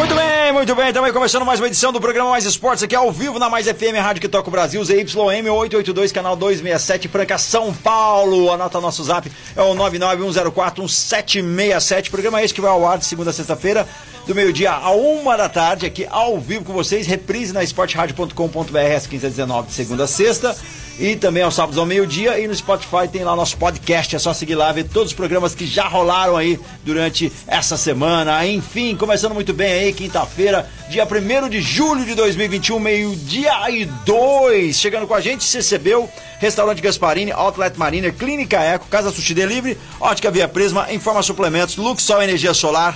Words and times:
Muito 0.00 0.14
bem, 0.14 0.52
muito 0.54 0.74
bem. 0.74 0.88
Estamos 0.88 1.12
começando 1.12 1.44
mais 1.44 1.60
uma 1.60 1.66
edição 1.66 1.92
do 1.92 2.00
programa 2.00 2.30
Mais 2.30 2.46
Esportes 2.46 2.82
aqui 2.82 2.96
ao 2.96 3.12
vivo 3.12 3.38
na 3.38 3.50
Mais 3.50 3.66
FM 3.66 3.98
Rádio 4.00 4.22
que 4.22 4.28
toca 4.28 4.48
o 4.48 4.50
Brasil, 4.50 4.82
ZYM 4.82 5.50
882, 5.50 6.10
canal 6.10 6.34
267, 6.34 7.06
Franca, 7.06 7.36
São 7.36 7.74
Paulo. 7.74 8.50
Anota 8.50 8.80
nosso 8.80 9.04
zap, 9.04 9.30
é 9.54 9.60
o 9.60 9.74
991041767. 9.74 12.08
Programa 12.08 12.42
esse 12.42 12.54
que 12.54 12.62
vai 12.62 12.70
ao 12.70 12.88
ar 12.88 12.96
de 12.96 13.04
segunda 13.04 13.28
a 13.28 13.32
sexta-feira, 13.34 13.86
do 14.26 14.34
meio-dia 14.34 14.72
a 14.72 14.90
uma 14.90 15.36
da 15.36 15.50
tarde, 15.50 15.84
aqui 15.84 16.06
ao 16.10 16.40
vivo 16.40 16.64
com 16.64 16.72
vocês. 16.72 17.06
Reprise 17.06 17.52
na 17.52 17.62
esporteradio.com.br 17.62 18.78
às 18.96 19.06
15h19, 19.06 19.66
de 19.66 19.74
segunda 19.74 20.04
a 20.04 20.08
sexta. 20.08 20.56
E 21.00 21.16
também 21.16 21.42
aos 21.42 21.54
sábados 21.54 21.78
ao 21.78 21.86
meio-dia. 21.86 22.38
E 22.38 22.46
no 22.46 22.54
Spotify 22.54 23.08
tem 23.10 23.24
lá 23.24 23.34
nosso 23.34 23.56
podcast. 23.56 24.14
É 24.14 24.18
só 24.18 24.34
seguir 24.34 24.54
lá, 24.54 24.70
ver 24.70 24.84
todos 24.84 25.12
os 25.12 25.16
programas 25.16 25.54
que 25.54 25.66
já 25.66 25.88
rolaram 25.88 26.36
aí 26.36 26.60
durante 26.84 27.32
essa 27.46 27.74
semana. 27.78 28.46
Enfim, 28.46 28.94
começando 28.94 29.32
muito 29.32 29.54
bem 29.54 29.72
aí, 29.72 29.92
quinta-feira, 29.94 30.68
dia 30.90 31.08
1 31.10 31.48
de 31.48 31.62
julho 31.62 32.04
de 32.04 32.14
2021, 32.14 32.78
meio-dia 32.78 33.70
e 33.70 33.86
dois. 34.04 34.78
Chegando 34.78 35.06
com 35.06 35.14
a 35.14 35.22
gente, 35.22 35.50
recebeu 35.56 36.06
Restaurante 36.38 36.82
Gasparini, 36.82 37.32
Outlet 37.32 37.78
Mariner, 37.78 38.12
Clínica 38.12 38.60
Eco, 38.60 38.86
Casa 38.88 39.10
Sushi 39.10 39.32
Delivery, 39.32 39.78
Ótica 39.98 40.30
Via 40.30 40.48
Prisma, 40.48 40.92
Informa 40.92 41.22
Suplementos, 41.22 41.78
Luxol 41.78 42.22
Energia 42.22 42.52
Solar, 42.52 42.94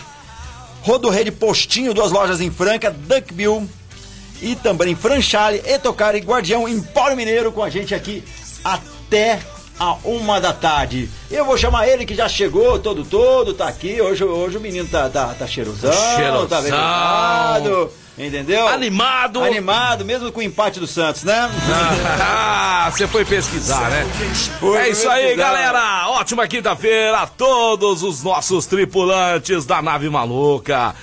Rodo 0.82 1.08
Rede 1.08 1.32
Postinho, 1.32 1.94
duas 1.94 2.12
lojas 2.12 2.42
em 2.42 2.50
Franca, 2.50 2.90
Duckbill 2.90 3.66
e 4.44 4.54
também 4.54 4.94
Franchale, 4.94 5.62
Etocari, 5.64 6.20
Guardião, 6.20 6.68
Empório 6.68 7.16
Mineiro 7.16 7.50
com 7.50 7.62
a 7.62 7.70
gente 7.70 7.94
aqui 7.94 8.22
até 8.62 9.40
a 9.80 9.94
uma 10.04 10.38
da 10.38 10.52
tarde. 10.52 11.08
Eu 11.30 11.46
vou 11.46 11.56
chamar 11.56 11.88
ele 11.88 12.04
que 12.04 12.14
já 12.14 12.28
chegou 12.28 12.78
todo 12.78 13.04
todo, 13.04 13.54
tá 13.54 13.66
aqui. 13.66 14.00
Hoje, 14.02 14.22
hoje 14.22 14.58
o 14.58 14.60
menino 14.60 14.86
tá, 14.86 15.08
tá, 15.08 15.34
tá 15.34 15.46
cheirosão, 15.46 15.90
Cheirosão. 16.16 16.46
tá 16.46 16.60
velado, 16.60 17.90
entendeu? 18.18 18.68
Animado. 18.68 19.42
Animado, 19.42 20.04
mesmo 20.04 20.30
com 20.30 20.40
o 20.40 20.42
empate 20.42 20.78
do 20.78 20.86
Santos, 20.86 21.24
né? 21.24 21.50
Ah, 22.20 22.88
você 22.92 23.06
foi 23.06 23.24
pesquisar, 23.24 23.90
né? 23.90 24.06
Foi 24.60 24.78
é 24.78 24.88
isso 24.90 25.08
aí, 25.08 25.34
galera. 25.36 26.08
Ótima 26.08 26.46
quinta-feira 26.46 27.18
a 27.18 27.26
todos 27.26 28.02
os 28.02 28.22
nossos 28.22 28.66
tripulantes 28.66 29.66
da 29.66 29.82
nave 29.82 30.08
maluca. 30.08 30.94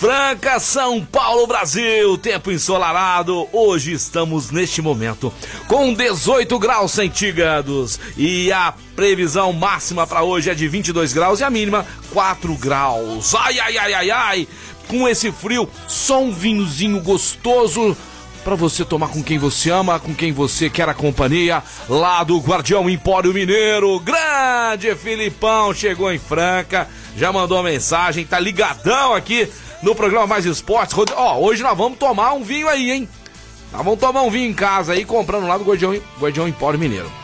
Franca, 0.00 0.58
São 0.58 1.04
Paulo, 1.04 1.46
Brasil, 1.46 2.16
tempo 2.16 2.50
ensolarado. 2.50 3.46
Hoje 3.52 3.92
estamos 3.92 4.50
neste 4.50 4.80
momento 4.80 5.30
com 5.68 5.92
18 5.92 6.58
graus 6.58 6.92
centígrados 6.92 8.00
e 8.16 8.50
a 8.50 8.72
previsão 8.96 9.52
máxima 9.52 10.06
para 10.06 10.22
hoje 10.22 10.48
é 10.48 10.54
de 10.54 10.66
22 10.68 11.12
graus 11.12 11.40
e 11.40 11.44
a 11.44 11.50
mínima 11.50 11.84
4 12.14 12.54
graus. 12.54 13.34
Ai, 13.34 13.58
ai, 13.60 13.76
ai, 13.76 13.92
ai, 13.92 14.10
ai. 14.10 14.48
Com 14.90 15.08
esse 15.08 15.32
frio, 15.32 15.68
só 15.86 16.20
um 16.20 16.32
vinhozinho 16.32 17.00
gostoso 17.00 17.96
Pra 18.44 18.54
você 18.54 18.86
tomar 18.86 19.08
com 19.08 19.22
quem 19.22 19.38
você 19.38 19.70
ama, 19.70 20.00
com 20.00 20.14
quem 20.14 20.32
você 20.32 20.70
quer 20.70 20.88
a 20.88 20.94
companhia, 20.94 21.62
lá 21.88 22.24
do 22.24 22.38
Guardião 22.38 22.88
Empório 22.88 23.34
Mineiro. 23.34 24.00
Grande 24.00 24.94
Filipão 24.96 25.74
chegou 25.74 26.10
em 26.10 26.18
Franca, 26.18 26.88
já 27.16 27.30
mandou 27.30 27.58
uma 27.58 27.70
mensagem, 27.70 28.24
tá 28.24 28.40
ligadão 28.40 29.12
aqui 29.12 29.46
no 29.82 29.94
programa 29.94 30.26
Mais 30.26 30.46
Esportes. 30.46 30.96
Ó, 31.14 31.38
hoje 31.38 31.62
nós 31.62 31.76
vamos 31.76 31.98
tomar 31.98 32.32
um 32.32 32.42
vinho 32.42 32.66
aí, 32.66 32.90
hein? 32.90 33.08
Nós 33.72 33.84
vamos 33.84 34.00
tomar 34.00 34.22
um 34.22 34.30
vinho 34.30 34.50
em 34.50 34.54
casa 34.54 34.94
aí, 34.94 35.04
comprando 35.04 35.46
lá 35.46 35.58
do 35.58 35.64
Guardião, 35.64 35.94
Guardião 36.18 36.48
Empório 36.48 36.78
Mineiro. 36.78 37.19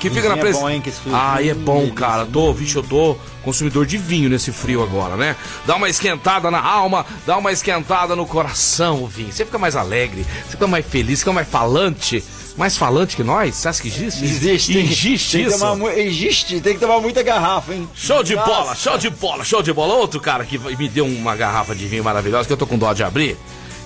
Que 0.00 0.08
fica 0.10 0.28
na 0.28 0.34
Vinho 0.34 0.38
é 0.38 0.40
presa. 0.40 0.58
bom, 0.60 0.70
hein, 0.70 0.80
que 0.80 0.88
esse 0.88 0.98
frio. 1.00 1.14
Ah, 1.14 1.36
é 1.44 1.54
bom, 1.54 1.88
cara. 1.90 2.24
Tô, 2.26 2.52
vixe, 2.52 2.74
eu 2.76 2.82
tô 2.82 3.16
consumidor 3.44 3.84
de 3.86 3.96
vinho 3.98 4.28
nesse 4.30 4.50
frio 4.50 4.82
agora, 4.82 5.16
né? 5.16 5.36
Dá 5.66 5.76
uma 5.76 5.88
esquentada 5.88 6.50
na 6.50 6.60
alma, 6.60 7.04
dá 7.26 7.36
uma 7.38 7.52
esquentada 7.52 8.16
no 8.16 8.26
coração 8.26 9.02
o 9.02 9.06
vinho. 9.06 9.30
Você 9.32 9.44
fica 9.44 9.58
mais 9.58 9.76
alegre, 9.76 10.24
você 10.44 10.52
fica 10.52 10.66
mais 10.66 10.84
feliz, 10.86 11.20
fica 11.20 11.32
mais 11.32 11.48
falante. 11.48 12.24
Mais 12.56 12.76
falante 12.76 13.14
que 13.16 13.22
nós? 13.22 13.54
Você 13.54 13.68
acha 13.68 13.80
que 13.80 13.88
existe? 13.88 14.24
Existe, 14.24 14.72
tem, 14.72 14.84
Existe 14.84 15.32
tem 15.36 15.44
que 15.44 15.50
isso? 15.50 15.58
tomar 15.60 15.76
mu- 15.76 15.88
existe, 15.88 16.60
tem 16.60 16.74
que 16.74 16.80
tomar 16.80 17.00
muita 17.00 17.22
garrafa, 17.22 17.72
hein? 17.72 17.88
Show 17.94 18.22
de 18.24 18.34
Nossa. 18.34 18.50
bola, 18.50 18.74
show 18.74 18.98
de 18.98 19.08
bola, 19.10 19.44
show 19.44 19.62
de 19.62 19.72
bola. 19.72 19.94
Outro 19.94 20.20
cara 20.20 20.44
que 20.44 20.58
me 20.58 20.88
deu 20.88 21.06
uma 21.06 21.36
garrafa 21.36 21.74
de 21.74 21.86
vinho 21.86 22.02
maravilhosa 22.02 22.46
que 22.46 22.52
eu 22.52 22.56
tô 22.56 22.66
com 22.66 22.76
dó 22.76 22.92
de 22.92 23.04
abrir. 23.04 23.36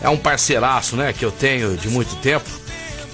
É 0.01 0.09
um 0.09 0.17
parceiraço, 0.17 0.97
né, 0.97 1.13
que 1.13 1.25
eu 1.25 1.31
tenho 1.31 1.77
de 1.77 1.89
muito 1.89 2.17
tempo. 2.17 2.45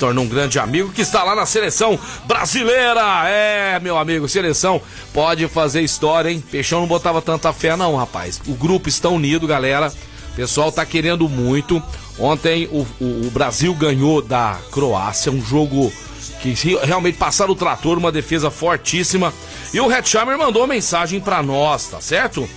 Tornou 0.00 0.24
um 0.24 0.28
grande 0.28 0.58
amigo 0.58 0.90
que 0.90 1.02
está 1.02 1.22
lá 1.22 1.36
na 1.36 1.44
seleção 1.44 1.96
brasileira. 2.24 3.28
É, 3.28 3.78
meu 3.80 3.98
amigo, 3.98 4.26
seleção 4.28 4.80
pode 5.12 5.46
fazer 5.46 5.82
história, 5.82 6.30
hein? 6.30 6.42
Peixão 6.50 6.80
não 6.80 6.88
botava 6.88 7.20
tanta 7.20 7.52
fé, 7.52 7.76
não, 7.76 7.94
rapaz. 7.96 8.40
O 8.46 8.54
grupo 8.54 8.88
está 8.88 9.10
unido, 9.10 9.46
galera. 9.46 9.92
O 10.32 10.34
pessoal 10.36 10.72
tá 10.72 10.86
querendo 10.86 11.28
muito. 11.28 11.82
Ontem 12.18 12.66
o, 12.72 12.86
o- 12.98 13.26
o 13.26 13.30
Brasil 13.30 13.74
ganhou 13.74 14.22
da 14.22 14.56
Croácia, 14.72 15.30
um 15.30 15.44
jogo 15.44 15.92
que 16.40 16.54
re- 16.54 16.78
realmente 16.82 17.18
passaram 17.18 17.52
o 17.52 17.56
trator, 17.56 17.98
uma 17.98 18.10
defesa 18.10 18.50
fortíssima. 18.50 19.32
E 19.74 19.80
o 19.80 19.92
Hetzheimer 19.92 20.38
mandou 20.38 20.62
uma 20.62 20.68
mensagem 20.74 21.20
pra 21.20 21.42
nós, 21.42 21.88
tá 21.88 22.00
certo? 22.00 22.48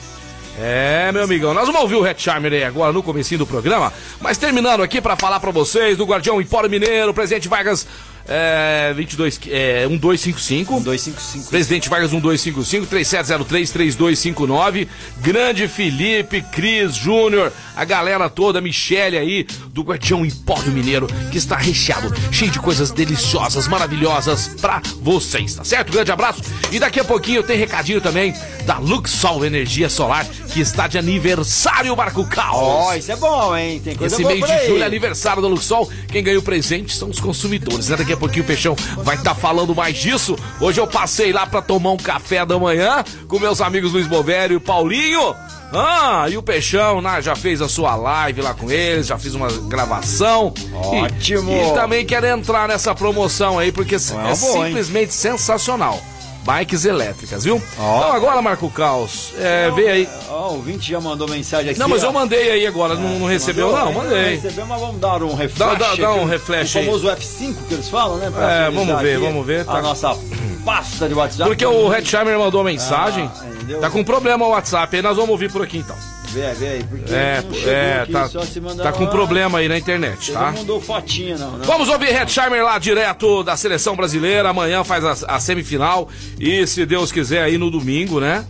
É, 0.60 1.12
meu 1.12 1.24
amigão, 1.24 1.54
nós 1.54 1.66
vamos 1.66 1.82
ouvir 1.82 1.96
o 1.96 2.06
Hetzheimer 2.06 2.54
aí 2.54 2.64
agora 2.64 2.94
no 2.94 3.02
comecinho 3.02 3.40
do 3.40 3.48
programa, 3.48 3.92
mas 4.22 4.38
terminando 4.38 4.84
aqui 4.84 5.02
pra 5.02 5.16
falar 5.16 5.40
pra 5.40 5.50
vocês 5.50 5.98
do 5.98 6.06
Guardião 6.06 6.40
Empório 6.40 6.70
Mineiro, 6.70 7.14
Presidente 7.14 7.48
Vargas 7.48 7.88
é, 8.28 8.94
22, 8.96 9.40
é, 9.48 9.88
1255. 9.88 10.80
255. 10.80 11.50
Presidente 11.50 11.90
Vargas 11.90 12.12
1255 12.12 12.88
3703 12.88 13.72
3259. 13.72 14.88
Grande 15.22 15.68
Felipe, 15.68 16.42
Cris, 16.42 16.96
Júnior, 16.96 17.52
a 17.76 17.84
galera 17.84 18.30
toda, 18.30 18.62
Michele 18.62 19.18
aí 19.18 19.44
do 19.70 19.84
Guardião 19.84 20.26
Empório 20.26 20.72
Mineiro, 20.72 21.08
que 21.32 21.38
está 21.38 21.58
recheado, 21.58 22.14
cheio 22.32 22.52
de 22.52 22.60
coisas 22.60 22.92
deliciosas, 22.92 23.68
maravilhosas 23.68 24.50
pra 24.62 24.82
vocês, 25.02 25.56
tá 25.56 25.64
certo? 25.64 25.92
Grande 25.92 26.12
abraço. 26.12 26.42
E 26.72 26.80
daqui 26.80 27.00
a 27.00 27.04
pouquinho 27.04 27.44
tem 27.44 27.58
recadinho 27.58 28.00
também 28.00 28.34
da 28.66 28.78
Luxol 28.78 29.46
Energia 29.46 29.90
Solar, 29.90 30.26
que 30.26 30.62
está 30.62 30.88
de 30.88 30.98
aniversário, 30.98 31.96
Marco 31.96 32.26
Caos. 32.26 32.58
Ó, 32.58 32.94
isso 32.96 33.12
é 33.12 33.16
bom, 33.16 33.56
hein? 33.56 33.82
Tem 33.84 33.96
coisa 33.96 34.16
Esse 34.16 34.24
boa 34.24 34.34
mês 34.34 34.46
de 34.46 34.68
julho 34.68 34.84
é 34.84 34.86
aniversário 34.86 35.42
da 35.42 35.48
Luxol. 35.48 35.90
Quem 36.08 36.24
ganha 36.24 36.40
o 36.40 36.42
presente 36.42 36.96
são 36.96 37.10
os 37.10 37.20
consumidores. 37.20 37.90
Né? 37.90 37.98
Daqui 37.98 38.13
a 38.14 38.18
pouquinho 38.18 38.44
o 38.44 38.48
Peixão 38.48 38.76
vai 38.98 39.16
estar 39.16 39.36
falando 39.36 39.76
mais 39.76 39.98
disso. 39.98 40.36
Hoje 40.60 40.80
eu 40.80 40.88
passei 40.88 41.32
lá 41.34 41.46
pra 41.46 41.62
tomar 41.62 41.92
um 41.92 41.98
café 41.98 42.46
da 42.46 42.58
manhã 42.58 43.04
com 43.28 43.40
meus 43.40 43.62
amigos 43.62 43.92
Luiz 43.92 44.08
Bovério 44.08 44.58
e 44.58 44.60
Paulinho. 44.60 45.36
Ah, 45.76 46.28
e 46.30 46.38
o 46.38 46.44
Peixão 46.44 47.02
né, 47.02 47.20
já 47.20 47.36
fez 47.36 47.60
a 47.60 47.68
sua 47.68 47.96
live 47.96 48.42
lá 48.42 48.54
com 48.54 48.70
eles, 48.70 49.08
já 49.08 49.18
fiz 49.18 49.34
uma 49.34 49.48
gravação. 49.52 50.54
Ótimo. 50.72 51.52
E, 51.52 51.70
e 51.70 51.74
também 51.74 52.06
quero 52.06 52.28
entrar 52.28 52.68
nessa 52.68 52.94
promoção 52.94 53.58
aí, 53.58 53.72
porque 53.72 53.96
é, 53.96 53.98
É 53.98 54.36
boa, 54.36 54.58
hein? 54.60 54.66
simplesmente 54.68 55.14
sensacional. 55.14 56.00
Bikes 56.46 56.84
elétricas, 56.86 57.44
viu? 57.44 57.62
Ó. 57.80 57.98
Então 57.98 58.12
agora, 58.14 58.42
Marco 58.42 58.70
Caos, 58.70 59.34
é, 59.40 59.72
vê 59.72 59.88
aí. 59.90 60.10
Ó, 60.30 60.50
o 60.50 60.54
ouvinte 60.56 60.92
já 60.92 61.00
mandou 61.00 61.28
mensagem 61.28 61.70
aqui. 61.72 61.80
Não, 61.80 61.88
mas 61.88 62.04
ó. 62.04 62.08
eu 62.08 62.14
mandei 62.14 62.52
aí 62.52 62.68
agora, 62.68 62.96
não, 62.96 63.20
não 63.20 63.28
recebeu? 63.28 63.72
Não, 63.72 63.94
mandei. 63.94 64.36
Recebeu, 64.36 64.66
mas 64.66 64.80
vamos 64.82 65.00
dar 65.00 65.24
um 65.24 65.34
refresh. 65.36 65.58
Dá- 65.58 65.74
dá- 65.76 65.96
dá 65.96 66.14
um 66.16 66.26
refresh 66.26 66.76
O 66.76 66.78
aí. 66.80 66.86
famoso 66.86 67.08
F5 67.08 67.56
que 67.68 67.74
eles 67.74 67.88
falam, 67.90 68.18
né? 68.18 68.30
pra 68.30 68.52
É, 68.52 68.70
vamos 68.70 69.02
ver, 69.02 69.20
vamos 69.20 69.46
ver, 69.46 69.64
tá. 69.66 69.74
A 69.78 69.82
nossa 69.82 70.18
pasta 70.66 71.08
de 71.08 71.14
WhatsApp. 71.14 71.50
Porque 71.50 71.66
o 71.66 71.94
Hetzheimer 71.94 72.38
mandou 72.38 72.64
mensagem. 72.64 73.30
Ah, 73.42 73.46
entendeu? 73.48 73.80
tá 73.80 73.90
com 73.90 74.04
problema 74.04 74.46
o 74.46 74.50
WhatsApp, 74.50 74.96
aí 74.96 75.02
nós 75.02 75.16
vamos 75.16 75.32
ouvir 75.32 75.50
por 75.52 75.62
aqui 75.62 75.78
então. 75.78 75.96
Vê, 76.34 76.52
vê 76.54 76.68
aí, 76.68 76.84
porque 76.84 77.14
É, 77.14 77.44
é, 77.66 78.06
tá, 78.12 78.28
só 78.28 78.42
se 78.42 78.60
mandar 78.60 78.84
tá 78.84 78.92
com 78.92 79.04
lá. 79.04 79.10
problema 79.12 79.60
aí 79.60 79.68
na 79.70 79.78
internet, 79.78 80.26
Você 80.26 80.32
tá? 80.34 80.52
não 80.52 80.54
mandou 80.60 80.82
fotinha, 80.82 81.38
não, 81.38 81.52
né? 81.58 81.64
Vamos 81.66 81.90
ouvir 81.90 82.10
Hetzheimer 82.10 82.64
lá 82.64 82.78
direto 82.80 83.44
da 83.44 83.56
seleção 83.56 83.96
brasileira. 83.96 84.50
Amanhã 84.50 84.84
faz 84.84 85.04
a, 85.24 85.36
a 85.36 85.40
semifinal. 85.40 86.10
E 86.40 86.66
se 86.66 86.86
Deus 86.86 87.12
quiser, 87.12 87.44
aí 87.44 87.58
no 87.58 87.70
domingo, 87.70 88.20
né? 88.20 88.44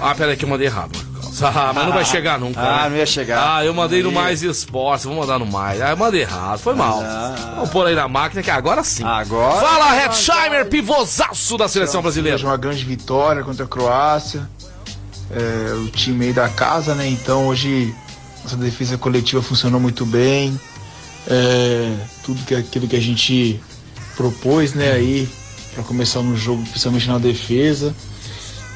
Ah, 0.00 0.14
peraí 0.14 0.36
que 0.36 0.44
eu 0.44 0.48
mandei 0.48 0.66
errado. 0.66 0.98
Ah, 1.38 1.70
mas 1.74 1.84
não 1.84 1.92
vai 1.92 2.02
chegar 2.02 2.38
nunca. 2.40 2.58
Ah, 2.58 2.84
né? 2.84 2.88
não 2.88 2.96
ia 2.96 3.04
chegar. 3.04 3.56
Ah, 3.58 3.62
eu 3.62 3.74
mandei 3.74 4.02
no. 4.02 4.10
Mais 4.10 4.42
Esportes, 4.42 5.04
vou 5.04 5.14
mandar 5.16 5.38
no 5.38 5.44
Mais. 5.44 5.82
Ah, 5.82 5.90
eu 5.90 5.96
mandei 5.98 6.22
errado, 6.22 6.58
foi 6.58 6.74
mal. 6.74 7.02
Ah. 7.04 7.34
Vamos 7.56 7.68
pôr 7.68 7.86
aí 7.86 7.94
na 7.94 8.08
máquina 8.08 8.42
que 8.42 8.50
agora 8.50 8.82
sim. 8.82 9.04
Agora- 9.04 9.60
Fala, 9.60 9.94
Hetzheimer, 10.02 10.64
pivôzaço 10.64 11.58
da 11.58 11.68
seleção 11.68 12.00
brasileira. 12.00 12.36
Hoje 12.36 12.46
uma 12.46 12.56
grande 12.56 12.82
vitória 12.86 13.42
contra 13.44 13.66
a 13.66 13.68
Croácia. 13.68 14.48
É, 15.30 15.74
o 15.74 15.88
time 15.88 16.26
aí 16.26 16.32
da 16.32 16.48
casa, 16.48 16.94
né? 16.94 17.08
Então 17.08 17.46
hoje 17.46 17.94
Nossa 18.44 18.56
defesa 18.56 18.96
coletiva 18.96 19.42
funcionou 19.42 19.80
muito 19.80 20.06
bem. 20.06 20.58
É, 21.26 21.92
tudo 22.22 22.44
que 22.44 22.54
aquilo 22.54 22.86
que 22.86 22.96
a 22.96 23.00
gente 23.00 23.60
propôs, 24.16 24.72
né, 24.72 24.92
aí 24.92 25.28
para 25.74 25.82
começar 25.82 26.22
no 26.22 26.36
jogo, 26.36 26.62
principalmente 26.62 27.08
na 27.08 27.18
defesa. 27.18 27.94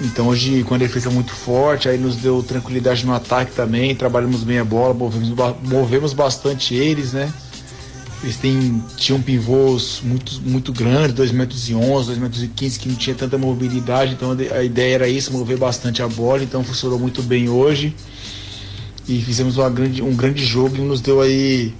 Então 0.01 0.29
hoje 0.29 0.65
com 0.65 0.75
a 0.75 0.79
defesa 0.79 1.11
muito 1.11 1.33
forte, 1.33 1.89
aí 1.89 1.99
nos 1.99 2.17
deu 2.17 2.43
tranquilidade 2.43 3.05
no 3.07 3.15
ataque 3.15 3.53
também, 3.53 3.95
trabalhamos 3.95 4.43
bem 4.43 4.59
a 4.59 4.65
bola, 4.65 4.95
movemos, 4.95 5.31
movemos 5.63 6.13
bastante 6.13 6.75
eles, 6.75 7.13
né? 7.13 7.33
Eles 8.23 8.37
têm, 8.37 8.83
tinham 8.97 9.21
pivôs 9.21 10.01
muito, 10.05 10.41
muito 10.43 10.73
grandes, 10.73 11.15
2 11.15 11.33
metros 11.33 11.71
e 11.71 11.75
11, 11.75 12.07
2 12.09 12.19
metros 12.19 12.43
e 12.43 12.49
15, 12.49 12.79
que 12.79 12.89
não 12.89 12.97
tinha 12.97 13.17
tanta 13.17 13.39
mobilidade, 13.39 14.13
então 14.13 14.37
a 14.55 14.63
ideia 14.63 14.95
era 14.97 15.09
isso, 15.09 15.33
mover 15.33 15.57
bastante 15.57 16.03
a 16.03 16.09
bola, 16.09 16.43
então 16.43 16.63
funcionou 16.63 16.99
muito 16.99 17.23
bem 17.23 17.49
hoje. 17.49 17.95
E 19.09 19.23
fizemos 19.23 19.57
uma 19.57 19.71
grande, 19.71 20.03
um 20.03 20.15
grande 20.15 20.45
jogo 20.45 20.77
e 20.77 20.81
nos 20.81 21.01
deu 21.01 21.21
aí, 21.21 21.75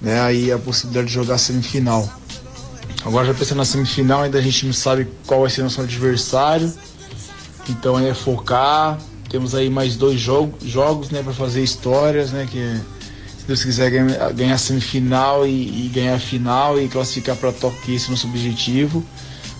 né, 0.00 0.20
aí 0.20 0.52
a 0.52 0.58
possibilidade 0.58 1.08
de 1.08 1.12
jogar 1.14 1.34
a 1.34 1.38
semifinal. 1.38 2.08
Agora 3.04 3.26
já 3.26 3.34
pensando 3.34 3.58
na 3.58 3.64
semifinal, 3.64 4.22
ainda 4.22 4.38
a 4.38 4.42
gente 4.42 4.64
não 4.64 4.72
sabe 4.72 5.08
qual 5.26 5.40
vai 5.40 5.50
ser 5.50 5.62
nosso 5.62 5.80
adversário. 5.80 6.72
Então 7.68 7.98
é 7.98 8.14
focar. 8.14 8.98
Temos 9.28 9.54
aí 9.54 9.68
mais 9.68 9.96
dois 9.96 10.20
jogo, 10.20 10.56
jogos 10.64 11.10
né, 11.10 11.22
para 11.22 11.32
fazer 11.32 11.62
histórias, 11.62 12.30
né? 12.30 12.46
Que 12.50 12.80
se 13.42 13.48
Deus 13.48 13.64
quiser 13.64 13.90
ganhar, 14.34 14.56
semifinal 14.56 15.44
e, 15.44 15.86
e, 15.86 15.90
ganhar 15.92 16.16
final 16.20 16.80
e 16.80 16.86
classificar 16.86 17.34
para 17.34 17.50
Tóquio, 17.50 17.92
esse 17.92 18.04
é 18.04 18.08
o 18.08 18.10
nosso 18.12 18.28
objetivo. 18.28 19.04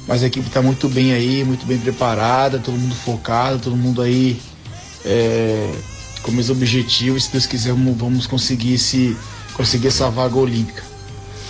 Mas 0.07 0.23
a 0.23 0.27
equipe 0.27 0.47
está 0.47 0.63
muito 0.63 0.89
bem 0.89 1.13
aí, 1.13 1.43
muito 1.43 1.67
bem 1.67 1.79
preparada, 1.79 2.61
todo 2.61 2.79
mundo 2.79 2.95
focado, 2.95 3.59
todo 3.59 3.77
mundo 3.77 4.01
aí 4.01 4.41
é, 5.05 5.75
com 6.23 6.31
os 6.31 6.49
objetivos. 6.49 7.25
Se 7.25 7.33
Deus 7.33 7.45
quiser, 7.45 7.73
vamos 7.73 8.25
conseguir, 8.25 8.79
se, 8.79 9.17
conseguir 9.55 9.89
essa 9.89 10.09
vaga 10.09 10.37
olímpica. 10.37 10.92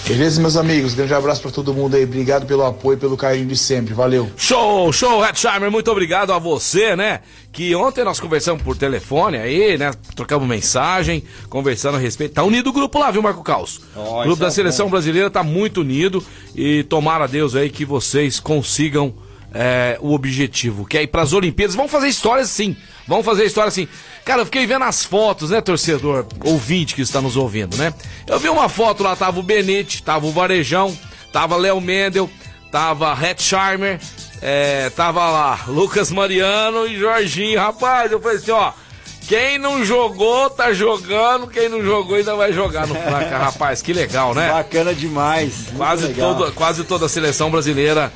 Beleza, 0.06 0.40
meus 0.40 0.56
amigos? 0.56 0.94
Grande 0.94 1.14
abraço 1.14 1.40
para 1.40 1.52
todo 1.52 1.72
mundo 1.72 1.94
aí. 1.94 2.02
Obrigado 2.02 2.44
pelo 2.44 2.64
apoio, 2.64 2.98
pelo 2.98 3.16
carinho 3.16 3.46
de 3.46 3.56
sempre. 3.56 3.94
Valeu. 3.94 4.28
Show, 4.36 4.92
show, 4.92 5.24
Hetzheimer. 5.24 5.70
Muito 5.70 5.90
obrigado 5.90 6.32
a 6.32 6.38
você, 6.40 6.96
né? 6.96 7.20
Que 7.52 7.74
ontem 7.74 8.04
nós 8.04 8.18
conversamos 8.18 8.62
por 8.62 8.76
telefone 8.76 9.38
aí, 9.38 9.78
né? 9.78 9.92
Trocamos 10.16 10.46
mensagem, 10.48 11.22
conversando 11.48 11.96
a 11.96 12.00
respeito. 12.00 12.34
Tá 12.34 12.42
unido 12.42 12.70
o 12.70 12.72
grupo 12.72 12.98
lá, 12.98 13.10
viu, 13.12 13.22
Marco 13.22 13.44
Caos? 13.44 13.80
Oh, 13.94 14.20
o 14.20 14.24
grupo 14.24 14.40
da 14.40 14.48
é 14.48 14.50
seleção 14.50 14.86
bom. 14.86 14.90
brasileira 14.90 15.30
tá 15.30 15.44
muito 15.44 15.80
unido 15.82 16.22
e 16.54 16.82
tomara 16.82 17.24
a 17.24 17.28
Deus 17.28 17.54
aí 17.54 17.70
que 17.70 17.84
vocês 17.84 18.40
consigam 18.40 19.14
é, 19.54 19.98
o 20.00 20.14
objetivo, 20.14 20.86
que 20.86 20.96
é 20.96 21.02
ir 21.02 21.06
pras 21.06 21.32
Olimpíadas. 21.32 21.74
Vamos 21.74 21.90
fazer 21.90 22.08
histórias 22.08 22.48
sim. 22.50 22.76
Vamos 23.06 23.24
fazer 23.24 23.44
história 23.44 23.68
assim. 23.68 23.88
Cara, 24.24 24.42
eu 24.42 24.44
fiquei 24.46 24.66
vendo 24.66 24.84
as 24.84 25.04
fotos, 25.04 25.50
né, 25.50 25.60
torcedor, 25.60 26.26
ouvinte 26.44 26.94
que 26.94 27.02
está 27.02 27.20
nos 27.20 27.36
ouvindo, 27.36 27.76
né? 27.76 27.92
Eu 28.26 28.38
vi 28.38 28.48
uma 28.48 28.68
foto 28.68 29.02
lá, 29.02 29.16
tava 29.16 29.40
o 29.40 29.42
Benite, 29.42 30.02
tava 30.02 30.26
o 30.26 30.32
Varejão, 30.32 30.96
tava 31.32 31.56
Léo 31.56 31.80
Mendel, 31.80 32.30
tava 32.70 33.12
Red 33.14 33.36
Charmer, 33.38 33.98
é, 34.40 34.90
tava 34.90 35.28
lá 35.28 35.60
Lucas 35.66 36.10
Mariano 36.10 36.86
e 36.86 36.98
Jorginho. 36.98 37.58
Rapaz, 37.58 38.10
eu 38.10 38.20
falei 38.20 38.38
assim, 38.38 38.50
ó. 38.50 38.72
Quem 39.28 39.56
não 39.56 39.84
jogou, 39.84 40.50
tá 40.50 40.72
jogando. 40.72 41.46
Quem 41.46 41.68
não 41.68 41.80
jogou 41.82 42.16
ainda 42.16 42.34
vai 42.34 42.52
jogar 42.52 42.88
no 42.88 42.94
Franca. 42.94 43.38
Rapaz, 43.38 43.80
que 43.80 43.92
legal, 43.92 44.34
né? 44.34 44.48
Bacana 44.48 44.92
demais. 44.92 45.68
Quase. 45.76 46.12
Todo, 46.12 46.52
quase 46.52 46.82
toda 46.82 47.06
a 47.06 47.08
seleção 47.08 47.48
brasileira 47.48 48.12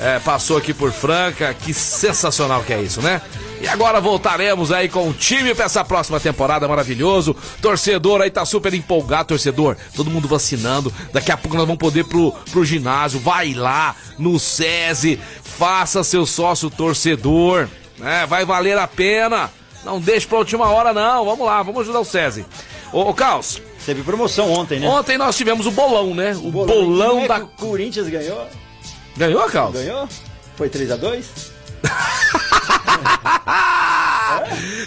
é, 0.00 0.18
passou 0.20 0.56
aqui 0.56 0.72
por 0.72 0.92
Franca. 0.92 1.52
Que 1.54 1.74
sensacional 1.74 2.62
que 2.62 2.72
é 2.72 2.80
isso, 2.80 3.02
né? 3.02 3.20
E 3.60 3.66
agora 3.66 4.00
voltaremos 4.00 4.70
aí 4.70 4.88
com 4.88 5.08
o 5.08 5.12
time 5.12 5.54
para 5.54 5.64
essa 5.64 5.84
próxima 5.84 6.20
temporada 6.20 6.68
maravilhoso. 6.68 7.34
Torcedor 7.60 8.20
aí 8.20 8.30
tá 8.30 8.44
super 8.44 8.72
empolgado, 8.72 9.28
torcedor. 9.28 9.76
Todo 9.96 10.10
mundo 10.10 10.28
vacinando. 10.28 10.92
Daqui 11.12 11.32
a 11.32 11.36
pouco 11.36 11.56
nós 11.56 11.66
vamos 11.66 11.80
poder 11.80 12.04
pro, 12.04 12.32
pro 12.52 12.64
ginásio. 12.64 13.18
Vai 13.18 13.54
lá 13.54 13.96
no 14.18 14.38
SESI, 14.38 15.18
faça 15.42 16.04
seu 16.04 16.24
sócio 16.24 16.70
torcedor. 16.70 17.68
Né? 17.98 18.26
Vai 18.26 18.44
valer 18.44 18.78
a 18.78 18.86
pena. 18.86 19.50
Não 19.84 20.00
deixe 20.00 20.26
pra 20.26 20.38
última 20.38 20.68
hora, 20.68 20.92
não. 20.92 21.24
Vamos 21.24 21.46
lá, 21.46 21.62
vamos 21.62 21.82
ajudar 21.82 22.00
o 22.00 22.04
SESI. 22.04 22.46
Ô, 22.92 23.00
ô 23.02 23.14
Caos. 23.14 23.60
Teve 23.84 24.02
promoção 24.02 24.52
ontem, 24.52 24.78
né? 24.78 24.86
Ontem 24.86 25.16
nós 25.16 25.34
tivemos 25.34 25.64
o 25.64 25.70
bolão, 25.70 26.14
né? 26.14 26.34
O, 26.34 26.48
o 26.48 26.50
bolão, 26.50 26.84
bolão 26.84 27.20
é 27.20 27.28
da. 27.28 27.38
O 27.38 27.46
Corinthians 27.48 28.06
ganhou. 28.06 28.46
Ganhou, 29.18 29.42
Caos? 29.50 29.74
Ganhou? 29.74 30.08
Foi 30.56 30.68
3 30.68 30.92
a 30.92 30.96
2 30.96 31.26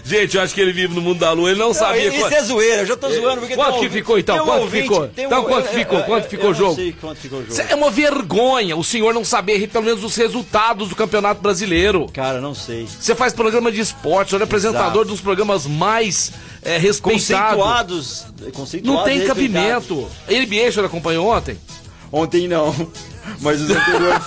Gente, 0.05 0.37
eu 0.37 0.43
acho 0.43 0.53
que 0.53 0.61
ele 0.61 0.71
vive 0.71 0.93
no 0.93 1.01
mundo 1.01 1.19
da 1.19 1.31
lua, 1.31 1.49
ele 1.49 1.59
não, 1.59 1.67
não 1.67 1.73
sabia. 1.73 2.07
Isso 2.07 2.19
quanto... 2.19 2.33
é 2.33 2.43
zoeira, 2.43 2.81
eu 2.81 2.85
já 2.85 2.95
tô 2.95 3.09
zoando. 3.09 3.41
Porque 3.41 3.55
quanto 3.55 3.79
que 3.79 3.89
ficou 3.89 4.19
então? 4.19 4.45
Quanto 4.45 4.61
ouvinte, 4.61 4.83
ficou? 4.83 5.09
Então 5.17 5.43
quanto 5.43 5.67
ficou? 5.67 6.03
Quanto 6.03 6.29
ficou 6.29 6.51
o 6.51 6.53
jogo? 6.53 6.75
Sei 6.75 6.93
quanto 6.93 7.17
ficou 7.17 7.39
o 7.39 7.45
jogo. 7.45 7.61
É 7.69 7.75
uma 7.75 7.89
vergonha 7.89 8.77
o 8.77 8.83
senhor 8.83 9.13
não 9.13 9.25
saber 9.25 9.67
pelo 9.67 9.83
menos 9.83 10.01
os 10.03 10.15
resultados 10.15 10.89
do 10.89 10.95
Campeonato 10.95 11.41
Brasileiro. 11.41 12.07
Cara, 12.13 12.39
não 12.39 12.55
sei. 12.55 12.87
Você 12.87 13.15
faz 13.15 13.33
programa 13.33 13.69
de 13.71 13.81
esporte, 13.81 14.27
o 14.27 14.29
senhor 14.31 14.41
é 14.41 14.45
apresentador 14.45 15.05
dos 15.05 15.19
programas 15.19 15.65
mais 15.65 16.31
é, 16.61 16.77
respeitados. 16.77 17.27
Conceituados. 17.27 18.25
Conceituados. 18.53 18.97
Não 18.97 19.03
tem 19.03 19.25
cabimento. 19.25 19.99
O 19.99 20.71
senhor 20.71 20.85
acompanhou 20.85 21.27
ontem? 21.27 21.57
Ontem 22.11 22.47
não. 22.47 22.73
Mas 23.39 23.61
os 23.61 23.69
anteriores 23.69 24.23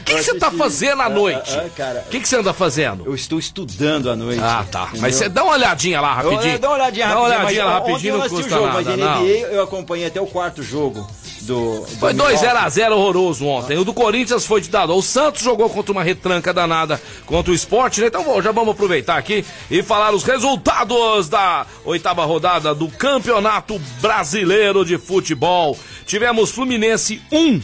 O 0.00 0.04
que, 0.04 0.22
você 0.22 0.34
tá 0.34 0.50
fazendo 0.50 1.02
à 1.02 1.08
noite? 1.08 1.50
O 1.50 1.58
ah, 1.58 1.64
ah, 1.66 1.70
cara. 1.76 2.06
que, 2.10 2.20
que 2.20 2.28
você 2.28 2.36
anda 2.36 2.52
fazendo? 2.52 3.04
Eu 3.06 3.14
estou 3.14 3.38
estudando 3.38 4.10
à 4.10 4.16
noite. 4.16 4.40
Ah, 4.42 4.64
tá. 4.70 4.84
Entendeu? 4.84 5.02
Mas 5.02 5.14
você 5.14 5.28
dá 5.28 5.44
uma 5.44 5.52
olhadinha 5.52 6.00
lá 6.00 6.14
rapidinho. 6.14 6.54
Eu, 6.54 6.58
dá 6.58 6.68
uma 6.68 6.76
olhadinha 6.76 7.06
rapidinho. 7.06 7.28
Dá 7.28 7.36
uma 7.36 7.40
olhadinha 7.42 7.64
lá 7.64 7.72
rapidinho, 7.72 8.18
não 8.18 8.28
custa 8.28 8.48
jogo, 8.50 8.66
nada. 8.66 8.82
Mas 8.82 8.98
não. 8.98 9.22
NBA 9.22 9.28
eu 9.28 9.62
acompanhei 9.62 10.06
até 10.06 10.20
o 10.20 10.26
quarto 10.26 10.62
jogo. 10.62 11.08
Do, 11.42 11.80
do 11.80 11.86
foi 11.98 12.12
2x0 12.12 12.90
horroroso 12.92 13.46
ontem. 13.46 13.78
O 13.78 13.84
do 13.84 13.94
Corinthians 13.94 14.44
foi 14.44 14.60
de 14.60 14.68
dado. 14.68 14.94
O 14.94 15.02
Santos 15.02 15.42
jogou 15.42 15.70
contra 15.70 15.92
uma 15.92 16.02
retranca 16.02 16.52
danada 16.52 17.00
contra 17.24 17.50
o 17.50 17.54
esporte, 17.54 18.00
né? 18.00 18.08
Então 18.08 18.22
bom, 18.22 18.42
já 18.42 18.52
vamos 18.52 18.72
aproveitar 18.72 19.16
aqui 19.16 19.44
e 19.70 19.82
falar 19.82 20.12
os 20.12 20.24
resultados 20.24 21.28
da 21.28 21.66
oitava 21.84 22.24
rodada 22.24 22.74
do 22.74 22.88
Campeonato 22.88 23.78
Brasileiro 24.00 24.84
de 24.84 24.98
Futebol. 24.98 25.78
Tivemos 26.04 26.50
Fluminense 26.50 27.22
1, 27.32 27.60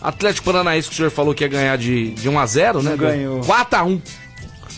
Atlético 0.00 0.44
Paranaense 0.44 0.88
que 0.88 0.94
o 0.94 0.96
senhor 0.96 1.10
falou 1.10 1.34
que 1.34 1.44
ia 1.44 1.48
ganhar 1.48 1.76
de, 1.76 2.10
de 2.10 2.28
1 2.28 2.38
a 2.38 2.46
0 2.46 2.82
né? 2.82 2.96
Ganhou. 2.96 3.40
4 3.40 3.78
a 3.78 3.82
1 3.82 4.02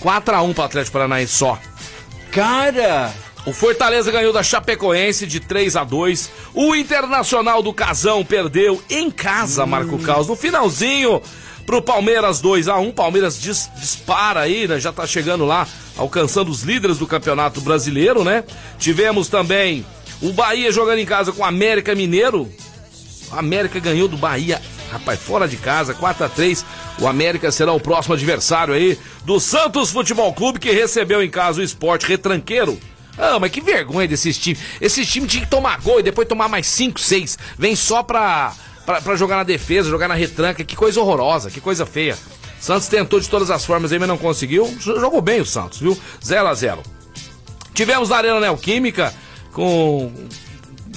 4 0.01 0.35
a 0.35 0.43
1 0.43 0.53
para 0.55 0.65
Atlético 0.65 0.93
Paranaense 0.93 1.35
só. 1.35 1.59
Cara! 2.31 3.13
O 3.47 3.53
Fortaleza 3.53 4.11
ganhou 4.13 4.33
da 4.33 4.43
Chapecoense 4.43 5.27
de 5.27 5.41
3 5.41 5.75
a 5.77 5.85
2 5.85 6.31
O 6.55 6.75
Internacional 6.75 7.63
do 7.63 7.73
Casão 7.73 8.25
perdeu 8.25 8.83
em 8.91 9.11
casa, 9.11 9.65
hum. 9.65 9.67
Marco 9.67 9.99
Caos. 9.99 10.29
No 10.29 10.37
finalzinho, 10.37 11.23
pro 11.67 11.81
Palmeiras 11.81 12.41
2 12.41 12.69
a 12.69 12.77
1 12.79 12.93
Palmeiras 12.93 13.41
dis, 13.41 13.71
dispara 13.77 14.41
aí, 14.41 14.67
né? 14.69 14.79
Já 14.79 14.93
tá 14.93 15.07
chegando 15.07 15.45
lá, 15.45 15.67
alcançando 15.97 16.51
os 16.51 16.63
líderes 16.63 16.99
do 16.99 17.07
Campeonato 17.07 17.61
Brasileiro, 17.61 18.25
né? 18.25 18.45
Tivemos 18.79 19.29
também 19.29 19.85
o 20.21 20.33
Bahia 20.33 20.71
jogando 20.71 20.99
em 20.99 21.07
casa 21.07 21.33
com 21.33 21.43
o 21.43 21.45
América 21.45 21.95
Mineiro. 21.95 22.51
A 23.33 23.39
América 23.39 23.79
ganhou 23.79 24.09
do 24.09 24.17
Bahia 24.17 24.61
Rapaz, 24.91 25.21
fora 25.21 25.47
de 25.47 25.57
casa, 25.57 25.95
4 25.95 26.25
a 26.25 26.29
3 26.29 26.65
O 26.99 27.07
América 27.07 27.53
será 27.53 27.73
o 27.73 27.79
próximo 27.79 28.15
adversário 28.15 28.75
aí 28.75 28.99
do 29.25 29.39
Santos 29.39 29.91
Futebol 29.91 30.33
Clube, 30.33 30.59
que 30.59 30.71
recebeu 30.73 31.23
em 31.23 31.31
casa 31.31 31.61
o 31.61 31.65
esporte 31.65 32.07
retranqueiro. 32.07 32.79
Ah, 33.17 33.39
mas 33.39 33.51
que 33.51 33.61
vergonha 33.61 34.09
desses 34.09 34.39
times. 34.39 34.61
Esses 34.81 35.07
times 35.09 35.31
tinham 35.31 35.45
que 35.45 35.51
tomar 35.51 35.81
gol 35.81 36.01
e 36.01 36.03
depois 36.03 36.27
tomar 36.27 36.49
mais 36.49 36.67
5, 36.67 36.99
6. 36.99 37.39
Vem 37.59 37.77
só 37.77 38.03
pra, 38.03 38.55
pra, 38.87 39.01
pra, 39.01 39.17
jogar 39.17 39.37
na 39.37 39.43
defesa, 39.43 39.91
jogar 39.91 40.09
na 40.09 40.15
retranca. 40.15 40.65
Que 40.65 40.75
coisa 40.75 41.01
horrorosa, 41.01 41.51
que 41.51 41.61
coisa 41.61 41.85
feia. 41.85 42.17
Santos 42.59 42.89
tentou 42.89 43.21
de 43.21 43.29
todas 43.29 43.51
as 43.51 43.65
formas 43.65 43.93
aí, 43.93 43.99
mas 43.99 44.09
não 44.09 44.19
conseguiu. 44.19 44.75
Jogou 44.81 45.21
bem 45.21 45.41
o 45.41 45.47
Santos, 45.47 45.81
viu? 45.81 45.97
0 46.25 46.49
a 46.49 46.55
0 46.55 46.83
Tivemos 47.75 48.09
na 48.09 48.17
Arena 48.17 48.41
Neoquímica 48.41 49.15
com 49.53 50.13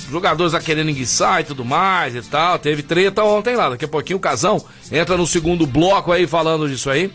jogadores 0.10 0.54
lá 0.54 0.60
querendo 0.60 0.90
enguiçar 0.90 1.42
e 1.42 1.44
tudo 1.44 1.66
mais 1.66 2.16
e 2.16 2.22
tal. 2.22 2.60
Teve 2.60 2.84
treta 2.84 3.24
ontem 3.24 3.56
lá. 3.56 3.70
Daqui 3.70 3.86
a 3.86 3.88
pouquinho 3.88 4.18
o 4.18 4.22
Casão 4.22 4.64
entra 4.92 5.18
no 5.18 5.28
segundo 5.28 5.66
bloco 5.66 6.12
aí 6.12 6.28
falando 6.28 6.68
disso 6.68 6.90
aí. 6.90 7.12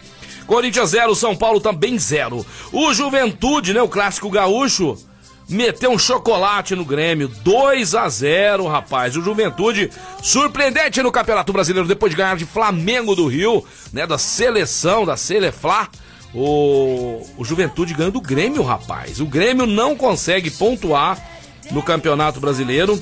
Corinthians 0.46 0.90
0, 0.90 1.14
São 1.14 1.36
Paulo 1.36 1.60
também 1.60 1.98
0. 1.98 2.44
O 2.72 2.94
Juventude, 2.94 3.74
né? 3.74 3.82
O 3.82 3.88
clássico 3.88 4.30
gaúcho. 4.30 4.96
Meteu 5.50 5.90
um 5.90 5.98
chocolate 5.98 6.74
no 6.74 6.84
Grêmio, 6.84 7.26
2 7.26 7.94
a 7.94 8.06
0 8.06 8.66
rapaz. 8.66 9.16
O 9.16 9.22
Juventude 9.22 9.90
surpreendente 10.22 11.02
no 11.02 11.10
Campeonato 11.10 11.54
Brasileiro 11.54 11.88
depois 11.88 12.10
de 12.10 12.16
ganhar 12.16 12.36
de 12.36 12.44
Flamengo 12.44 13.14
do 13.14 13.26
Rio, 13.26 13.64
né? 13.90 14.06
Da 14.06 14.18
seleção, 14.18 15.06
da 15.06 15.16
Seleflá. 15.16 15.88
O, 16.34 17.26
o 17.38 17.44
Juventude 17.44 17.94
ganha 17.94 18.10
do 18.10 18.20
Grêmio, 18.20 18.62
rapaz. 18.62 19.20
O 19.20 19.26
Grêmio 19.26 19.66
não 19.66 19.96
consegue 19.96 20.50
pontuar 20.50 21.18
no 21.70 21.82
Campeonato 21.82 22.40
Brasileiro. 22.40 23.00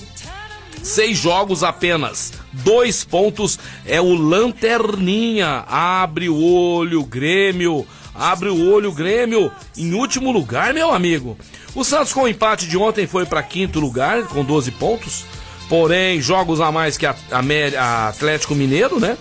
Seis 0.82 1.18
jogos 1.18 1.64
apenas, 1.64 2.32
dois 2.52 3.02
pontos 3.04 3.58
é 3.84 4.00
o 4.00 4.14
Lanterninha. 4.14 5.64
Abre 5.66 6.28
o 6.28 6.40
olho, 6.40 7.02
Grêmio. 7.04 7.86
abre 8.14 8.48
o 8.48 8.70
olho 8.72 8.92
Grêmio 8.92 9.50
em 9.76 9.94
último 9.94 10.30
lugar, 10.30 10.72
meu 10.72 10.92
amigo. 10.92 11.36
O 11.74 11.84
Santos 11.84 12.12
com 12.12 12.22
o 12.22 12.28
empate 12.28 12.66
de 12.66 12.78
ontem 12.78 13.06
foi 13.06 13.26
para 13.26 13.42
quinto 13.42 13.80
lugar 13.80 14.22
com 14.28 14.44
12 14.44 14.70
pontos. 14.72 15.24
Porém, 15.68 16.20
jogos 16.20 16.60
a 16.60 16.70
mais 16.70 16.96
que 16.96 17.04
a, 17.04 17.14
a 17.32 18.08
Atlético 18.08 18.54
Mineiro, 18.54 19.00
né? 19.00 19.18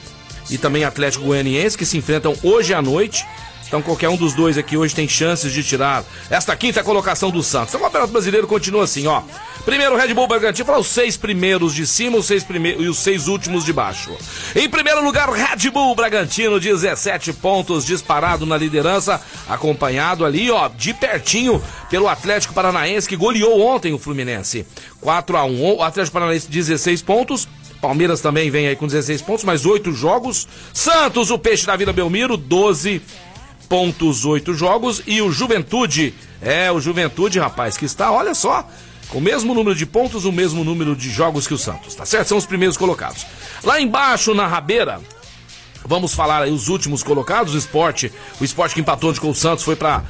E 0.49 0.57
também 0.57 0.83
Atlético 0.83 1.25
Goianiense 1.25 1.77
que 1.77 1.85
se 1.85 1.97
enfrentam 1.97 2.35
hoje 2.43 2.73
à 2.73 2.81
noite. 2.81 3.25
Então 3.67 3.81
qualquer 3.81 4.10
um 4.10 4.15
dos 4.15 4.34
dois 4.34 4.57
aqui 4.57 4.77
hoje 4.77 4.93
tem 4.93 5.07
chances 5.07 5.51
de 5.51 5.63
tirar 5.63 6.03
esta 6.29 6.55
quinta 6.55 6.84
colocação 6.84 7.31
do 7.31 7.41
Santos. 7.41 7.69
Então 7.69 7.81
o 7.81 7.84
Campeonato 7.84 8.12
Brasileiro 8.12 8.48
continua 8.48 8.84
assim, 8.84 9.07
ó. 9.07 9.24
Primeiro 9.65 9.95
Red 9.95 10.13
Bull 10.13 10.27
Bragantino, 10.27 10.65
fala 10.65 10.77
os 10.77 10.88
seis 10.88 11.17
primeiros 11.17 11.74
de 11.74 11.88
cima 11.88 12.17
os 12.17 12.27
seis 12.27 12.43
primeiros, 12.43 12.86
e 12.86 12.88
os 12.88 13.00
seis 13.00 13.27
últimos 13.27 13.65
de 13.65 13.74
baixo. 13.74 14.15
Em 14.55 14.69
primeiro 14.69 15.03
lugar, 15.03 15.27
Red 15.29 15.72
Bull 15.72 15.95
Bragantino, 15.95 16.60
17 16.60 17.34
pontos, 17.34 17.84
disparado 17.84 18.45
na 18.45 18.57
liderança, 18.57 19.19
acompanhado 19.50 20.24
ali, 20.24 20.51
ó, 20.51 20.67
de 20.67 20.93
pertinho 20.93 21.62
pelo 21.89 22.07
Atlético 22.07 22.53
Paranaense, 22.53 23.10
que 23.10 23.15
goleou 23.15 23.60
ontem 23.60 23.91
o 23.91 23.98
Fluminense. 23.98 24.67
4 25.01 25.36
a 25.36 25.45
1 25.45 25.75
o 25.77 25.81
Atlético 25.81 26.13
Paranaense 26.13 26.48
16 26.48 27.01
pontos, 27.01 27.48
Palmeiras 27.81 28.22
também 28.22 28.50
vem 28.50 28.67
aí 28.67 28.75
com 28.75 28.88
16 28.88 29.22
pontos, 29.22 29.43
mais 29.43 29.65
8 29.65 29.91
jogos. 29.91 30.48
Santos, 30.74 31.29
o 31.29 31.38
Peixe 31.38 31.65
da 31.65 31.75
Vila 31.75 31.93
Belmiro, 31.93 32.36
12 32.38 33.00
pontos, 33.00 33.25
8 33.69 34.53
jogos. 34.53 35.01
E 35.05 35.22
o 35.22 35.31
Juventude, 35.31 36.13
é 36.41 36.72
o 36.72 36.79
Juventude, 36.79 37.39
rapaz, 37.39 37.77
que 37.77 37.86
está, 37.86 38.12
olha 38.12 38.34
só, 38.34 38.67
com 39.10 39.17
o 39.17 39.22
mesmo 39.22 39.53
número 39.53 39.75
de 39.75 39.86
pontos, 39.86 40.25
o 40.25 40.31
mesmo 40.31 40.63
número 40.63 40.95
de 40.95 41.10
jogos 41.10 41.48
que 41.48 41.53
o 41.53 41.57
Santos, 41.57 41.95
tá 41.95 42.05
certo? 42.05 42.29
São 42.29 42.38
os 42.38 42.45
primeiros 42.45 42.77
colocados. 42.77 43.25
Lá 43.63 43.79
embaixo, 43.79 44.34
na 44.34 44.48
rabeira, 44.48 45.01
Vamos 45.88 46.15
falar 46.15 46.41
aí 46.41 46.51
os 46.51 46.67
últimos 46.67 47.03
colocados. 47.03 47.53
O 47.53 47.57
esporte, 47.57 48.12
o 48.41 48.43
esporte 48.43 48.74
que 48.74 48.81
empatou 48.81 49.13
com 49.13 49.29
o 49.29 49.36
Santos 49.36 49.63
foi 49.63 49.75
para 49.75 50.03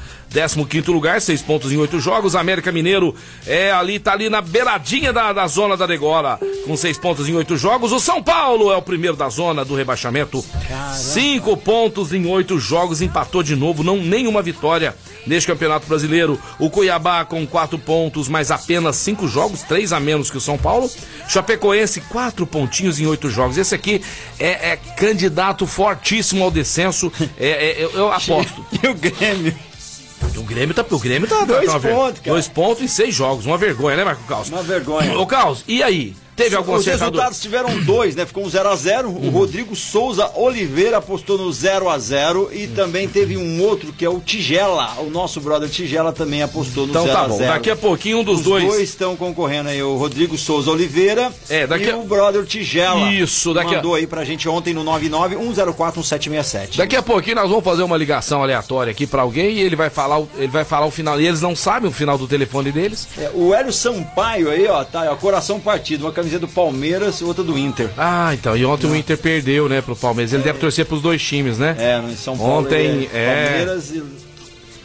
15 0.68 0.90
lugar, 0.90 1.20
seis 1.20 1.40
pontos 1.40 1.72
em 1.72 1.76
oito 1.78 1.98
jogos. 1.98 2.34
América 2.34 2.70
Mineiro 2.70 3.14
é 3.46 3.72
ali, 3.72 3.98
tá 3.98 4.12
ali 4.12 4.28
na 4.28 4.42
beiradinha 4.42 5.12
da, 5.12 5.32
da 5.32 5.46
zona 5.46 5.76
da 5.76 5.86
degola, 5.86 6.38
com 6.66 6.76
seis 6.76 6.98
pontos 6.98 7.28
em 7.28 7.34
oito 7.34 7.56
jogos. 7.56 7.90
O 7.90 7.98
São 7.98 8.22
Paulo 8.22 8.70
é 8.70 8.76
o 8.76 8.82
primeiro 8.82 9.16
da 9.16 9.28
zona 9.28 9.64
do 9.64 9.74
rebaixamento. 9.74 10.44
Caramba. 10.68 10.94
Cinco 10.94 11.56
pontos 11.56 12.12
em 12.12 12.26
oito 12.26 12.58
jogos, 12.58 13.00
empatou 13.00 13.42
de 13.42 13.56
novo, 13.56 13.82
não 13.82 13.96
nenhuma 13.96 14.42
vitória 14.42 14.94
neste 15.26 15.46
Campeonato 15.46 15.86
Brasileiro. 15.86 16.38
O 16.58 16.68
Cuiabá 16.68 17.24
com 17.24 17.46
quatro 17.46 17.78
pontos, 17.78 18.28
mas 18.28 18.50
apenas 18.50 18.96
cinco 18.96 19.26
jogos, 19.26 19.62
três 19.62 19.92
a 19.92 19.98
menos 19.98 20.30
que 20.30 20.36
o 20.36 20.40
São 20.40 20.58
Paulo. 20.58 20.90
Chapecoense, 21.28 22.02
quatro 22.02 22.46
pontinhos 22.46 23.00
em 23.00 23.06
oito 23.06 23.30
jogos. 23.30 23.56
Esse 23.56 23.74
aqui 23.74 24.02
é, 24.38 24.72
é 24.72 24.76
candidato 24.76 25.66
fortíssimo 25.66 26.44
ao 26.44 26.50
descenso. 26.50 27.10
É, 27.38 27.48
é 27.48 27.84
eu, 27.84 27.90
eu 27.92 28.12
aposto. 28.12 28.64
E 28.82 28.88
o 28.88 28.94
Grêmio? 28.94 29.56
O 30.36 30.42
Grêmio 30.42 30.74
tá. 30.74 30.84
O 30.90 30.98
Grêmio 30.98 31.28
tá. 31.28 31.44
Dois 31.44 31.66
tá 31.66 31.80
pontos, 31.80 32.20
cara. 32.20 32.30
Dois 32.30 32.48
pontos 32.48 32.82
em 32.82 32.88
seis 32.88 33.14
jogos. 33.14 33.46
Uma 33.46 33.58
vergonha, 33.58 33.96
né, 33.96 34.04
Marco 34.04 34.22
Caos? 34.24 34.48
Uma 34.48 34.62
vergonha. 34.62 35.18
Ô, 35.18 35.26
Caos, 35.26 35.64
e 35.66 35.82
aí? 35.82 36.14
Teve 36.36 36.54
algum 36.54 36.74
Os 36.74 36.84
resultados 36.84 37.40
tiveram 37.40 37.82
dois, 37.82 38.14
né? 38.14 38.26
Ficou 38.26 38.44
um 38.44 38.48
0x0. 38.48 39.06
Uhum. 39.06 39.28
O 39.28 39.30
Rodrigo 39.30 39.74
Souza 39.74 40.30
Oliveira 40.34 40.98
apostou 40.98 41.38
no 41.38 41.48
0x0. 41.48 42.48
E 42.52 42.66
também 42.68 43.08
teve 43.08 43.38
um 43.38 43.62
outro 43.62 43.90
que 43.90 44.04
é 44.04 44.10
o 44.10 44.20
Tigela. 44.20 45.00
O 45.00 45.08
nosso 45.08 45.40
brother 45.40 45.70
Tigela 45.70 46.12
também 46.12 46.42
apostou 46.42 46.86
no 46.86 46.92
0x0. 46.92 47.02
Então 47.02 47.14
tá 47.14 47.26
bom. 47.26 47.38
Daqui 47.38 47.70
a 47.70 47.76
pouquinho 47.76 48.18
um 48.18 48.24
dos 48.24 48.40
Os 48.40 48.44
dois. 48.44 48.64
Os 48.64 48.70
dois 48.70 48.88
estão 48.90 49.16
concorrendo 49.16 49.70
aí, 49.70 49.82
o 49.82 49.96
Rodrigo 49.96 50.36
Souza 50.36 50.70
Oliveira 50.70 51.32
é, 51.48 51.66
daqui 51.66 51.86
e 51.86 51.90
a... 51.90 51.96
o 51.96 52.04
brother 52.04 52.44
Tigela. 52.44 53.10
Isso, 53.12 53.54
daqui 53.54 53.74
Mandou 53.74 53.94
a... 53.94 53.98
aí 53.98 54.06
pra 54.06 54.22
gente 54.22 54.46
ontem 54.46 54.74
no 54.74 54.84
991041767. 54.84 56.76
Daqui 56.76 56.96
a 56.96 57.02
pouquinho 57.02 57.36
nós 57.36 57.48
vamos 57.48 57.64
fazer 57.64 57.82
uma 57.82 57.96
ligação 57.96 58.42
aleatória 58.42 58.90
aqui 58.90 59.06
pra 59.06 59.22
alguém 59.22 59.54
e 59.54 59.60
ele 59.60 59.76
vai 59.76 59.88
falar, 59.88 60.22
ele 60.36 60.48
vai 60.48 60.64
falar 60.64 60.84
o 60.84 60.90
final. 60.90 61.18
E 61.18 61.26
eles 61.26 61.40
não 61.40 61.56
sabem 61.56 61.88
o 61.88 61.92
final 61.92 62.18
do 62.18 62.28
telefone 62.28 62.70
deles. 62.70 63.08
É, 63.16 63.30
o 63.32 63.54
Hélio 63.54 63.72
Sampaio 63.72 64.50
aí, 64.50 64.66
ó, 64.66 64.84
tá, 64.84 65.10
ó, 65.10 65.16
coração 65.16 65.58
partido, 65.58 66.04
uma 66.04 66.12
camiseta 66.12 66.25
do 66.38 66.48
Palmeiras 66.48 66.76
Palmeiras, 66.76 67.22
outra 67.22 67.44
do 67.44 67.58
Inter. 67.58 67.90
Ah, 67.96 68.32
então. 68.34 68.56
E 68.56 68.64
ontem 68.64 68.86
Não. 68.86 68.92
o 68.92 68.96
Inter 68.96 69.18
perdeu, 69.18 69.68
né, 69.68 69.80
pro 69.80 69.96
Palmeiras. 69.96 70.32
Ele 70.32 70.42
é. 70.42 70.46
deve 70.46 70.58
torcer 70.58 70.84
pros 70.84 71.00
dois 71.00 71.22
times, 71.22 71.58
né? 71.58 71.76
É, 71.78 72.00
no 72.00 72.14
São 72.16 72.36
Paulo. 72.36 72.60
Ontem, 72.60 73.08
é. 73.12 73.44
Palmeiras 73.44 73.90
e. 73.90 74.02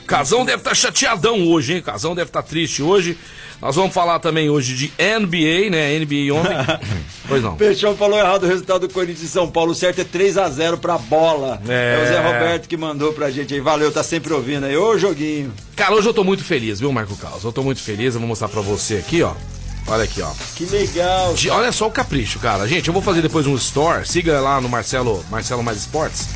Casão 0.05 0.43
deve 0.43 0.57
estar 0.57 0.71
tá 0.71 0.75
chateadão 0.75 1.47
hoje, 1.47 1.75
hein? 1.75 1.81
Casão 1.81 2.13
deve 2.13 2.29
estar 2.29 2.41
tá 2.41 2.47
triste 2.47 2.83
hoje. 2.83 3.17
Nós 3.61 3.75
vamos 3.75 3.93
falar 3.93 4.19
também 4.19 4.49
hoje 4.49 4.73
de 4.75 4.87
NBA, 4.97 5.69
né? 5.69 5.97
NBA 5.99 6.33
ontem. 6.33 6.79
pois 7.27 7.41
não. 7.43 7.55
Peixão 7.55 7.95
falou 7.95 8.19
errado 8.19 8.43
o 8.43 8.47
resultado 8.47 8.87
do 8.87 8.93
Corinthians 8.93 9.23
e 9.23 9.27
São 9.29 9.49
Paulo. 9.49 9.71
O 9.71 9.75
certo 9.75 10.01
é 10.01 10.03
3x0 10.03 10.77
pra 10.77 10.97
bola. 10.97 11.61
É... 11.67 11.99
é 11.99 12.03
o 12.03 12.07
Zé 12.07 12.19
Roberto 12.19 12.67
que 12.67 12.75
mandou 12.75 13.13
pra 13.13 13.29
gente 13.29 13.53
aí. 13.53 13.61
Valeu, 13.61 13.91
tá 13.91 14.03
sempre 14.03 14.33
ouvindo 14.33 14.65
aí. 14.65 14.75
Ô, 14.75 14.97
joguinho. 14.97 15.53
Cara, 15.75 15.93
hoje 15.93 16.09
eu 16.09 16.13
tô 16.13 16.23
muito 16.23 16.43
feliz, 16.43 16.79
viu, 16.79 16.91
Marco 16.91 17.15
Carlos? 17.15 17.43
Eu 17.43 17.51
tô 17.51 17.63
muito 17.63 17.81
feliz. 17.81 18.15
Eu 18.15 18.19
vou 18.19 18.27
mostrar 18.27 18.49
pra 18.49 18.61
você 18.61 18.95
aqui, 18.95 19.21
ó. 19.21 19.33
Olha 19.91 20.05
aqui, 20.05 20.21
ó. 20.21 20.31
Que 20.55 20.65
legal. 20.67 21.33
De, 21.33 21.49
olha 21.49 21.69
só 21.73 21.85
o 21.85 21.91
capricho, 21.91 22.39
cara. 22.39 22.65
Gente, 22.65 22.87
eu 22.87 22.93
vou 22.93 23.03
fazer 23.03 23.21
depois 23.21 23.45
um 23.45 23.55
store. 23.55 24.07
Siga 24.07 24.39
lá 24.39 24.61
no 24.61 24.69
Marcelo, 24.69 25.21
Marcelo 25.29 25.61
Mais 25.61 25.79
Esportes. 25.79 26.29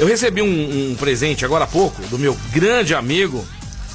Eu 0.00 0.06
recebi 0.06 0.40
um, 0.40 0.92
um 0.92 0.94
presente 0.94 1.44
agora 1.44 1.64
há 1.64 1.66
pouco 1.66 2.00
do 2.06 2.18
meu 2.18 2.34
grande 2.50 2.94
amigo 2.94 3.46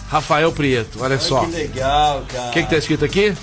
Rafael 0.07 0.51
Prieto. 0.51 0.99
Olha, 0.99 1.15
olha 1.15 1.19
só. 1.19 1.43
Que 1.45 1.51
legal, 1.51 2.25
cara. 2.31 2.49
O 2.49 2.51
que, 2.51 2.61
que 2.61 2.69
tá 2.69 2.77
escrito 2.77 3.03
aqui? 3.03 3.33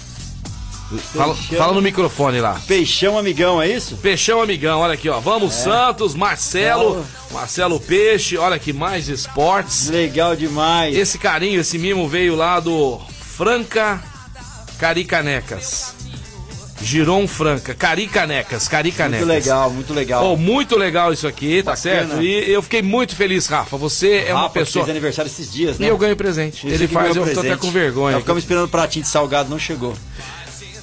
Fala, 1.13 1.35
fala, 1.35 1.73
no 1.73 1.83
microfone 1.83 2.41
lá. 2.41 2.61
Peixão 2.69 3.19
Amigão, 3.19 3.61
é 3.61 3.69
isso? 3.69 3.97
Peixão 3.97 4.41
Amigão, 4.41 4.79
olha 4.79 4.95
aqui, 4.95 5.09
ó. 5.09 5.19
Vamos 5.19 5.55
é. 5.55 5.65
Santos, 5.65 6.15
Marcelo, 6.15 7.05
Marcelo 7.33 7.81
Peixe, 7.81 8.37
olha 8.37 8.55
aqui, 8.55 8.73
mais 8.73 9.09
esportes. 9.09 9.89
Legal 9.89 10.37
demais. 10.37 10.97
Esse 10.97 11.19
carinho, 11.19 11.61
esse 11.61 11.79
mimo 11.79 12.07
veio 12.07 12.37
lá 12.37 12.61
do 12.61 13.01
Franca 13.37 14.01
Caricanecas. 14.79 15.95
Giron 16.83 17.27
Franca, 17.27 17.75
Caricanecas, 17.75 18.69
Caricanecas. 18.69 19.27
Muito 19.27 19.33
legal, 19.33 19.71
muito 19.71 19.95
legal. 19.95 20.33
Oh, 20.33 20.37
muito 20.37 20.77
legal 20.77 21.13
isso 21.13 21.27
aqui, 21.27 21.63
tá 21.63 21.71
Bacana. 21.71 21.77
certo? 21.77 22.23
E 22.23 22.51
eu 22.51 22.61
fiquei 22.61 22.83
muito 22.83 23.17
feliz, 23.17 23.47
Rafa. 23.47 23.77
Você 23.77 24.19
Rafa, 24.19 24.31
é 24.31 24.35
uma 24.35 24.51
pessoa. 24.51 24.85
fez 24.85 24.91
aniversário 24.95 25.29
esses 25.31 25.51
dias, 25.51 25.79
né? 25.79 25.87
E 25.87 25.89
eu 25.89 25.97
ganho 25.97 26.17
presente. 26.17 26.67
Ele 26.67 26.87
faz, 26.87 27.17
eu 27.17 27.23
presente. 27.23 27.35
tô 27.35 27.53
até 27.53 27.57
com 27.57 27.71
vergonha. 27.71 28.19
Ficamos 28.19 28.43
esperando 28.43 28.69
pratinho 28.69 29.03
de 29.03 29.09
salgado, 29.09 29.49
não 29.49 29.59
chegou. 29.59 29.95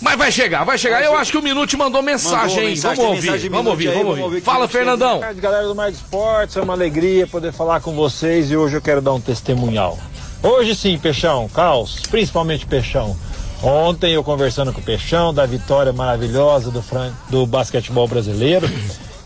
Mas 0.01 0.17
vai 0.17 0.31
chegar, 0.31 0.63
vai 0.63 0.79
chegar. 0.79 1.03
Eu 1.03 1.15
acho 1.15 1.31
que 1.31 1.37
o 1.37 1.43
Minuto 1.43 1.77
mandou 1.77 2.01
mensagem, 2.01 2.69
hein? 2.69 2.75
Vamos 2.75 2.99
ouvir, 2.99 3.27
vamos 3.27 3.37
ouvir, 3.37 3.49
vamos 3.49 3.67
ouvir, 3.67 3.91
vamos 3.91 4.19
ouvir. 4.19 4.41
Fala, 4.41 4.67
Fernandão. 4.67 5.17
Boa 5.17 5.25
tarde, 5.25 5.41
galera 5.41 5.67
do 5.67 5.75
Mais 5.75 5.95
Esportes. 5.95 6.57
É 6.57 6.61
uma 6.61 6.73
alegria 6.73 7.27
poder 7.27 7.53
falar 7.53 7.79
com 7.81 7.93
vocês 7.93 8.49
e 8.49 8.57
hoje 8.57 8.75
eu 8.75 8.81
quero 8.81 9.01
dar 9.01 9.13
um 9.13 9.21
testemunhal. 9.21 9.99
Hoje 10.41 10.73
sim, 10.73 10.97
Peixão, 10.97 11.47
Caos, 11.49 11.99
principalmente 12.09 12.65
Peixão. 12.65 13.15
Ontem 13.63 14.13
eu 14.13 14.23
conversando 14.23 14.73
com 14.73 14.81
o 14.81 14.83
Peixão 14.83 15.31
da 15.31 15.45
vitória 15.45 15.93
maravilhosa 15.93 16.71
do, 16.71 16.81
fran... 16.81 17.11
do 17.29 17.45
basquetebol 17.45 18.07
brasileiro, 18.07 18.67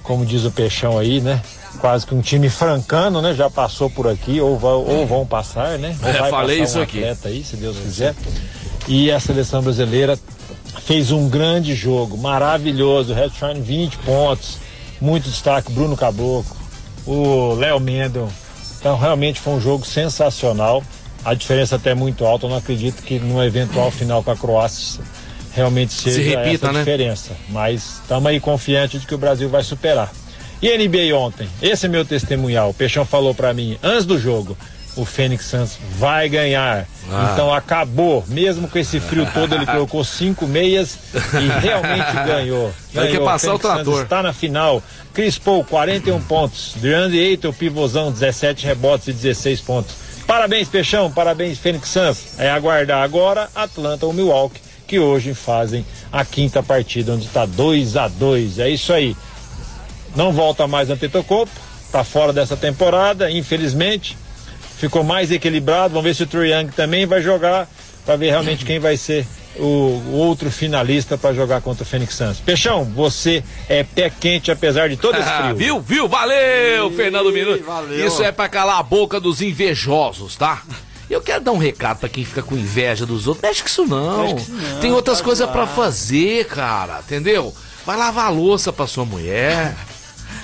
como 0.04 0.26
diz 0.26 0.44
o 0.44 0.52
Peixão 0.52 0.98
aí, 0.98 1.22
né? 1.22 1.42
Quase 1.80 2.06
que 2.06 2.14
um 2.14 2.22
time 2.22 2.50
francano, 2.50 3.22
né? 3.22 3.34
Já 3.34 3.50
passou 3.50 3.90
por 3.90 4.08
aqui, 4.08 4.42
ou, 4.42 4.58
vai, 4.58 4.74
ou 4.74 5.06
vão 5.06 5.26
passar, 5.26 5.80
né? 5.80 5.96
Ou 6.04 6.10
é, 6.10 6.14
vai 6.14 6.30
falei 6.30 6.60
passar 6.60 6.70
isso 6.70 6.80
um 6.80 6.84
aqui. 6.84 7.28
aí, 7.28 7.44
se 7.44 7.56
Deus 7.56 7.78
quiser. 7.78 8.14
E 8.88 9.10
a 9.10 9.20
seleção 9.20 9.62
brasileira 9.62 10.20
fez 10.82 11.12
um 11.12 11.30
grande 11.30 11.74
jogo, 11.74 12.18
maravilhoso. 12.18 13.14
Red 13.14 13.30
Shine 13.30 13.62
20 13.62 13.98
pontos, 14.00 14.58
muito 15.00 15.30
destaque, 15.30 15.72
Bruno 15.72 15.96
Caboclo, 15.96 16.56
o 17.08 17.54
Léo 17.54 17.80
Mendel. 17.80 18.30
Então 18.80 18.98
realmente 18.98 19.40
foi 19.40 19.54
um 19.54 19.62
jogo 19.62 19.86
sensacional 19.86 20.84
a 21.26 21.34
diferença 21.34 21.76
até 21.76 21.90
é 21.90 21.96
muito 21.96 22.24
alta. 22.24 22.46
Eu 22.46 22.52
não 22.52 22.58
acredito 22.58 23.02
que 23.02 23.20
no 23.20 23.44
eventual 23.44 23.90
final 23.90 24.24
com 24.24 24.30
a 24.30 24.38
Croácia 24.38 25.04
realmente 25.54 25.94
seja 25.94 26.18
Se 26.18 26.22
repita, 26.22 26.68
essa 26.68 26.74
né? 26.74 26.80
diferença. 26.80 27.32
Mas 27.50 28.02
estamos 28.02 28.30
aí 28.30 28.40
confiantes 28.40 29.02
de 29.02 29.08
que 29.08 29.16
o 29.16 29.18
Brasil 29.18 29.50
vai 29.50 29.64
superar. 29.64 30.12
E 30.62 30.78
NBA 30.78 31.16
ontem, 31.16 31.50
esse 31.62 31.88
é 31.88 31.90
meu 31.90 32.06
testemunhal. 32.06 32.70
O 32.70 32.74
Peixão 32.74 33.06
falou 33.06 33.34
para 33.34 33.54
mim 33.54 33.78
antes 33.82 34.06
do 34.06 34.20
jogo. 34.20 34.56
O 34.96 35.04
Fênix 35.04 35.46
Santos 35.46 35.78
vai 35.98 36.30
ganhar. 36.30 36.88
Ah. 37.12 37.32
Então 37.34 37.54
acabou. 37.54 38.24
Mesmo 38.28 38.68
com 38.70 38.80
esse 38.80 39.00
frio 39.00 39.28
todo, 39.34 39.54
ele 39.54 39.66
colocou 39.68 40.04
cinco 40.04 40.48
meias 40.48 40.98
e 41.14 41.60
realmente 41.60 42.14
ganhou. 42.26 42.72
Vai 42.94 43.10
que 43.10 43.20
passar 43.20 43.52
o, 43.52 43.56
o 43.56 43.60
trator. 43.60 43.84
Santos 43.84 44.02
está 44.04 44.24
na 44.24 44.32
final. 44.32 44.82
Chris 45.14 45.38
Paul, 45.38 45.66
41 45.66 46.22
pontos. 46.22 46.76
DeAndre 46.78 47.20
Ayton, 47.20 47.52
pivôzão, 47.52 48.10
17 48.10 48.66
rebotes 48.66 49.08
e 49.10 49.14
16 49.14 49.62
pontos. 49.62 50.05
Parabéns, 50.28 50.68
Peixão, 50.68 51.12
parabéns, 51.12 51.60
Fênix 51.60 51.90
Suns. 51.90 52.40
É 52.40 52.50
aguardar 52.50 53.04
agora 53.04 53.48
Atlanta 53.54 54.08
ou 54.08 54.14
Milwaukee, 54.14 54.60
que 54.88 54.98
hoje 54.98 55.36
fazem 55.36 55.86
a 56.12 56.26
quinta 56.26 56.64
partida, 56.64 57.14
onde 57.14 57.26
está 57.26 57.46
2 57.46 57.96
a 57.96 58.08
2 58.08 58.60
É 58.60 58.70
isso 58.70 58.92
aí. 58.92 59.16
Não 60.16 60.32
volta 60.32 60.66
mais 60.66 60.90
Antetokounmpo, 60.90 61.52
tá 61.92 62.04
fora 62.04 62.34
dessa 62.34 62.58
temporada, 62.58 63.30
infelizmente. 63.30 64.18
Ficou 64.78 65.04
mais 65.04 65.32
equilibrado. 65.32 65.94
Vamos 65.94 66.04
ver 66.04 66.16
se 66.16 66.38
o 66.38 66.44
Young 66.44 66.68
também 66.72 67.06
vai 67.06 67.22
jogar, 67.22 67.70
para 68.06 68.16
ver 68.16 68.30
realmente 68.30 68.64
quem 68.66 68.80
vai 68.80 68.96
ser 68.98 69.26
o, 69.58 70.02
outro 70.14 70.52
finalista 70.52 71.18
para 71.18 71.34
jogar 71.34 71.62
contra 71.62 71.84
o 71.84 71.86
Fênix 71.86 72.14
Santos. 72.14 72.40
Peixão, 72.40 72.84
você 72.84 73.44
é 73.70 73.84
pé 73.84 74.10
quente 74.10 74.52
apesar 74.52 74.90
de 74.90 74.98
todo 74.98 75.18
esse 75.18 75.28
Ah, 75.30 75.44
frio. 75.46 75.56
viu, 75.56 75.82
viu? 75.82 76.08
Valeu, 76.08 76.92
Ih, 76.92 76.96
Fernando 76.96 77.32
Minuto. 77.32 77.64
valeu. 77.64 78.06
Isso 78.06 78.22
é 78.22 78.32
pra 78.32 78.48
calar 78.50 78.80
a 78.80 78.84
boca 78.84 79.20
dos 79.20 79.42
invejosos, 79.42 80.36
tá? 80.36 80.62
Eu 81.10 81.22
quero 81.22 81.44
dar 81.44 81.52
um 81.52 81.58
recado 81.58 82.00
pra 82.00 82.10
quem 82.10 82.26
fica 82.26 82.42
com 82.42 82.56
inveja 82.56 83.06
dos 83.06 83.28
outros. 83.28 83.48
Mexe 83.48 83.62
com 83.62 83.68
isso 83.70 83.86
não. 83.86 84.24
Mexe 84.24 84.34
com 84.34 84.40
isso 84.42 84.52
não, 84.52 84.80
Tem 84.80 84.92
outras 84.92 85.22
coisas 85.22 85.50
pra 85.50 85.68
fazer, 85.68 86.46
cara. 86.48 87.00
Entendeu? 87.00 87.54
Vai 87.86 87.96
lavar 87.96 88.26
a 88.26 88.30
louça 88.30 88.74
pra 88.74 88.88
sua 88.88 89.06
mulher. 89.06 89.76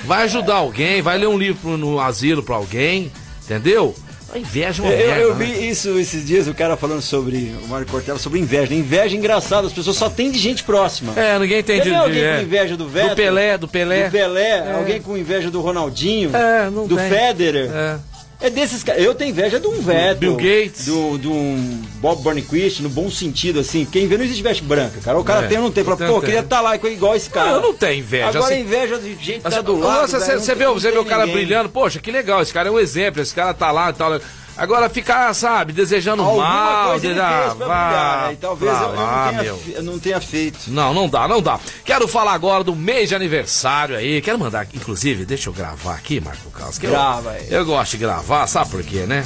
Vai 0.06 0.24
ajudar 0.24 0.56
alguém. 0.58 1.01
Vai 1.01 1.18
ler 1.18 1.27
um 1.27 1.38
livro 1.38 1.77
no 1.77 2.00
asilo 2.00 2.44
pra 2.44 2.56
alguém. 2.56 3.12
Entendeu? 3.44 3.96
A 4.33 4.38
inveja 4.39 4.81
é 4.81 4.85
uma 4.85 4.93
Eu, 4.93 5.07
merda, 5.07 5.21
eu 5.21 5.35
né? 5.35 5.45
vi 5.45 5.69
isso 5.69 6.00
esses 6.00 6.25
dias, 6.25 6.47
o 6.47 6.53
cara 6.53 6.77
falando 6.77 7.01
sobre 7.01 7.53
o 7.63 7.67
Mário 7.67 7.85
Cortella, 7.88 8.17
sobre 8.17 8.39
inveja. 8.39 8.73
Inveja 8.73 9.15
é 9.15 9.17
engraçado, 9.17 9.67
as 9.67 9.73
pessoas 9.73 9.97
só 9.97 10.09
têm 10.09 10.31
de 10.31 10.39
gente 10.39 10.63
próxima. 10.63 11.13
É, 11.19 11.38
ninguém 11.38 11.61
tem 11.61 11.77
Você 11.77 11.83
de, 11.83 11.89
vê 11.89 11.95
alguém 11.95 12.23
é. 12.23 12.35
com 12.38 12.41
inveja 12.43 12.77
do 12.77 12.88
Vettel? 12.88 13.09
Do 13.09 13.15
Pelé, 13.15 13.57
do 13.57 13.67
Pelé. 13.67 14.05
Do 14.05 14.11
Pelé, 14.11 14.73
alguém 14.73 15.01
com 15.01 15.17
inveja 15.17 15.51
do 15.51 15.59
Ronaldinho, 15.61 16.35
É, 16.35 16.69
não 16.69 16.88
do 16.88 16.95
tem. 16.95 17.09
Federer. 17.09 17.69
É. 17.73 17.97
É 18.41 18.50
desses 18.50 18.83
caras. 18.83 19.03
Eu 19.03 19.13
tenho 19.13 19.29
inveja 19.29 19.60
de 19.60 19.67
um 19.67 19.79
Vettel. 19.81 20.15
Bill 20.15 20.36
Gates. 20.36 20.86
Do, 20.86 21.17
do 21.17 21.31
um 21.31 21.81
Bob 22.00 22.24
Burnquist, 22.24 22.81
no 22.81 22.89
bom 22.89 23.10
sentido, 23.10 23.60
assim. 23.60 23.86
Quem 23.86 24.07
vê 24.07 24.17
não 24.17 24.25
existe 24.25 24.41
veste 24.41 24.63
branca, 24.63 25.00
cara. 25.01 25.19
O 25.19 25.24
cara 25.24 25.45
É, 25.45 25.48
tem 25.50 25.57
ou 25.57 25.65
não 25.65 25.71
tem. 25.71 25.83
Fala, 25.83 25.98
tem, 25.98 26.07
pô, 26.07 26.13
tem. 26.15 26.21
queria 26.21 26.39
estar 26.39 26.60
lá 26.62 26.75
igual 26.75 27.15
esse 27.15 27.29
cara. 27.29 27.50
Não, 27.51 27.55
eu 27.57 27.62
não 27.62 27.74
tenho 27.74 28.00
inveja. 28.00 28.29
Agora 28.29 28.45
assim. 28.45 28.62
inveja 28.62 28.98
de 28.98 29.10
gente 29.13 29.33
que 29.33 29.39
tá 29.41 29.50
Assim, 29.50 29.62
do 29.63 29.79
lado. 29.79 30.10
Você, 30.10 30.19
velho, 30.19 30.39
você 30.74 30.91
vê, 30.91 30.98
o 30.98 31.05
cara 31.05 31.25
ninguém. 31.25 31.45
brilhando, 31.45 31.69
poxa, 31.69 32.00
que 32.00 32.12
legal, 32.12 32.41
esse 32.41 32.51
cara 32.51 32.69
é 32.69 32.71
um 32.71 32.79
exemplo, 32.79 33.21
esse 33.21 33.33
cara 33.33 33.53
tá 33.53 33.71
lá 33.71 33.91
e 33.91 33.93
tal. 33.93 34.19
Agora 34.62 34.88
ficar, 34.89 35.34
sabe, 35.34 35.74
desejando 35.74 36.22
Alguma 36.22 36.44
mal, 36.46 37.00
de- 37.00 37.20
ah, 37.20 37.56
pra 37.58 37.65
vá 37.68 38.22
né? 38.27 38.34
E 38.34 38.36
talvez 38.36 38.72
eu, 38.72 38.77
eu 38.84 38.94
lá, 38.96 39.24
não, 39.25 39.30
tenha, 39.32 39.41
meu. 39.44 39.63
eu 39.74 39.84
não 39.84 40.00
tenha 40.00 40.22
feito. 40.22 40.60
Não, 40.68 40.94
não 40.94 41.10
dá, 41.10 41.27
não 41.27 41.41
dá. 41.41 41.60
Quero 41.84 42.08
falar 42.08 42.34
agora 42.34 42.63
do 42.63 42.75
mês 42.75 43.10
de 43.10 43.15
aniversário 43.15 43.96
aí. 43.96 44.22
Quero 44.22 44.38
mandar, 44.38 44.68
inclusive, 44.72 45.25
deixa 45.25 45.50
eu 45.50 45.53
gravar 45.53 45.96
aqui, 45.96 46.22
Marco 46.22 46.51
Carlos. 46.51 46.77
que 46.77 46.86
eu- 46.86 46.91
Grava 46.91 47.32
aí. 47.32 47.48
Eu, 47.50 47.65
gosto 47.65 47.94
de 47.94 47.98
gravar, 47.98 48.46
sabe 48.46 48.70
por 48.70 48.84
quê, 48.84 49.08
né? 49.08 49.25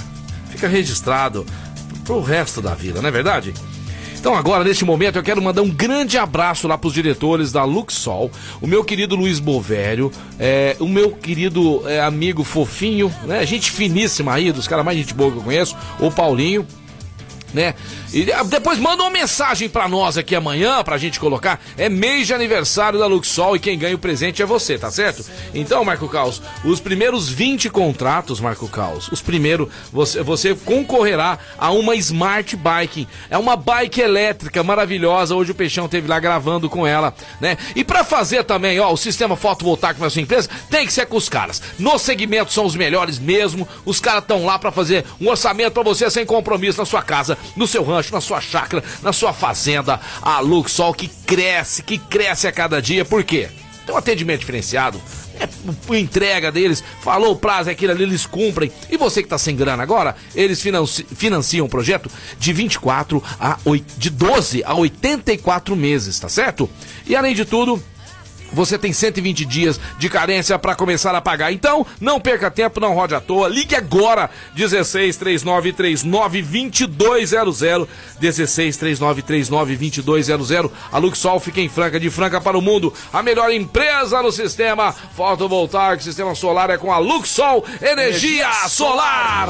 Fica 0.52 0.70
registrado 0.70 1.46
pro 2.06 2.22
resto 2.22 2.62
da 2.62 2.74
vida, 2.74 3.02
não 3.02 3.10
é 3.10 3.12
verdade? 3.12 3.54
Então 4.26 4.36
agora, 4.36 4.64
neste 4.64 4.84
momento, 4.84 5.18
eu 5.18 5.24
quero 5.24 5.40
mandar 5.40 5.62
um 5.62 5.70
grande 5.70 6.18
abraço 6.18 6.68
lá 6.68 6.76
pros 6.80 6.96
diretores 6.96 7.52
da 7.52 7.64
Luxol, 7.64 8.32
o 8.60 8.66
meu 8.66 8.84
querido 8.84 9.16
Luiz 9.16 9.40
Bovério, 9.40 10.12
é, 10.40 10.76
o 10.80 10.88
meu 10.88 11.12
querido 11.12 11.88
é, 11.88 12.02
amigo 12.02 12.44
fofinho, 12.44 13.14
né? 13.26 13.46
Gente 13.46 13.70
finíssima 13.70 14.34
aí, 14.34 14.52
dos 14.52 14.68
caras 14.68 14.84
mais 14.84 14.98
gente 14.98 15.14
boa 15.14 15.32
que 15.32 15.38
eu 15.38 15.44
conheço, 15.44 15.78
o 16.00 16.10
Paulinho 16.10 16.66
né? 17.56 17.74
E 18.16 18.32
ah, 18.32 18.44
depois 18.44 18.80
manda 18.80 19.04
uma 19.04 19.10
mensagem 19.10 19.68
pra 19.68 19.90
nós 19.90 20.18
aqui 20.18 20.34
amanhã, 20.34 20.82
pra 20.86 20.98
gente 20.98 21.20
colocar. 21.20 21.60
É 21.78 21.90
mês 21.90 22.26
de 22.26 22.34
aniversário 22.34 22.98
da 22.98 23.08
Luxol 23.08 23.58
e 23.58 23.60
quem 23.60 23.78
ganha 23.78 23.94
o 23.94 24.00
presente 24.00 24.42
é 24.42 24.46
você, 24.46 24.78
tá 24.78 24.90
certo? 24.90 25.26
Então, 25.54 25.84
Marco 25.84 26.08
Caos, 26.08 26.42
os 26.64 26.80
primeiros 26.80 27.28
20 27.28 27.70
contratos, 27.70 28.40
Marco 28.40 28.70
Caos, 28.70 29.10
os 29.10 29.22
primeiros, 29.22 29.68
você, 29.92 30.24
você 30.24 30.56
concorrerá 30.56 31.38
a 31.58 31.72
uma 31.72 31.94
Smart 31.98 32.56
Bike. 32.56 33.06
É 33.30 33.38
uma 33.38 33.58
bike 33.58 34.00
elétrica 34.00 34.64
maravilhosa. 34.64 35.36
Hoje 35.36 35.52
o 35.52 35.56
Peixão 35.56 35.90
teve 35.90 36.08
lá 36.08 36.18
gravando 36.18 36.70
com 36.70 36.88
ela, 36.88 37.14
né? 37.42 37.58
E 37.76 37.84
pra 37.84 38.06
fazer 38.06 38.46
também, 38.46 38.80
ó, 38.80 38.94
o 38.94 38.98
sistema 38.98 39.36
fotovoltaico 39.36 40.00
na 40.00 40.10
sua 40.10 40.22
empresa, 40.22 40.50
tem 40.70 40.86
que 40.86 40.94
ser 40.94 41.06
com 41.06 41.18
os 41.18 41.28
caras. 41.28 41.62
No 41.78 42.00
segmento 42.00 42.54
são 42.54 42.66
os 42.66 42.78
melhores 42.78 43.20
mesmo. 43.20 43.68
Os 43.84 44.00
caras 44.00 44.22
estão 44.22 44.46
lá 44.46 44.58
pra 44.58 44.72
fazer 44.72 45.04
um 45.20 45.28
orçamento 45.28 45.74
pra 45.74 45.84
você 45.84 46.10
sem 46.10 46.26
compromisso 46.26 46.80
na 46.80 46.86
sua 46.86 47.02
casa, 47.02 47.38
no 47.58 47.68
seu 47.68 47.84
rancho, 47.84 48.05
na 48.12 48.22
sua 48.22 48.42
chácara, 48.42 48.84
na 49.02 49.12
sua 49.14 49.34
fazenda. 49.34 50.00
A 50.22 50.40
Luxol 50.40 50.94
que 50.94 51.08
cresce, 51.08 51.84
que 51.84 51.98
cresce 51.98 52.48
a 52.48 52.52
cada 52.52 52.82
dia. 52.82 53.04
Por 53.06 53.24
quê? 53.24 53.50
Tem 53.86 53.94
um 53.94 53.98
atendimento 53.98 54.40
diferenciado. 54.40 55.00
É 55.38 55.98
entrega 55.98 56.50
deles, 56.52 56.82
falou 57.02 57.34
o 57.34 57.36
prazo, 57.36 57.70
é 57.70 57.74
aquilo 57.74 57.92
ali, 57.92 58.04
eles 58.04 58.26
cumprem. 58.26 58.72
E 58.90 58.96
você 58.98 59.22
que 59.22 59.28
tá 59.28 59.38
sem 59.38 59.54
grana 59.56 59.84
agora, 59.84 60.16
eles 60.34 60.62
financi- 60.62 61.06
financiam 61.16 61.66
o 61.66 61.70
projeto 61.70 62.10
de 62.40 62.54
24 62.54 63.22
a 63.40 63.58
8, 63.66 64.00
de 64.00 64.10
12 64.10 64.64
a 64.64 64.74
84 64.74 65.76
meses, 65.76 66.18
tá 66.20 66.30
certo? 66.30 66.70
E 67.06 67.16
além 67.18 67.36
de 67.36 67.44
tudo, 67.44 67.84
você 68.56 68.78
tem 68.78 68.94
120 68.94 69.46
dias 69.46 69.80
de 70.00 70.10
carência 70.10 70.58
para 70.58 70.74
começar 70.74 71.14
a 71.14 71.22
pagar. 71.22 71.52
Então, 71.52 71.86
não 72.00 72.20
perca 72.20 72.50
tempo, 72.50 72.80
não 72.80 72.94
rode 72.94 73.14
à 73.14 73.20
toa. 73.20 73.50
Ligue 73.50 73.76
agora 73.76 74.30
16 74.56 75.18
3939 75.18 76.42
2200 76.88 77.88
16 78.20 78.78
3939 78.78 80.02
2200. 80.02 80.72
A 80.92 80.98
Luxol 80.98 81.40
fica 81.40 81.60
em 81.60 81.70
Franca, 81.70 82.00
de 82.00 82.10
Franca 82.10 82.40
para 82.40 82.58
o 82.58 82.62
mundo. 82.62 82.94
A 83.12 83.22
melhor 83.22 83.52
empresa 83.52 84.22
no 84.22 84.32
sistema 84.32 84.94
fotovoltaico, 84.94 86.02
sistema 86.02 86.34
solar 86.34 86.70
é 86.70 86.78
com 86.78 86.92
a 86.92 86.98
Luxol 86.98 87.66
Energia 87.82 88.50
Solar. 88.70 89.50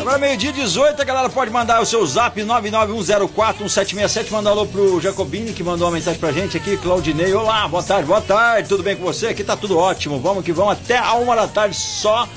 Agora 0.00 0.18
meio-dia 0.18 0.52
18, 0.52 1.02
a 1.02 1.04
galera 1.04 1.28
pode 1.28 1.50
mandar 1.50 1.82
o 1.82 1.86
seu 1.86 2.06
zap 2.06 2.40
991041767, 2.40 4.30
mandar 4.30 4.50
um 4.50 4.52
alô 4.54 4.66
pro 4.66 5.00
Jacobini, 5.00 5.52
que 5.52 5.62
mandou 5.62 5.86
uma 5.88 5.94
mensagem 5.94 6.18
pra 6.18 6.32
gente 6.32 6.56
aqui, 6.56 6.76
Claudinei. 6.76 7.34
Olá, 7.34 7.68
boa 7.68 7.77
tarde, 7.82 8.06
boa 8.06 8.20
tarde, 8.20 8.68
tudo 8.68 8.82
bem 8.82 8.96
com 8.96 9.04
você? 9.04 9.28
Aqui 9.28 9.44
tá 9.44 9.56
tudo 9.56 9.78
ótimo, 9.78 10.20
vamos 10.20 10.44
que 10.44 10.52
vamos, 10.52 10.72
até 10.72 10.98
a 10.98 11.14
uma 11.14 11.34
da 11.34 11.48
tarde, 11.48 11.76
só 11.76 12.28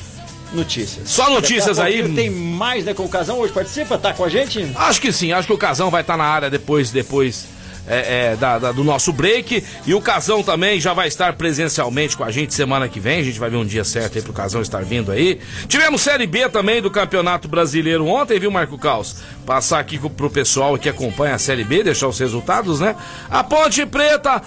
notícias. 0.53 1.09
Só 1.09 1.29
notícias 1.29 1.79
aí. 1.79 2.13
Tem 2.13 2.29
mais, 2.29 2.85
né, 2.85 2.93
com 2.93 3.03
o 3.03 3.09
Casão 3.09 3.39
hoje, 3.39 3.53
participa, 3.53 3.97
tá 3.97 4.13
com 4.13 4.23
a 4.23 4.29
gente? 4.29 4.71
Acho 4.75 5.01
que 5.01 5.11
sim, 5.11 5.31
acho 5.31 5.47
que 5.47 5.53
o 5.53 5.57
Casão 5.57 5.89
vai 5.89 6.01
estar 6.01 6.17
na 6.17 6.25
área 6.25 6.49
depois, 6.49 6.91
depois 6.91 7.45
é, 7.87 8.31
é, 8.31 8.35
da- 8.35 8.59
da- 8.59 8.71
do 8.71 8.83
nosso 8.83 9.11
break. 9.11 9.63
E 9.85 9.93
o 9.93 10.01
Casão 10.01 10.41
também 10.43 10.79
já 10.79 10.93
vai 10.93 11.07
estar 11.07 11.33
presencialmente 11.33 12.15
com 12.15 12.23
a 12.23 12.31
gente 12.31 12.53
semana 12.53 12.87
que 12.87 12.99
vem. 12.99 13.19
A 13.19 13.23
gente 13.23 13.39
vai 13.39 13.49
ver 13.49 13.57
um 13.57 13.65
dia 13.65 13.83
certo 13.83 14.17
aí 14.17 14.21
pro 14.23 14.33
Casão 14.33 14.61
estar 14.61 14.83
vindo 14.83 15.11
aí. 15.11 15.39
Tivemos 15.67 16.01
Série 16.01 16.27
B 16.27 16.47
também 16.49 16.81
do 16.81 16.89
Campeonato 16.91 17.47
Brasileiro 17.47 18.05
ontem, 18.07 18.39
viu, 18.39 18.51
Marco 18.51 18.77
Caos? 18.77 19.17
Passar 19.45 19.79
aqui 19.79 19.97
pro 19.97 20.29
pessoal 20.29 20.77
que 20.77 20.87
acompanha 20.89 21.35
a 21.35 21.39
Série 21.39 21.63
B, 21.63 21.83
deixar 21.83 22.07
os 22.07 22.19
resultados, 22.19 22.79
né? 22.79 22.95
A 23.29 23.43
Ponte 23.43 23.85
Preta, 23.85 24.41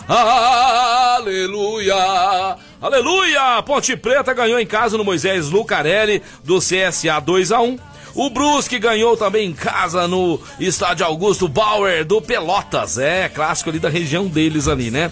aleluia! 1.14 2.56
Aleluia! 2.80 3.62
Ponte 3.64 3.96
Preta 3.96 4.32
ganhou 4.34 4.58
em 4.58 4.66
casa 4.66 4.96
no 4.98 5.04
Moisés 5.04 5.48
Lucarelli 5.50 6.22
do 6.44 6.58
CSA 6.58 7.20
2 7.20 7.52
a 7.52 7.60
1 7.60 7.78
o 8.14 8.30
Brusque 8.30 8.78
ganhou 8.78 9.16
também 9.16 9.48
em 9.48 9.52
casa 9.52 10.06
no 10.06 10.40
estádio 10.58 11.04
Augusto 11.04 11.48
Bauer 11.48 12.04
do 12.04 12.22
Pelotas. 12.22 12.96
É, 12.98 13.28
clássico 13.28 13.70
ali 13.70 13.78
da 13.78 13.88
região 13.88 14.26
deles 14.26 14.68
ali, 14.68 14.90
né? 14.90 15.10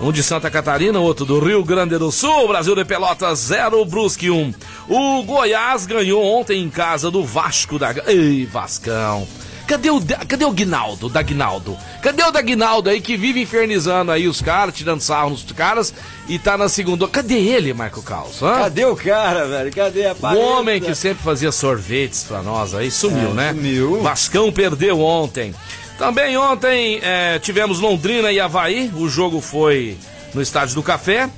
Um 0.00 0.12
de 0.12 0.22
Santa 0.22 0.50
Catarina, 0.50 1.00
outro 1.00 1.24
do 1.24 1.40
Rio 1.40 1.64
Grande 1.64 1.96
do 1.96 2.12
Sul. 2.12 2.48
Brasil 2.48 2.74
de 2.74 2.84
Pelotas 2.84 3.38
0, 3.38 3.84
Brusque 3.86 4.30
1. 4.30 4.54
O 4.88 5.22
Goiás 5.22 5.86
ganhou 5.86 6.22
ontem 6.22 6.62
em 6.62 6.68
casa 6.68 7.10
do 7.10 7.24
Vasco 7.24 7.78
da. 7.78 7.94
Ei, 8.06 8.44
Vascão. 8.44 9.26
Cadê 9.66 9.90
o, 9.90 10.00
cadê 10.28 10.44
o 10.44 10.52
Guinaldo, 10.52 11.08
da 11.08 11.20
Guinaldo? 11.22 11.76
Cadê 12.00 12.22
o 12.22 12.30
da 12.30 12.40
Guinaldo 12.40 12.88
aí 12.88 13.00
que 13.00 13.16
vive 13.16 13.42
infernizando 13.42 14.12
aí 14.12 14.28
os 14.28 14.40
caras, 14.40 14.74
tirando 14.76 15.00
sarro 15.00 15.30
nos 15.30 15.42
caras 15.52 15.92
e 16.28 16.38
tá 16.38 16.56
na 16.56 16.68
segunda. 16.68 17.08
Cadê 17.08 17.34
ele, 17.34 17.72
Marco 17.74 18.00
Caos? 18.00 18.40
hã? 18.42 18.54
Cadê 18.58 18.84
o 18.84 18.94
cara, 18.94 19.44
velho? 19.46 19.72
Cadê 19.72 20.06
a 20.06 20.12
O 20.12 20.16
paleta? 20.16 20.40
homem 20.46 20.80
que 20.80 20.94
sempre 20.94 21.22
fazia 21.24 21.50
sorvetes 21.50 22.22
pra 22.24 22.42
nós 22.42 22.74
aí 22.74 22.90
sumiu, 22.92 23.30
É, 23.30 23.34
né? 23.34 23.48
sumiu. 23.54 24.02
Vascão 24.02 24.52
perdeu 24.52 25.00
ontem. 25.00 25.52
Também 25.98 26.36
ontem 26.36 27.00
é, 27.02 27.38
tivemos 27.40 27.80
Londrina 27.80 28.30
e 28.30 28.38
Havaí. 28.38 28.92
O 28.94 29.08
jogo 29.08 29.40
foi 29.40 29.96
no 30.32 30.40
Estádio 30.42 30.76
do 30.76 30.82
Café. 30.82 31.28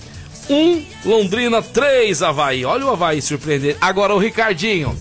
Um, 0.51 0.83
Londrina, 1.05 1.63
três, 1.63 2.23
Havaí. 2.23 2.65
Olha 2.65 2.85
o 2.85 2.91
Havaí 2.91 3.23
surpreender. 3.23 3.77
Agora 3.81 4.15
o 4.15 4.19
Ricardinho. 4.19 4.95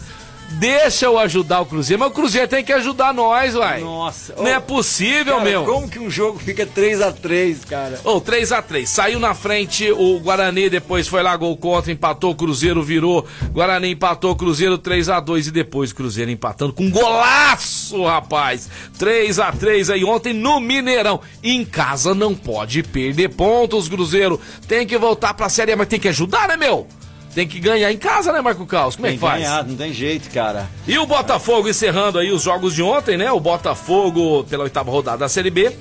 Deixa 0.50 1.06
eu 1.06 1.20
ajudar 1.20 1.60
o 1.60 1.66
Cruzeiro, 1.66 2.00
mas 2.00 2.10
o 2.10 2.14
Cruzeiro 2.14 2.48
tem 2.48 2.64
que 2.64 2.72
ajudar 2.72 3.14
nós, 3.14 3.54
uai. 3.54 3.82
Nossa. 3.82 4.34
Não 4.38 4.48
é 4.48 4.58
Ô, 4.58 4.62
possível, 4.62 5.36
Cara, 5.38 5.46
meu. 5.50 5.66
Como 5.66 5.90
que 5.90 6.00
um 6.00 6.10
jogo 6.10 6.40
fica 6.40 6.66
3x3, 6.66 7.66
cara? 7.68 8.00
Ô, 8.04 8.22
3x3. 8.22 8.86
Saiu 8.86 9.20
na 9.20 9.34
frente 9.34 9.92
o 9.92 10.20
Guarani, 10.20 10.70
depois 10.70 11.08
foi 11.08 11.22
lá 11.22 11.36
gol 11.36 11.56
contra, 11.58 11.92
empatou, 11.92 12.32
o 12.32 12.36
Cruzeiro 12.36 12.82
virou. 12.82 13.26
Guarani 13.52 13.92
empatou, 13.92 14.36
Cruzeiro 14.36 14.78
3x2 14.78 15.48
e 15.48 15.52
depois 15.52 15.92
o 15.92 15.96
Cruzeiro 15.96 16.32
empatando 16.32 16.72
com 16.74 16.90
golaço, 16.90 18.04
rapaz. 18.06 18.70
3x3 18.98 19.94
aí 19.94 20.04
ontem 20.06 20.34
no 20.34 20.60
Mineirão. 20.62 21.20
Em 21.44 21.66
casa 21.66 22.16
não 22.16 22.34
pode 22.34 22.84
perder 22.84 23.30
pontos, 23.30 23.90
Cruzeiro. 23.90 24.40
Tem 24.68 24.88
que 24.88 24.98
voltar 24.98 25.34
pra 25.34 25.50
Série 25.50 25.74
A, 25.74 25.78
mas 25.78 25.88
tem 25.88 26.00
que 26.00 26.08
ajudar, 26.08 26.48
né, 26.48 26.56
meu? 26.56 26.88
Tem 27.38 27.47
que 27.47 27.60
ganhar 27.60 27.91
em 27.91 27.97
casa, 28.00 28.34
né, 28.34 28.41
Marco 28.41 28.65
Caos? 28.65 28.95
Como 28.95 29.06
é 29.06 29.12
Tem 29.12 29.19
que 29.19 29.23
faz? 29.23 29.43
ganhar, 29.43 29.63
não 29.63 29.76
tem 29.76 29.93
jeito, 29.93 30.28
cara. 30.32 30.67
E 30.88 30.97
o 30.97 31.06
Botafogo 31.06 31.69
encerrando 31.69 32.17
aí 32.17 32.32
os 32.32 32.41
jogos 32.41 32.73
de 32.73 32.82
ontem, 32.82 33.15
né? 33.15 33.32
O 33.32 33.39
Botafogo, 33.39 34.43
pela 34.45 34.63
oitava 34.63 34.89
rodada 34.89 35.19
da 35.19 35.30
Série 35.30 35.52
B, 35.52 35.71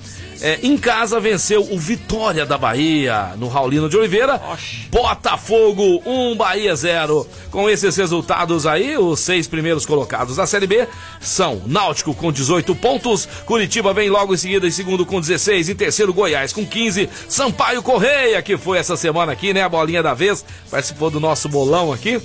é, 0.41 0.59
em 0.63 0.77
casa 0.77 1.19
venceu 1.21 1.63
o 1.71 1.79
Vitória 1.79 2.45
da 2.45 2.59
Bahia, 2.59 3.33
no 3.37 3.49
Raulino 3.49 3.89
de 3.89 3.97
Oliveira. 3.97 4.41
Oxi. 4.53 4.89
Botafogo 4.91 6.03
1, 6.05 6.37
Bahia 6.37 6.75
0. 6.75 7.27
Com 7.51 7.69
esses 7.69 7.97
resultados 7.97 8.67
aí, 8.67 8.97
os 8.97 9.21
seis 9.21 9.47
primeiros 9.47 9.87
colocados 9.87 10.37
da 10.37 10.47
Série 10.47 10.67
B 10.67 10.87
são 11.21 11.63
Náutico 11.67 12.15
com 12.15 12.33
18 12.33 12.75
pontos, 12.75 13.27
Curitiba 13.45 13.93
vem 13.93 14.11
logo 14.11 14.35
em 14.35 14.37
seguida 14.37 14.67
em 14.67 14.71
segundo 14.71 15.07
com 15.07 15.21
16, 15.21 15.69
em 15.69 15.75
terceiro 15.75 16.13
Goiás 16.13 16.53
com 16.53 16.67
15, 16.67 17.09
Sampaio 17.29 17.83
Correia, 17.83 18.43
que 18.43 18.57
foi 18.57 18.79
essa 18.79 18.97
semana 18.97 19.33
aqui, 19.33 19.53
né? 19.53 19.63
A 19.63 19.69
bolinha 19.69 20.03
da 20.03 20.15
vez, 20.15 20.45
participou 20.71 21.11
do 21.11 21.21
nosso 21.21 21.49
bolão 21.49 21.93
aqui. 21.93 22.21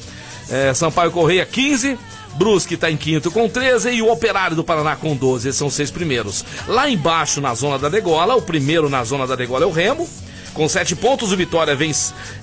É, 0.50 0.74
Sampaio 0.74 1.12
Correia 1.12 1.46
15. 1.46 1.98
Brusque 2.36 2.76
está 2.76 2.90
em 2.90 2.98
quinto 2.98 3.32
com 3.32 3.48
13 3.48 3.92
e 3.92 4.02
o 4.02 4.12
Operário 4.12 4.56
do 4.56 4.64
Paraná 4.64 4.96
com 4.96 5.16
12. 5.16 5.50
Esses 5.50 5.60
são 5.60 5.68
os 5.68 5.74
seis 5.74 5.92
primeiros. 5.92 6.46
Lá 6.68 6.90
embaixo, 6.90 7.42
na 7.42 7.54
zona 7.54 7.78
da 7.78 7.90
degola, 7.90 8.36
o 8.36 8.42
primeiro 8.42 8.90
na 8.90 9.04
zona 9.04 9.28
da 9.28 9.36
degola 9.36 9.64
é 9.64 9.68
o 9.68 9.72
Remo. 9.72 10.08
Com 10.54 10.68
7 10.68 10.96
pontos, 10.98 11.32
o 11.32 11.38
Vitória 11.38 11.76
vem 11.76 11.92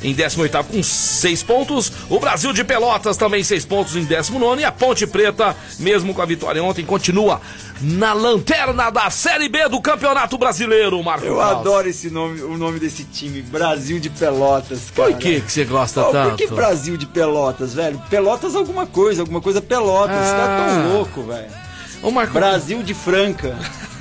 em 0.03 0.14
18 0.14 0.64
com 0.64 0.83
6 0.83 1.42
pontos. 1.42 1.92
O 2.09 2.18
Brasil 2.18 2.53
de 2.55 2.64
Pelotas 2.64 3.16
também 3.18 3.44
6 3.44 3.66
pontos 3.66 3.97
em 3.97 4.05
19. 4.05 4.62
E 4.62 4.64
a 4.64 4.73
Ponte 4.73 5.07
Preta, 5.07 5.55
mesmo 5.79 6.14
com 6.14 6.23
a 6.23 6.25
vitória 6.25 6.62
ontem, 6.64 6.85
continua 6.87 7.40
na 7.81 8.12
lanterna 8.14 8.90
da 8.90 9.11
Série 9.11 9.49
B 9.49 9.68
do 9.68 9.81
Campeonato 9.81 10.37
Brasileiro, 10.38 11.03
Marco 11.03 11.27
Eu 11.27 11.40
adoro 11.40 11.88
esse 11.88 12.09
nome, 12.11 12.40
o 12.40 12.57
nome 12.57 12.81
desse 12.81 13.05
time, 13.05 13.42
Brasil 13.42 14.01
de 14.01 14.09
Pelotas, 14.11 14.90
cara. 14.94 15.11
Por 15.12 15.18
que, 15.18 15.40
que 15.42 15.53
você 15.53 15.64
gosta 15.64 16.01
Oh, 16.09 16.11
tanto? 16.11 16.31
por 16.31 16.37
que 16.38 16.47
Brasil 16.49 16.97
de 16.97 17.07
Pelotas, 17.07 17.75
velho? 17.75 18.03
Pelotas 18.11 18.57
alguma 18.57 18.87
coisa, 18.87 19.21
alguma 19.23 19.40
coisa 19.40 19.61
Pelotas. 19.61 20.16
Você 20.16 20.33
tá 20.33 20.47
Ah. 20.47 20.66
tão 20.88 20.92
louco, 20.97 21.23
velho. 21.25 21.67
Ô, 22.03 22.11
Marco 22.11 22.33
Brasil 22.33 22.83
de 22.83 22.95
Franca. 22.95 23.57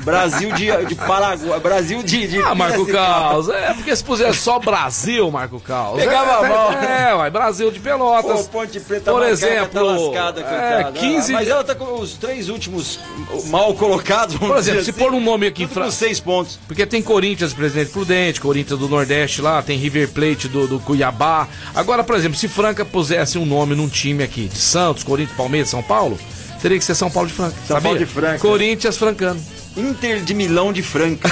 Brasil 0.08 0.54
de, 0.54 0.86
de 0.86 0.96
Paraguai. 0.96 1.60
Brasil 1.60 2.02
de. 2.02 2.28
de 2.28 2.40
Ah, 2.40 2.56
Marco. 2.56 2.86
Caos, 2.86 3.50
é 3.50 3.74
porque 3.74 3.94
se 3.94 4.04
puser 4.04 4.34
só 4.34 4.58
Brasil, 4.58 5.30
Marco 5.30 5.60
Caos. 5.60 6.00
Pegava 6.00 6.46
é, 6.46 6.50
mal. 6.50 6.72
É, 6.72 7.16
uai, 7.16 7.30
Brasil 7.30 7.70
de 7.72 7.80
Pô, 7.80 7.90
Pelotas. 7.90 8.48
Ponte 8.48 8.80
Preta 8.80 9.12
Por 9.12 9.20
macaca 9.20 9.34
exemplo, 9.34 9.70
tá 9.74 9.82
lascada, 9.82 10.42
é, 10.42 10.44
coitada. 10.44 11.00
15 11.00 11.34
Mas 11.34 11.48
ela 11.50 11.64
tá 11.64 11.76
com 11.76 12.00
os 12.00 12.14
três 12.14 12.48
últimos 12.48 13.00
mal 13.48 13.74
colocados, 13.74 14.38
Por 14.38 14.58
exemplo, 14.58 14.84
se 14.84 14.92
assim, 14.92 15.00
pôr 15.00 15.14
um 15.14 15.20
nome 15.20 15.48
aqui 15.48 15.64
em 15.64 15.68
tudo 15.68 15.86
com 15.86 15.92
seis 15.92 16.20
pontos. 16.20 16.58
Porque 16.68 16.86
tem 16.86 17.02
Corinthians, 17.02 17.54
Presidente 17.54 17.92
Prudente, 17.92 18.40
Corinthians 18.40 18.80
do 18.80 18.88
Nordeste 18.88 19.42
lá, 19.42 19.62
tem 19.62 19.78
River 19.78 20.10
Plate 20.10 20.48
do, 20.48 20.68
do 20.68 20.80
Cuiabá. 20.80 21.48
Agora, 21.76 22.04
por 22.04 22.16
exemplo, 22.16 22.38
se 22.38 22.48
Franca 22.48 22.86
pusesse 22.86 23.38
um 23.38 23.46
nome 23.46 23.76
num 23.76 23.90
time 23.90 24.24
aqui, 24.24 24.48
de 24.48 24.58
Santos, 24.58 25.04
Corinthians, 25.04 25.36
Palmeiras, 25.36 25.70
São 25.70 25.84
Paulo, 25.84 26.18
teria 26.62 26.78
que 26.78 26.86
ser 26.86 26.96
São 26.96 27.10
Paulo 27.10 27.28
de 27.28 27.34
Franca. 27.36 27.56
São 27.66 27.76
sabia? 27.76 27.82
Paulo 27.82 28.00
de 28.00 28.06
Franca. 28.06 28.40
Corinthians 28.40 28.98
francano. 28.98 29.40
Inter 29.78 30.22
de 30.22 30.34
Milão 30.34 30.74
de 30.74 30.82
Franca. 30.82 31.30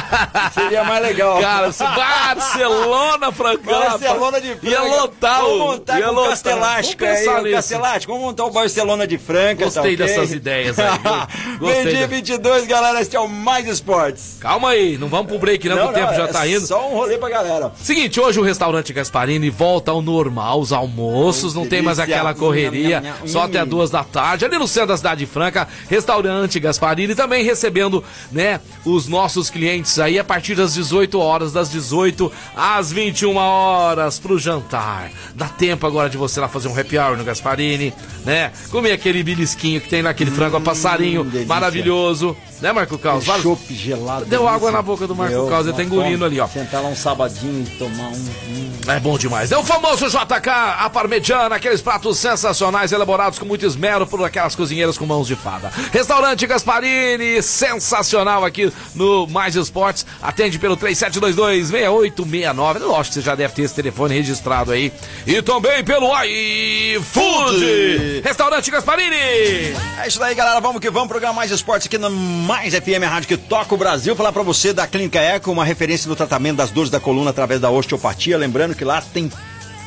Seria 0.52 0.84
mais 0.84 1.02
legal. 1.02 1.40
Cara, 1.40 1.72
se 1.72 1.82
Barcelona 1.82 3.32
francano. 3.32 3.90
Barcelona 3.90 4.40
de 4.40 4.48
Franca. 4.48 4.68
Ia 4.68 4.82
lotar 4.82 5.44
o. 5.44 5.48
Vamos 5.58 5.58
montar 5.78 5.98
ia 5.98 6.04
com 6.06 6.10
o 6.10 6.14
lotar. 6.14 6.30
Castelástico 6.30 7.04
Vamos 7.04 7.44
aí. 7.46 7.52
Castelástico. 7.52 8.12
Vamos 8.12 8.26
montar 8.28 8.44
o 8.44 8.50
Barcelona 8.50 9.06
de 9.06 9.18
Franca, 9.18 9.64
Gostei 9.64 9.96
tá 9.96 10.04
ok? 10.04 10.14
dessas 10.14 10.32
ideias 10.32 10.78
aí? 10.78 10.86
Gostei 11.58 11.84
Meio-dia 11.84 12.00
da- 12.08 12.14
22, 12.14 12.66
galera, 12.66 13.00
este 13.00 13.16
é 13.16 13.20
o 13.20 13.28
Mais 13.28 13.66
Esportes. 13.66 14.36
Calma 14.40 14.70
aí, 14.70 14.98
não 14.98 15.08
vamos 15.08 15.26
pro 15.28 15.38
break 15.38 15.68
não, 15.68 15.76
que 15.76 15.84
o 15.84 15.92
tempo 15.92 16.14
já 16.14 16.24
é 16.24 16.26
tá 16.26 16.46
indo. 16.46 16.66
Só 16.66 16.88
um 16.90 16.94
rolê 16.94 17.16
pra 17.18 17.28
galera. 17.28 17.72
Seguinte, 17.76 18.20
hoje 18.20 18.38
o 18.38 18.42
restaurante 18.42 18.92
Gasparini 18.92 19.50
volta 19.50 19.90
ao 19.90 20.02
normal, 20.02 20.60
os 20.60 20.72
almoços, 20.72 21.54
não 21.54 21.66
tem 21.66 21.82
mais 21.82 21.98
aquela 21.98 22.34
correria, 22.34 23.02
só 23.26 23.42
até 23.42 23.64
duas 23.64 23.90
da 23.90 24.04
tarde, 24.04 24.44
ali 24.44 24.58
no 24.58 24.66
centro 24.68 24.88
da 24.88 24.96
Cidade 24.96 25.24
Franca, 25.26 25.68
restaurante 25.88 26.58
Gasparini, 26.60 27.14
também 27.14 27.44
recebendo, 27.44 27.85
né, 28.32 28.60
os 28.84 29.08
nossos 29.08 29.50
clientes 29.50 29.98
aí 29.98 30.18
a 30.18 30.24
partir 30.24 30.54
das 30.54 30.74
18 30.74 31.18
horas, 31.18 31.52
das 31.52 31.70
18 31.70 32.30
às 32.56 32.90
21 32.92 33.36
horas 33.36 34.18
pro 34.18 34.38
jantar. 34.38 35.10
Dá 35.34 35.46
tempo 35.48 35.86
agora 35.86 36.08
de 36.10 36.16
você 36.16 36.40
lá 36.40 36.48
fazer 36.48 36.68
um 36.68 36.78
happy 36.78 36.98
hour 36.98 37.16
no 37.16 37.24
Gasparini, 37.24 37.92
né, 38.24 38.52
comer 38.70 38.92
aquele 38.92 39.22
belisquinho 39.22 39.80
que 39.80 39.88
tem 39.88 40.02
lá, 40.02 40.10
aquele 40.10 40.30
frango 40.30 40.56
a 40.56 40.60
passarinho 40.60 41.22
Hum, 41.22 41.24
delícia. 41.24 41.46
maravilhoso, 41.46 42.36
né, 42.60 42.72
Marco 42.72 42.98
Carlos? 42.98 43.24
Vários- 43.24 43.44
Chopp 43.44 43.74
gelado. 43.74 44.24
Deu 44.26 44.46
água 44.48 44.70
na 44.70 44.82
boca 44.82 45.06
do 45.06 45.14
Marco 45.14 45.48
Carlos, 45.48 45.68
ele 45.68 45.76
tá 45.76 45.82
engolindo 45.82 46.24
ali, 46.24 46.40
ó. 46.40 46.46
Sentar 46.48 46.82
lá 46.82 46.88
um 46.88 46.96
sabadinho 46.96 47.64
e 47.66 47.70
tomar 47.78 48.08
um... 48.08 48.12
um- 48.12 48.66
É 48.88 49.00
bom 49.00 49.18
demais. 49.18 49.50
É 49.52 49.58
o 49.58 49.64
famoso 49.64 50.06
JK, 50.08 50.48
a 50.78 50.88
parmegiana, 50.90 51.56
aqueles 51.56 51.80
pratos 51.80 52.18
sensacionais 52.18 52.92
elaborados 52.92 53.38
com 53.38 53.44
muito 53.44 53.66
esmero 53.66 54.06
por 54.06 54.22
aquelas 54.24 54.54
cozinheiras 54.54 54.96
com 54.96 55.04
mãos 55.06 55.26
de 55.26 55.34
fada. 55.36 55.70
Restaurante 55.92 56.46
Gasparini, 56.46 57.42
sensacional 57.42 58.44
aqui 58.44 58.72
no 58.94 59.26
Mais 59.26 59.56
Esportes. 59.56 60.06
Atende 60.22 60.58
pelo 60.58 60.76
3722-6869. 60.76 62.78
Lógico 62.80 63.08
que 63.08 63.14
você 63.14 63.20
já 63.22 63.34
deve 63.34 63.54
ter 63.54 63.62
esse 63.62 63.74
telefone 63.74 64.14
registrado 64.14 64.72
aí. 64.72 64.92
E 65.26 65.42
também 65.42 65.82
pelo 65.84 66.08
iFood. 66.24 68.20
Restaurante 68.24 68.70
Gasparini. 68.70 69.16
É 69.16 70.04
isso 70.06 70.18
daí, 70.18 70.34
galera. 70.34 70.60
Vamos 70.60 70.80
que 70.80 70.90
vamos. 70.90 71.08
Programa 71.08 71.34
Mais 71.34 71.50
Esportes 71.50 71.86
aqui 71.86 71.98
na 71.98 72.10
Mais 72.46 72.72
FM, 72.72 73.02
a 73.04 73.08
rádio 73.08 73.28
que 73.28 73.36
toca 73.36 73.74
o 73.74 73.78
Brasil. 73.78 74.14
Falar 74.14 74.30
pra 74.30 74.44
você 74.44 74.72
da 74.72 74.86
Clínica 74.86 75.18
Eco, 75.18 75.50
uma 75.50 75.64
referência 75.64 76.08
no 76.08 76.14
tratamento 76.14 76.58
das 76.58 76.70
dores 76.70 76.88
da 76.88 77.00
coluna 77.00 77.30
através 77.30 77.60
da 77.60 77.68
osteopatia. 77.70 78.38
Lembrando 78.38 78.76
que 78.76 78.84
lá 78.84 79.00
tem 79.00 79.28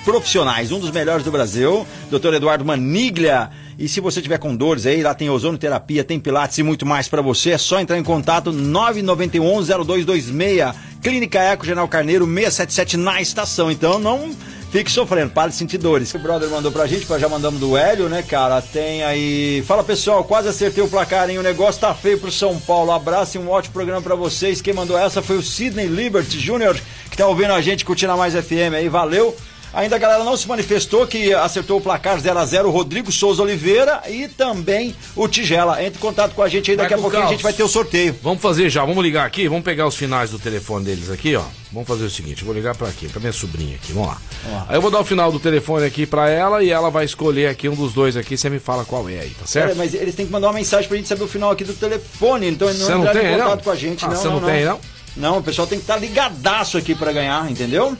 profissionais, 0.03 0.69
um 0.69 0.77
dos 0.77 0.91
melhores 0.91 1.23
do 1.23 1.31
Brasil, 1.31 1.87
Dr. 2.11 2.33
Eduardo 2.33 2.65
Maniglia. 2.65 3.49
E 3.77 3.87
se 3.87 4.01
você 4.01 4.21
tiver 4.21 4.39
com 4.39 4.53
dores 4.53 4.85
aí, 4.85 5.01
lá 5.01 5.13
tem 5.13 5.29
ozonoterapia, 5.29 6.03
tem 6.03 6.19
pilates 6.19 6.57
e 6.57 6.63
muito 6.63 6.85
mais 6.85 7.07
pra 7.07 7.21
você. 7.21 7.51
É 7.51 7.57
só 7.57 7.79
entrar 7.79 7.97
em 7.97 8.03
contato 8.03 8.51
991-0226. 8.51 10.75
Clínica 11.01 11.39
Eco, 11.39 11.65
General 11.65 11.87
Carneiro, 11.87 12.25
677 12.25 12.97
na 12.97 13.21
estação. 13.21 13.71
Então 13.71 13.99
não 13.99 14.35
fique 14.71 14.91
sofrendo, 14.91 15.31
pare 15.31 15.49
de 15.51 15.57
sentir 15.57 15.77
dores. 15.77 16.13
O 16.13 16.19
brother 16.19 16.49
mandou 16.49 16.71
pra 16.71 16.87
gente, 16.87 17.05
já 17.19 17.29
mandamos 17.29 17.59
do 17.59 17.75
Hélio, 17.75 18.07
né, 18.09 18.21
cara? 18.23 18.61
Tem 18.61 19.03
aí. 19.03 19.63
Fala 19.67 19.83
pessoal, 19.83 20.23
quase 20.23 20.47
acertei 20.47 20.83
o 20.83 20.87
placar, 20.87 21.29
hein? 21.29 21.37
O 21.37 21.43
negócio 21.43 21.81
tá 21.81 21.93
feio 21.93 22.19
pro 22.19 22.31
São 22.31 22.59
Paulo. 22.59 22.91
Abraço 22.91 23.37
e 23.37 23.39
um 23.39 23.49
ótimo 23.49 23.73
programa 23.73 24.01
pra 24.01 24.15
vocês. 24.15 24.61
Quem 24.61 24.73
mandou 24.73 24.97
essa 24.97 25.21
foi 25.21 25.37
o 25.37 25.43
Sidney 25.43 25.87
Liberty 25.87 26.37
Jr., 26.37 26.79
que 27.09 27.17
tá 27.17 27.27
ouvindo 27.27 27.53
a 27.53 27.61
gente 27.61 27.85
curtindo 27.85 28.11
a 28.11 28.17
mais 28.17 28.33
FM 28.33 28.73
aí. 28.75 28.89
Valeu. 28.89 29.35
Ainda 29.73 29.95
a 29.95 29.99
galera 29.99 30.23
não 30.23 30.35
se 30.35 30.47
manifestou 30.47 31.05
que 31.05 31.33
acertou 31.33 31.77
o 31.77 31.81
placar 31.81 32.19
0 32.19 32.39
a 32.39 32.45
0 32.45 32.67
o 32.67 32.71
Rodrigo 32.71 33.11
Souza 33.11 33.43
Oliveira 33.43 34.01
e 34.09 34.27
também 34.27 34.95
o 35.15 35.27
Tigela. 35.27 35.83
Entre 35.83 35.97
em 35.97 36.01
contato 36.01 36.33
com 36.33 36.41
a 36.41 36.49
gente 36.49 36.71
aí, 36.71 36.77
daqui 36.77 36.93
a 36.93 36.97
Marco 36.97 37.11
pouquinho 37.11 37.27
a 37.27 37.31
gente 37.31 37.43
vai 37.43 37.53
ter 37.53 37.63
o 37.63 37.67
sorteio. 37.67 38.15
Vamos 38.23 38.41
fazer 38.41 38.69
já, 38.69 38.83
vamos 38.83 39.03
ligar 39.03 39.25
aqui, 39.25 39.47
vamos 39.47 39.63
pegar 39.63 39.85
os 39.87 39.95
finais 39.95 40.31
do 40.31 40.39
telefone 40.39 40.85
deles 40.85 41.09
aqui, 41.09 41.35
ó. 41.35 41.43
Vamos 41.71 41.87
fazer 41.87 42.05
o 42.05 42.09
seguinte, 42.09 42.43
vou 42.43 42.53
ligar 42.53 42.75
pra 42.75 42.87
aqui, 42.87 43.07
pra 43.07 43.19
minha 43.19 43.31
sobrinha 43.31 43.75
aqui, 43.75 43.93
vamos 43.93 44.09
lá. 44.09 44.17
lá. 44.51 44.65
Aí 44.69 44.75
eu 44.75 44.81
vou 44.81 44.89
dar 44.89 44.99
o 45.01 45.05
final 45.05 45.31
do 45.31 45.39
telefone 45.39 45.85
aqui 45.85 46.05
pra 46.07 46.27
ela 46.29 46.63
e 46.63 46.71
ela 46.71 46.89
vai 46.89 47.05
escolher 47.05 47.47
aqui 47.47 47.69
um 47.69 47.75
dos 47.75 47.93
dois 47.93 48.17
aqui, 48.17 48.35
você 48.35 48.49
me 48.49 48.57
fala 48.59 48.83
qual 48.83 49.07
é 49.07 49.19
aí, 49.19 49.29
tá 49.29 49.35
Pera, 49.39 49.47
certo? 49.47 49.77
mas 49.77 49.93
eles 49.93 50.15
têm 50.15 50.25
que 50.25 50.31
mandar 50.31 50.47
uma 50.47 50.53
mensagem 50.53 50.87
pra 50.87 50.97
gente 50.97 51.07
saber 51.07 51.23
o 51.25 51.27
final 51.27 51.51
aqui 51.51 51.63
do 51.63 51.73
telefone, 51.73 52.47
então 52.49 52.67
eles 52.67 52.81
não 52.81 52.89
não 52.89 52.99
entraram 53.01 53.19
tem, 53.21 53.29
em 53.29 53.33
contato 53.37 53.55
não? 53.57 53.63
com 53.63 53.69
a 53.71 53.75
gente, 53.75 54.03
Ah, 54.05 54.07
não. 54.07 54.15
você 54.15 54.27
não 54.27 54.41
tem, 54.41 54.65
não? 54.65 54.79
Não, 55.17 55.37
o 55.39 55.43
pessoal 55.43 55.67
tem 55.67 55.77
que 55.77 55.83
estar 55.83 55.97
ligadaço 55.97 56.77
aqui 56.77 56.95
pra 56.95 57.11
ganhar, 57.11 57.49
entendeu? 57.51 57.95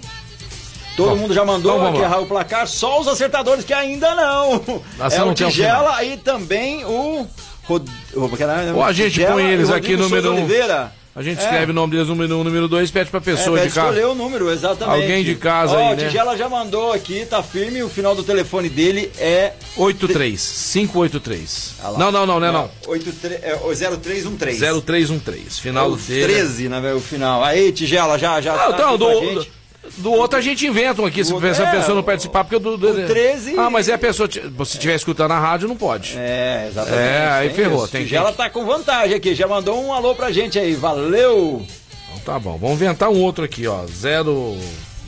Todo 1.04 1.10
Bom, 1.12 1.16
mundo 1.18 1.34
já 1.34 1.46
mandou 1.46 1.76
então 1.78 1.88
aqui 1.90 2.00
errar 2.02 2.20
o 2.20 2.26
placar, 2.26 2.68
só 2.68 3.00
os 3.00 3.08
acertadores 3.08 3.64
que 3.66 3.74
ainda 3.74 4.14
não. 4.16 4.60
Você 4.98 5.16
é 5.16 5.20
não 5.20 5.28
o 5.30 5.32
o 5.32 5.34
Tigela 5.36 6.04
e 6.04 6.18
também 6.18 6.84
o. 6.86 7.26
Rod... 7.64 7.88
o- 8.14 8.30
Ou 8.76 8.84
a 8.84 8.92
gente 8.92 9.12
Tigela 9.14 9.34
põe 9.34 9.46
eles 9.46 9.70
aqui 9.70 9.96
no 9.96 10.04
número 10.04 10.32
um. 10.32 10.38
Oliveira. 10.38 10.92
A 11.16 11.22
gente 11.22 11.40
É. 11.40 11.44
escreve 11.44 11.72
o 11.72 11.74
nome 11.76 11.92
deles 11.94 12.08
número 12.08 12.38
1, 12.38 12.40
um, 12.40 12.44
número 12.46 12.68
2, 12.68 12.92
pede 12.92 13.10
pra 13.10 13.18
É, 13.20 13.22
pessoa 13.24 13.58
vai 13.58 13.68
de 13.68 13.74
casa. 13.74 13.88
escolher 13.90 14.06
o 14.08 14.16
número, 14.16 14.50
exatamente. 14.50 15.02
Alguém 15.02 15.24
de 15.24 15.36
casa 15.36 15.74
Ó, 15.76 15.78
aí, 15.78 15.94
o 15.94 15.98
né? 15.98 16.06
Tigela 16.06 16.38
já 16.38 16.48
mandou 16.48 16.94
aqui, 16.94 17.26
tá 17.26 17.44
firme, 17.44 17.84
o 17.84 17.90
final 17.90 18.16
do 18.16 18.24
telefone 18.24 18.70
dele 18.70 19.12
é 19.20 19.54
83, 19.76 20.70
583. 20.72 21.76
Ah. 21.84 21.92
Não, 21.98 22.12
não, 22.12 22.26
não, 22.26 22.40
não 22.40 22.48
é 22.48 22.52
não. 22.52 22.70
83, 22.88 23.44
é, 23.44 23.56
o 23.56 23.74
0313. 23.76 24.60
0313, 24.60 25.60
final 25.60 25.86
É 25.86 25.88
o 25.88 25.92
do 25.96 25.98
dele. 25.98 26.24
13, 26.34 26.70
né, 26.70 26.80
velho, 26.80 26.98
o 26.98 27.02
final. 27.02 27.44
Aí, 27.44 27.72
Tigela, 27.72 28.18
já, 28.18 28.40
já 28.40 28.54
Ah, 28.54 28.58
tá 28.58 28.70
então, 28.76 28.90
aqui 28.96 28.98
com 29.00 29.06
a 29.06 29.14
do, 29.14 29.20
gente. 29.42 29.52
Do 29.98 30.12
outro 30.14 30.38
a 30.38 30.42
gente 30.42 30.66
inventa 30.68 31.02
um 31.02 31.06
aqui, 31.06 31.24
se 31.24 31.34
O- 31.34 31.38
a 31.38 31.40
é, 31.48 31.50
pessoa 31.72 31.94
não 31.96 32.00
o- 32.00 32.04
participar, 32.04 32.44
porque 32.44 32.56
o 32.56 32.60
do, 32.60 32.78
do- 32.78 32.90
o 32.90 33.08
13 33.08 33.56
Ah, 33.58 33.70
mas 33.70 33.90
é 33.90 33.94
a 33.94 33.98
pessoa, 33.98 34.30
se 34.32 34.40
estiver 34.74 34.96
escutando 34.96 35.32
a 35.32 35.40
rádio, 35.40 35.68
não 35.68 35.76
pode. 35.76 36.16
É, 36.18 36.68
exatamente. 36.70 37.02
É, 37.02 37.28
aí 37.32 37.50
ferrou, 37.52 37.84
isso. 37.84 37.92
tem- 37.92 38.04
Tigela 38.04 38.28
tem- 38.28 38.36
tá 38.38 38.50
com 38.50 38.66
vantagem 38.66 39.16
aqui, 39.16 39.34
já 39.36 39.48
mandou 39.48 39.84
um 39.84 39.92
alô 39.94 40.16
pra 40.16 40.32
gente 40.32 40.58
aí, 40.60 40.74
valeu! 40.76 41.66
Então 42.12 42.20
tá 42.34 42.40
bom, 42.40 42.58
vamos 42.58 42.76
inventar 42.76 43.10
um 43.10 43.20
outro 43.22 43.44
aqui, 43.46 43.66
ó. 43.68 43.84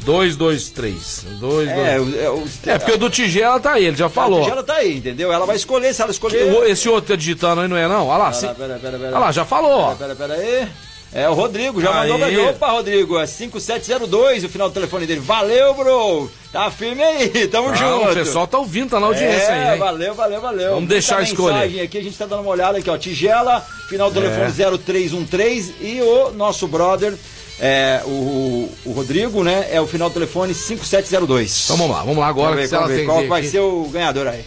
0223. 0.05 1.25
Dois, 1.39 1.69
É, 1.69 1.75
dois... 1.99 2.13
o, 2.15 2.19
é, 2.19 2.29
o, 2.29 2.43
é, 2.67 2.77
porque 2.79 2.91
o 2.93 2.97
do 2.97 3.09
Tigela 3.09 3.59
tá 3.59 3.73
aí, 3.73 3.85
ele 3.85 3.95
já 3.97 4.07
a 4.07 4.09
falou. 4.09 4.41
Tigela 4.43 4.63
tá 4.63 4.75
aí, 4.75 4.97
entendeu? 4.97 5.31
Ela 5.31 5.45
vai 5.45 5.55
escolher, 5.55 5.93
se 5.93 6.01
ela 6.01 6.11
escolher... 6.11 6.51
O- 6.53 6.63
Esse 6.65 6.89
outro 6.89 7.09
tá 7.09 7.15
digitando 7.15 7.61
aí 7.61 7.67
não 7.67 7.77
é 7.77 7.87
não? 7.87 8.07
Olha 8.07 8.17
lá, 8.17 8.31
Pera, 8.31 8.33
se- 8.33 8.47
pera, 8.47 8.79
pera, 8.81 8.97
pera. 8.97 9.09
olha 9.11 9.19
lá 9.19 9.31
já 9.31 9.45
falou, 9.45 9.71
ó. 9.79 9.95
Pera, 9.95 10.15
pera, 10.15 10.33
pera 10.35 10.41
aí. 10.41 10.67
É, 11.13 11.27
o 11.27 11.33
Rodrigo 11.33 11.81
já 11.81 11.91
mandou 11.91 12.17
pra. 12.19 12.49
Opa, 12.51 12.71
Rodrigo, 12.71 13.19
é 13.19 13.27
5702 13.27 14.45
o 14.45 14.49
final 14.49 14.69
do 14.69 14.73
telefone 14.73 15.05
dele. 15.05 15.19
Valeu, 15.19 15.73
bro! 15.73 16.31
Tá 16.53 16.71
firme 16.71 17.03
aí, 17.03 17.47
tamo 17.47 17.69
Ah, 17.69 17.75
junto. 17.75 18.09
o 18.11 18.13
pessoal 18.13 18.47
tá 18.47 18.57
ouvindo, 18.57 18.91
tá 18.91 18.99
na 18.99 19.07
audiência 19.07 19.51
é, 19.51 19.69
aí, 19.69 19.73
hein? 19.73 19.79
valeu, 19.79 20.13
valeu, 20.13 20.39
valeu. 20.41 20.73
Vamos 20.75 20.87
deixar 20.89 21.17
Muita 21.17 21.31
escolher. 21.31 21.53
mensagem 21.55 21.81
aqui, 21.81 21.97
a 21.97 22.03
gente 22.03 22.17
tá 22.17 22.25
dando 22.25 22.41
uma 22.43 22.51
olhada 22.51 22.77
aqui, 22.77 22.89
ó. 22.89 22.97
Tigela, 22.97 23.65
final 23.89 24.09
do 24.09 24.21
telefone 24.21 24.51
0313 24.51 25.75
e 25.81 26.01
o 26.01 26.31
nosso 26.31 26.65
brother, 26.67 27.13
é, 27.59 28.01
o, 28.05 28.69
o 28.85 28.91
Rodrigo, 28.93 29.43
né? 29.43 29.67
É 29.71 29.81
o 29.81 29.87
final 29.87 30.09
do 30.09 30.13
telefone 30.13 30.53
5702. 30.53 31.63
Então 31.65 31.75
vamos 31.77 31.95
lá, 31.95 32.03
vamos 32.03 32.17
lá 32.19 32.27
agora. 32.27 32.55
Vamos 32.55 32.69
ver, 32.69 32.77
vamos 32.77 32.95
ver 32.95 33.05
qual 33.05 33.27
vai 33.27 33.41
aqui. 33.41 33.49
ser 33.49 33.59
o 33.59 33.83
ganhador 33.91 34.27
aí. 34.27 34.43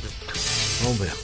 Vamos 0.82 0.98
ver. 0.98 1.23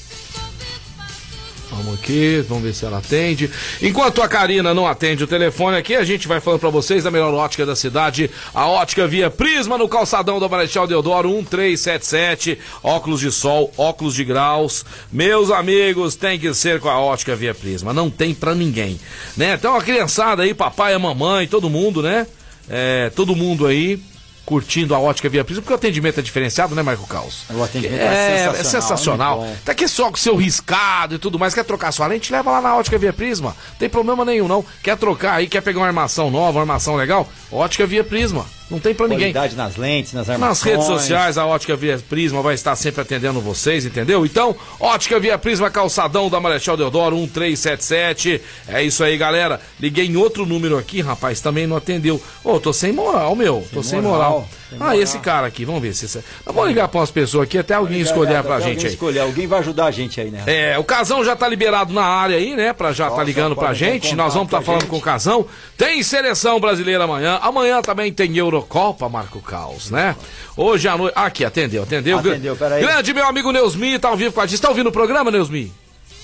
Vamos 1.82 1.98
aqui, 1.98 2.44
vamos 2.46 2.64
ver 2.64 2.74
se 2.74 2.84
ela 2.84 2.98
atende. 2.98 3.50
Enquanto 3.80 4.20
a 4.20 4.28
Karina 4.28 4.74
não 4.74 4.86
atende 4.86 5.24
o 5.24 5.26
telefone 5.26 5.78
aqui, 5.78 5.96
a 5.96 6.04
gente 6.04 6.28
vai 6.28 6.38
falando 6.38 6.60
pra 6.60 6.68
vocês 6.68 7.04
da 7.04 7.10
melhor 7.10 7.32
ótica 7.32 7.64
da 7.64 7.74
cidade, 7.74 8.30
a 8.54 8.66
ótica 8.66 9.06
Via 9.06 9.30
Prisma 9.30 9.78
no 9.78 9.88
calçadão 9.88 10.38
do 10.38 10.50
Marechal 10.50 10.86
Deodoro 10.86 11.30
1377, 11.30 12.58
óculos 12.82 13.20
de 13.20 13.32
sol, 13.32 13.72
óculos 13.78 14.14
de 14.14 14.24
graus. 14.24 14.84
Meus 15.10 15.50
amigos, 15.50 16.16
tem 16.16 16.38
que 16.38 16.52
ser 16.52 16.80
com 16.80 16.90
a 16.90 17.00
ótica 17.00 17.34
Via 17.34 17.54
Prisma, 17.54 17.94
não 17.94 18.10
tem 18.10 18.34
pra 18.34 18.54
ninguém, 18.54 19.00
né? 19.34 19.54
Então 19.54 19.74
a 19.74 19.82
criançada 19.82 20.42
aí, 20.42 20.52
papai, 20.52 20.92
a 20.92 20.98
mamãe, 20.98 21.48
todo 21.48 21.70
mundo, 21.70 22.02
né? 22.02 22.26
É, 22.68 23.10
todo 23.16 23.34
mundo 23.34 23.66
aí 23.66 23.98
curtindo 24.44 24.94
a 24.94 24.98
ótica 24.98 25.28
Via 25.28 25.44
Prisma, 25.44 25.62
porque 25.62 25.72
o 25.72 25.76
atendimento 25.76 26.18
é 26.18 26.22
diferenciado, 26.22 26.74
né, 26.74 26.82
Marco 26.82 27.06
Caos? 27.06 27.44
O 27.50 27.62
atendimento 27.62 28.00
é, 28.00 28.04
é 28.04 28.08
é 28.08 28.54
sensacional, 28.54 28.64
sensacional. 28.64 29.38
muito 29.38 29.50
bom. 29.50 29.56
Tá 29.64 29.72
aqui 29.72 29.86
só 29.86 30.10
com 30.10 30.16
seu 30.16 30.36
riscado 30.36 31.14
e 31.14 31.18
tudo 31.18 31.38
mais. 31.38 31.54
Quer 31.54 31.64
trocar 31.64 31.92
sua 31.92 32.06
lente? 32.06 32.32
Leva 32.32 32.50
lá 32.50 32.60
na 32.60 32.76
Ótica 32.76 32.98
Via 32.98 33.12
Prisma. 33.12 33.56
Tem 33.78 33.88
problema 33.88 34.24
nenhum, 34.24 34.48
não. 34.48 34.64
Quer 34.82 34.96
trocar 34.96 35.34
aí, 35.34 35.46
quer 35.48 35.60
pegar 35.60 35.80
uma 35.80 35.86
armação 35.86 36.30
nova, 36.30 36.58
uma 36.58 36.62
armação 36.62 36.96
legal? 36.96 37.28
Ótica 37.50 37.86
Via 37.86 38.04
Prisma. 38.04 38.46
Não 38.70 38.78
tem 38.78 38.94
pra 38.94 39.08
ninguém. 39.08 39.32
Qualidade 39.32 39.56
nas 39.56 39.76
lentes, 39.76 40.12
nas 40.12 40.30
armações. 40.30 40.48
Nas 40.48 40.62
redes 40.62 40.86
sociais, 40.86 41.36
a 41.36 41.44
Ótica 41.44 41.74
Via 41.74 41.98
Prisma 42.08 42.40
vai 42.40 42.54
estar 42.54 42.76
sempre 42.76 43.02
atendendo 43.02 43.40
vocês, 43.40 43.84
entendeu? 43.84 44.24
Então, 44.24 44.54
Ótica 44.78 45.18
Via 45.18 45.36
Prisma, 45.36 45.70
calçadão 45.70 46.30
da 46.30 46.38
Marechal 46.38 46.76
Deodoro, 46.76 47.16
1377. 47.16 48.40
É 48.68 48.82
isso 48.82 49.02
aí, 49.02 49.16
galera. 49.16 49.60
Liguei 49.80 50.06
em 50.06 50.16
outro 50.16 50.46
número 50.46 50.78
aqui, 50.78 51.00
rapaz, 51.00 51.40
também 51.40 51.66
não 51.66 51.76
atendeu. 51.76 52.22
Ô, 52.44 52.60
tô 52.60 52.72
sem 52.72 52.92
moral, 52.92 53.34
meu. 53.34 53.66
tô 53.72 53.82
sem 53.82 54.00
moral, 54.00 54.30
moral. 54.32 54.48
Ah, 54.78 54.96
esse 54.96 55.18
cara 55.18 55.46
aqui, 55.46 55.64
vamos 55.64 55.82
ver 55.82 55.94
se. 55.94 56.04
Nós 56.46 56.54
vamos 56.54 56.68
ligar 56.68 56.86
pra 56.88 57.00
umas 57.00 57.10
pessoas 57.10 57.44
aqui, 57.44 57.58
até 57.58 57.74
alguém 57.74 58.00
escolher 58.00 58.42
pra 58.42 58.54
alguém 58.54 58.74
gente 58.74 58.86
aí. 58.86 58.92
Escolher. 58.92 59.20
Alguém 59.20 59.46
vai 59.46 59.58
ajudar 59.60 59.86
a 59.86 59.90
gente 59.90 60.20
aí, 60.20 60.30
né? 60.30 60.42
É, 60.46 60.78
o 60.78 60.84
Casão 60.84 61.24
já 61.24 61.34
tá 61.34 61.48
liberado 61.48 61.92
na 61.92 62.04
área 62.04 62.36
aí, 62.36 62.54
né? 62.54 62.72
Pra 62.72 62.92
já 62.92 63.04
tá 63.06 63.10
Nossa, 63.10 63.22
ligando 63.24 63.54
pra 63.56 63.68
pode 63.68 63.82
entrar 63.84 63.96
em 63.96 64.00
gente. 64.00 64.14
Nós 64.14 64.34
vamos 64.34 64.48
estar 64.48 64.58
a 64.58 64.62
falando 64.62 64.82
gente. 64.82 64.90
com 64.90 64.96
o 64.98 65.00
Casão. 65.00 65.46
Tem 65.76 66.02
seleção 66.02 66.60
brasileira 66.60 67.04
amanhã. 67.04 67.38
Amanhã 67.42 67.80
também 67.82 68.12
tem 68.12 68.36
Eurocopa, 68.36 69.08
Marco 69.08 69.40
Caos, 69.40 69.90
né? 69.90 70.14
Hoje 70.56 70.86
à 70.88 70.96
noite. 70.96 71.14
Aqui, 71.16 71.44
atendeu, 71.44 71.82
atendeu. 71.84 72.18
Atendeu, 72.18 72.56
peraí. 72.56 72.82
Grande 72.82 73.14
meu 73.14 73.26
amigo 73.26 73.50
Neusmi, 73.52 73.98
tá 73.98 74.08
ao 74.08 74.16
vivo 74.16 74.32
com 74.32 74.40
a 74.40 74.46
gente. 74.46 74.60
Tá 74.60 74.68
ouvindo 74.68 74.88
o 74.88 74.92
programa, 74.92 75.30
Neusmi? 75.30 75.72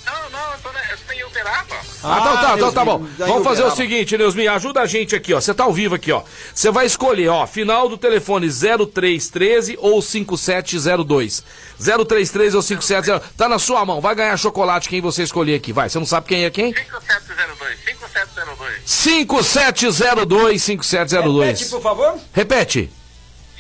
Não, 0.05 0.13
não, 0.31 0.53
eu 0.53 0.59
tô, 0.63 0.73
na- 0.73 0.81
eu 0.91 0.97
tô 1.07 1.13
em 1.13 1.25
Uberaba. 1.25 1.77
Ah, 2.07 2.19
então 2.21 2.37
tá, 2.37 2.55
então 2.57 2.73
tá 2.73 2.85
bom. 2.85 2.99
Neusmi, 2.99 3.17
daí 3.19 3.29
Vamos 3.29 3.45
fazer 3.45 3.65
o 3.65 3.71
seguinte, 3.71 4.17
Neusmi, 4.17 4.49
ajuda 4.49 4.81
a 4.81 4.87
gente 4.87 5.15
aqui, 5.15 5.35
ó. 5.35 5.41
Você 5.41 5.53
tá 5.53 5.65
ao 5.65 5.73
vivo 5.73 5.95
aqui, 5.95 6.13
ó. 6.13 6.23
Você 6.55 6.71
vai 6.71 6.87
escolher, 6.87 7.29
ó, 7.29 7.47
final 7.47 7.89
do 7.89 7.99
telefone 7.99 8.49
0313 8.49 9.77
ou 9.81 10.01
5702. 10.01 11.45
0313 11.79 12.57
ou 12.57 12.63
5702. 12.63 13.37
Tá 13.37 13.49
na 13.49 13.59
sua 13.59 13.85
mão. 13.85 14.01
Vai 14.01 14.15
ganhar 14.15 14.37
chocolate 14.37 14.89
quem 14.89 15.01
você 15.01 15.23
escolher 15.23 15.57
aqui. 15.57 15.73
Vai. 15.73 15.89
Você 15.89 15.99
não 15.99 16.07
sabe 16.07 16.27
quem 16.27 16.45
é 16.45 16.51
quem? 16.51 16.73
5702, 16.73 17.79
5702. 17.85 18.83
5702 18.85 20.63
5702. 20.63 21.47
Repete, 21.49 21.71
por 21.71 21.83
favor. 21.83 22.19
Repete. 22.33 22.91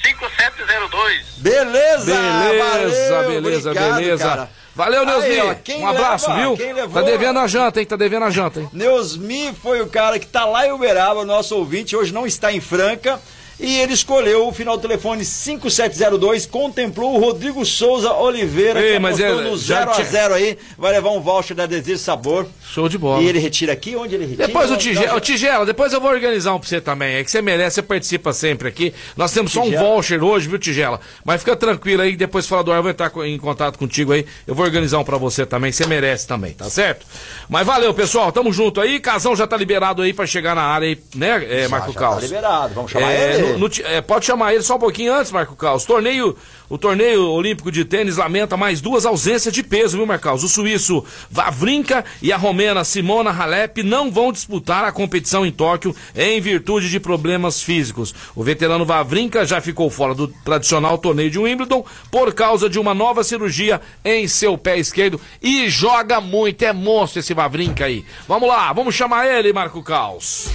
5702. 0.02 1.24
Beleza! 1.38 2.04
Beleza, 2.04 3.14
valeu, 3.14 3.42
beleza, 3.42 3.70
obrigado, 3.70 3.96
beleza. 3.96 4.24
cara. 4.24 4.50
Valeu, 4.76 5.06
Neusmi. 5.06 5.40
Um 5.78 5.86
abraço, 5.86 6.28
leva, 6.28 6.40
viu? 6.42 6.56
quem 6.56 6.72
levou- 6.74 7.02
Tá 7.02 7.08
devendo 7.10 7.38
a 7.38 7.46
janta, 7.46 7.80
hein? 7.80 7.86
Tá 7.86 7.96
devendo 7.96 8.24
a 8.24 8.30
janta, 8.30 8.60
hein? 8.60 8.68
Neusmi 8.74 9.52
foi 9.62 9.80
o 9.80 9.86
cara 9.86 10.18
que 10.18 10.26
tá 10.26 10.44
lá 10.44 10.66
em 10.66 10.70
Uberaba, 10.72 11.24
nosso 11.24 11.56
ouvinte, 11.56 11.96
hoje 11.96 12.12
não 12.12 12.26
está 12.26 12.52
em 12.52 12.60
Franca. 12.60 13.18
E 13.58 13.78
ele 13.80 13.94
escolheu 13.94 14.46
o 14.46 14.52
final 14.52 14.76
do 14.76 14.82
telefone 14.82 15.24
5702, 15.24 16.44
contemplou 16.46 17.14
o 17.16 17.18
Rodrigo 17.18 17.64
Souza 17.64 18.12
Oliveira, 18.12 18.80
Ei, 18.80 18.92
que 18.94 18.98
mas 18.98 19.18
ele 19.18 19.48
no 19.48 19.56
já 19.56 19.78
0 19.78 19.90
a 19.90 19.94
tinha- 19.94 20.06
0 20.06 20.34
aí, 20.34 20.58
vai 20.76 20.92
levar 20.92 21.10
um 21.10 21.20
voucher 21.20 21.56
da 21.56 21.64
Desejo 21.64 21.98
Sabor. 21.98 22.46
Show 22.62 22.86
de 22.88 22.98
bola. 22.98 23.22
E 23.22 23.26
ele 23.28 23.38
retira 23.38 23.72
aqui, 23.72 23.96
onde 23.96 24.14
ele 24.14 24.26
retira? 24.26 24.46
Depois 24.46 24.70
o 24.70 24.76
Tigela, 24.76 25.16
o 25.16 25.20
Tigela, 25.20 25.64
depois 25.64 25.92
eu 25.92 26.00
vou 26.00 26.10
organizar 26.10 26.52
um 26.54 26.58
pra 26.58 26.68
você 26.68 26.80
também. 26.82 27.14
É 27.16 27.24
que 27.24 27.30
você 27.30 27.40
merece, 27.40 27.76
você 27.76 27.82
participa 27.82 28.32
sempre 28.34 28.68
aqui. 28.68 28.92
Nós 29.16 29.32
temos 29.32 29.52
só 29.52 29.60
um 29.62 29.64
Tigela. 29.70 29.82
voucher 29.88 30.22
hoje, 30.22 30.48
viu, 30.48 30.58
Tigela? 30.58 31.00
Mas 31.24 31.40
fica 31.40 31.56
tranquilo 31.56 32.02
aí, 32.02 32.14
depois 32.14 32.46
fala 32.46 32.62
do 32.62 32.72
ar, 32.72 32.76
eu 32.76 32.82
vou 32.82 32.90
entrar 32.90 33.10
em 33.24 33.38
contato 33.38 33.78
contigo 33.78 34.12
aí. 34.12 34.26
Eu 34.46 34.54
vou 34.54 34.66
organizar 34.66 34.98
um 34.98 35.04
pra 35.04 35.16
você 35.16 35.46
também, 35.46 35.72
você 35.72 35.86
merece 35.86 36.26
também, 36.26 36.52
tá 36.52 36.68
certo? 36.68 37.06
Mas 37.48 37.66
valeu, 37.66 37.94
pessoal, 37.94 38.30
tamo 38.30 38.52
junto 38.52 38.80
aí. 38.82 39.00
Casão 39.00 39.34
já 39.34 39.46
tá 39.46 39.56
liberado 39.56 40.02
aí 40.02 40.12
pra 40.12 40.26
chegar 40.26 40.54
na 40.54 40.62
área 40.62 40.88
aí, 40.88 40.98
né, 41.14 41.46
é, 41.48 41.62
já- 41.62 41.68
Marco 41.70 41.92
já 41.92 41.98
Caos? 42.00 42.16
Tá 42.16 42.20
liberado, 42.22 42.74
vamos 42.74 42.90
chamar 42.90 43.10
É, 43.12 43.34
ele. 43.34 43.45
No- 43.58 43.70
é, 43.84 44.00
pode 44.00 44.24
chamar 44.26 44.54
ele 44.54 44.62
só 44.62 44.76
um 44.76 44.78
pouquinho 44.78 45.12
antes, 45.14 45.30
Marco 45.32 45.54
Caos. 45.56 45.84
Torneio, 45.84 46.36
o 46.68 46.76
torneio 46.78 47.28
olímpico 47.30 47.70
de 47.70 47.84
tênis 47.84 48.16
lamenta 48.16 48.56
mais 48.56 48.80
duas 48.80 49.06
ausências 49.06 49.52
de 49.54 49.62
peso, 49.62 49.96
viu, 49.96 50.06
Marco 50.06 50.24
Caos? 50.24 50.42
O 50.44 50.48
suíço 50.48 51.04
Vavrinka 51.30 52.04
e 52.22 52.32
a 52.32 52.36
romena 52.36 52.84
Simona 52.84 53.30
Halep 53.30 53.82
não 53.82 54.10
vão 54.10 54.32
disputar 54.32 54.84
a 54.84 54.92
competição 54.92 55.44
em 55.46 55.52
Tóquio 55.52 55.94
em 56.14 56.40
virtude 56.40 56.88
de 56.90 56.98
problemas 57.00 57.62
físicos. 57.62 58.14
O 58.34 58.42
veterano 58.42 58.84
Vavrinka 58.84 59.44
já 59.46 59.60
ficou 59.60 59.88
fora 59.90 60.14
do 60.14 60.28
tradicional 60.28 60.98
torneio 60.98 61.30
de 61.30 61.38
Wimbledon 61.38 61.84
por 62.10 62.32
causa 62.34 62.68
de 62.68 62.78
uma 62.78 62.94
nova 62.94 63.22
cirurgia 63.24 63.80
em 64.04 64.26
seu 64.28 64.56
pé 64.58 64.78
esquerdo 64.78 65.20
e 65.42 65.68
joga 65.68 66.20
muito, 66.20 66.62
é 66.62 66.72
monstro 66.72 67.20
esse 67.20 67.34
Vavrinka 67.34 67.84
aí. 67.84 68.04
Vamos 68.26 68.48
lá, 68.48 68.72
vamos 68.72 68.94
chamar 68.94 69.26
ele, 69.26 69.52
Marco 69.52 69.82
Caos. 69.82 70.48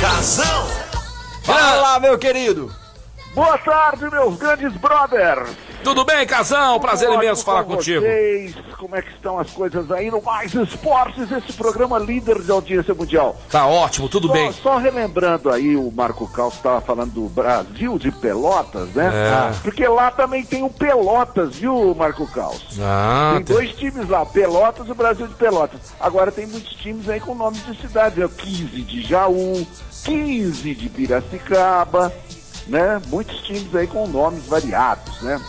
Casão, 0.00 0.68
Fala, 1.42 1.98
meu 2.00 2.18
querido. 2.18 2.70
Boa 3.34 3.58
tarde, 3.58 4.10
meus 4.10 4.36
grandes 4.36 4.72
brothers. 4.76 5.48
Tudo 5.82 6.04
bem, 6.04 6.26
Casão? 6.26 6.78
Prazer 6.80 7.08
Ótimo 7.08 7.22
imenso 7.22 7.44
falar 7.44 7.64
com 7.64 7.76
contigo. 7.76 8.00
Vocês. 8.00 8.54
Como 8.76 8.94
é 8.96 9.02
que 9.02 9.10
estão 9.10 9.38
as 9.38 9.50
coisas 9.50 9.90
aí 9.90 10.10
no 10.10 10.20
Mais 10.22 10.52
Esportes, 10.54 11.30
esse 11.30 11.52
programa 11.54 11.98
líder 11.98 12.42
de 12.42 12.50
audiência 12.50 12.94
mundial? 12.94 13.36
Tá 13.50 13.66
ótimo, 13.66 14.08
tudo 14.08 14.28
Só, 14.28 14.32
bem. 14.32 14.52
só 14.52 14.76
relembrando 14.76 15.50
aí, 15.50 15.76
o 15.76 15.90
Marco 15.90 16.26
Caos 16.28 16.54
estava 16.54 16.80
falando 16.80 17.12
do 17.12 17.28
Brasil 17.28 17.98
de 17.98 18.10
Pelotas, 18.12 18.88
né? 18.90 19.10
É. 19.12 19.52
Porque 19.62 19.86
lá 19.88 20.10
também 20.10 20.44
tem 20.44 20.62
o 20.62 20.70
Pelotas, 20.70 21.56
viu, 21.56 21.94
Marco 21.94 22.26
Caos? 22.28 22.78
Ah, 22.80 23.32
Tem 23.36 23.44
dois 23.44 23.72
times 23.74 24.08
lá, 24.08 24.24
Pelotas 24.26 24.86
e 24.86 24.92
o 24.92 24.94
Brasil 24.94 25.26
de 25.26 25.34
Pelotas. 25.34 25.80
Agora 25.98 26.30
tem 26.30 26.46
muitos 26.46 26.72
times 26.74 27.08
aí 27.08 27.20
com 27.20 27.34
nomes 27.34 27.64
de 27.66 27.76
cidades, 27.80 28.18
é 28.18 28.24
o 28.26 28.28
15 28.28 28.66
de 28.82 29.02
Jaú, 29.02 29.66
15 30.04 30.74
de 30.74 30.88
Piracicaba, 30.88 32.12
né? 32.66 33.00
Muitos 33.08 33.38
times 33.42 33.74
aí 33.74 33.86
com 33.86 34.06
nomes 34.06 34.44
variados, 34.46 35.20
né? 35.22 35.40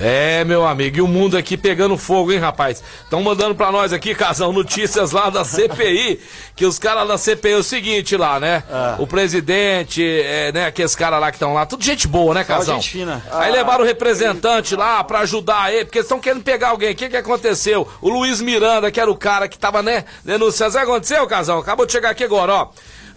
É, 0.00 0.44
meu 0.44 0.66
amigo, 0.66 0.96
e 0.96 1.02
o 1.02 1.06
mundo 1.06 1.36
aqui 1.36 1.58
pegando 1.58 1.94
fogo, 1.98 2.32
hein, 2.32 2.38
rapaz? 2.38 2.82
Estão 3.04 3.22
mandando 3.22 3.54
pra 3.54 3.70
nós 3.70 3.92
aqui, 3.92 4.14
Casão, 4.14 4.50
notícias 4.50 5.10
lá 5.10 5.28
da 5.28 5.44
CPI, 5.44 6.18
que 6.56 6.64
os 6.64 6.78
caras 6.78 7.06
da 7.06 7.18
CPI 7.18 7.52
é 7.52 7.56
o 7.56 7.62
seguinte 7.62 8.16
lá, 8.16 8.40
né? 8.40 8.62
O 8.98 9.06
presidente, 9.06 10.02
é, 10.02 10.52
né, 10.52 10.66
aqueles 10.66 10.94
caras 10.94 11.20
lá 11.20 11.30
que 11.30 11.36
estão 11.36 11.52
lá, 11.52 11.66
tudo 11.66 11.84
gente 11.84 12.08
boa, 12.08 12.32
né, 12.32 12.44
Casão? 12.44 12.76
gente 12.76 12.90
fina. 12.90 13.22
Aí 13.30 13.52
levaram 13.52 13.84
o 13.84 13.86
representante 13.86 14.74
lá 14.74 15.04
pra 15.04 15.20
ajudar 15.20 15.70
ele, 15.70 15.84
porque 15.84 15.98
eles 15.98 16.06
estão 16.06 16.18
querendo 16.18 16.42
pegar 16.42 16.68
alguém. 16.70 16.92
O 16.92 16.94
que 16.94 17.10
que 17.10 17.16
aconteceu? 17.16 17.86
O 18.00 18.08
Luiz 18.08 18.40
Miranda, 18.40 18.90
que 18.90 18.98
era 18.98 19.10
o 19.10 19.16
cara 19.16 19.48
que 19.48 19.58
tava, 19.58 19.82
né, 19.82 20.06
denunciando. 20.24 20.72
Sabe 20.72 20.84
o 20.84 20.86
que 20.86 20.92
aconteceu, 20.92 21.26
Casão? 21.26 21.58
Acabou 21.58 21.84
de 21.84 21.92
chegar 21.92 22.08
aqui 22.08 22.24
agora, 22.24 22.54
ó. 22.54 22.68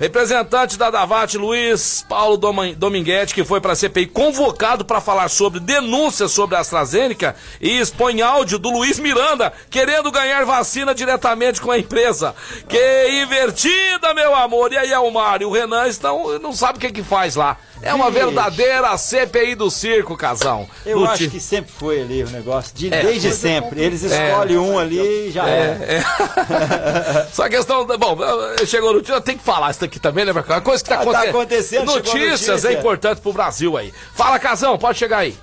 Representante 0.07 0.77
da 0.77 0.91
Davat, 0.91 1.37
Luiz 1.37 2.05
Paulo 2.09 2.35
Dominguete, 2.75 3.33
que 3.33 3.45
foi 3.45 3.61
para 3.61 3.71
a 3.71 3.75
CPI 3.75 4.07
convocado 4.07 4.83
para 4.83 4.99
falar 4.99 5.29
sobre 5.29 5.61
denúncias 5.61 6.29
sobre 6.33 6.57
a 6.57 6.59
AstraZeneca 6.59 7.33
e 7.61 7.79
expõe 7.79 8.21
áudio 8.21 8.59
do 8.59 8.69
Luiz 8.69 8.99
Miranda 8.99 9.53
querendo 9.69 10.11
ganhar 10.11 10.43
vacina 10.43 10.93
diretamente 10.93 11.61
com 11.61 11.71
a 11.71 11.79
empresa. 11.79 12.35
Que 12.67 13.21
invertida, 13.23 14.13
meu 14.13 14.35
amor! 14.35 14.73
E 14.73 14.77
aí, 14.77 14.91
Elmar 14.91 15.41
e 15.41 15.45
o 15.45 15.51
Renan 15.51 15.87
estão, 15.87 16.37
não 16.37 16.51
sabe 16.51 16.79
o 16.79 16.81
que 16.81 16.91
que 16.91 17.01
faz 17.03 17.37
lá. 17.37 17.55
É 17.81 17.93
uma 17.93 18.09
verdadeira 18.09 18.97
CPI 18.97 19.55
do 19.55 19.69
circo, 19.69 20.15
casão. 20.15 20.67
Eu 20.85 20.99
Do 20.99 21.05
acho 21.05 21.29
que 21.29 21.39
sempre 21.39 21.71
foi 21.77 22.01
ali 22.01 22.23
o 22.23 22.29
negócio, 22.29 22.73
de- 22.73 22.93
É. 22.93 23.01
desde 23.03 23.31
sempre. 23.33 23.81
Eles 23.81 24.03
escolhem 24.03 24.57
um 24.57 24.79
ali 24.79 25.27
e 25.27 25.31
já 25.31 25.47
é. 25.49 26.01
É. 26.01 27.27
Só 27.33 27.49
questão. 27.49 27.85
Bom, 27.85 28.17
chegou 28.65 28.93
notícia, 28.93 29.19
tem 29.19 29.37
que 29.37 29.43
falar 29.43 29.71
isso 29.71 29.83
aqui 29.93 29.99
também, 29.99 30.25
né, 30.25 30.33
Marcão? 30.33 30.55
A 30.55 30.61
coisa 30.61 30.83
que 30.83 30.89
tá, 30.89 30.95
Ah, 30.95 31.05
tá 31.05 31.11
aconte- 31.11 31.29
acontecendo, 31.29 31.85
Notícias 31.85 32.47
notícia. 32.47 32.67
é 32.69 32.73
importante 32.73 33.21
pro 33.21 33.31
Brasil 33.31 33.77
aí. 33.77 33.93
Fala, 34.15 34.39
Casão, 34.39 34.75
pode 34.77 34.97
chegar 34.97 35.19
aí. 35.19 35.37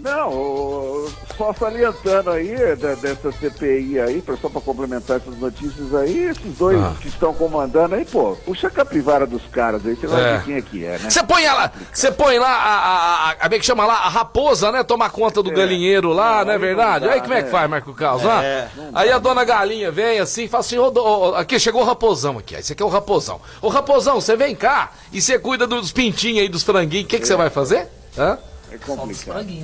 Não, 0.00 1.06
só 1.36 1.52
salientando 1.52 2.30
aí 2.30 2.54
da- 2.76 2.94
dessa 2.94 3.32
CPI 3.32 3.98
aí, 4.00 4.22
só 4.40 4.48
para 4.48 4.60
complementar 4.60 5.16
essas 5.16 5.36
notícias 5.38 5.94
aí, 5.94 6.24
esses 6.28 6.56
dois 6.56 6.78
Ah. 6.80 6.94
que 7.00 7.08
estão 7.08 7.34
comandando 7.34 7.94
aí, 7.94 8.04
pô, 8.04 8.36
puxa 8.44 8.68
a 8.68 8.70
capivara 8.70 9.26
dos 9.26 9.42
caras 9.46 9.84
aí, 9.84 9.94
você 9.96 10.06
vai 10.06 10.20
É. 10.22 10.36
ver 10.38 10.44
quem 10.44 10.54
é 10.56 10.62
que 10.62 10.84
é, 10.84 10.98
né? 10.98 11.10
Você 11.10 11.22
põe 11.22 11.44
ela, 11.44 11.72
você 11.92 12.10
põe 12.12 12.38
lá 12.38 12.48
a, 12.48 13.30
a, 13.30 13.30
a, 13.40 13.46
é 13.46 13.58
que 13.58 13.64
chama 13.66 13.84
lá? 13.86 13.94
A 13.94 14.08
raposa, 14.08 14.70
né? 14.70 14.82
Tomar 14.84 15.10
conta 15.10 15.42
do 15.42 15.50
É. 15.50 15.54
galinheiro 15.54 16.12
lá, 16.12 16.38
Não, 16.38 16.44
não 16.46 16.52
é 16.52 16.54
aí 16.54 16.60
não 16.60 16.66
verdade? 16.66 17.06
dá, 17.06 17.12
aí 17.14 17.20
como 17.20 17.34
é 17.34 17.38
que 17.38 17.44
né? 17.46 17.50
faz, 17.50 17.70
Marco 17.70 17.92
Carlos? 17.94 18.24
ah? 18.26 18.44
É, 18.44 18.68
aí 18.94 19.10
a 19.10 19.18
dona 19.18 19.44
galinha 19.44 19.90
vem 19.90 20.20
assim, 20.20 20.46
fala 20.48 20.60
assim, 20.60 20.78
ô, 20.78 20.90
do- 20.90 21.02
ô, 21.04 21.34
aqui 21.34 21.58
chegou 21.58 21.82
o 21.82 21.84
raposão 21.84 22.38
aqui, 22.38 22.54
esse 22.54 22.72
aqui 22.72 22.82
é 22.82 22.86
o 22.86 22.88
raposão. 22.88 23.40
Ô 23.60 23.68
raposão, 23.68 24.20
você 24.20 24.36
vem 24.36 24.54
cá 24.54 24.92
e 25.12 25.20
você 25.20 25.38
cuida 25.38 25.66
dos 25.66 25.90
pintinhos 25.92 26.40
aí, 26.42 26.48
dos 26.48 26.62
franguinhos, 26.62 27.06
o 27.06 27.08
que 27.08 27.18
que 27.18 27.26
você 27.26 27.34
vai 27.36 27.50
fazer? 27.50 27.88
Hã? 28.16 28.38
É 28.70 28.78
complicado. 28.78 29.46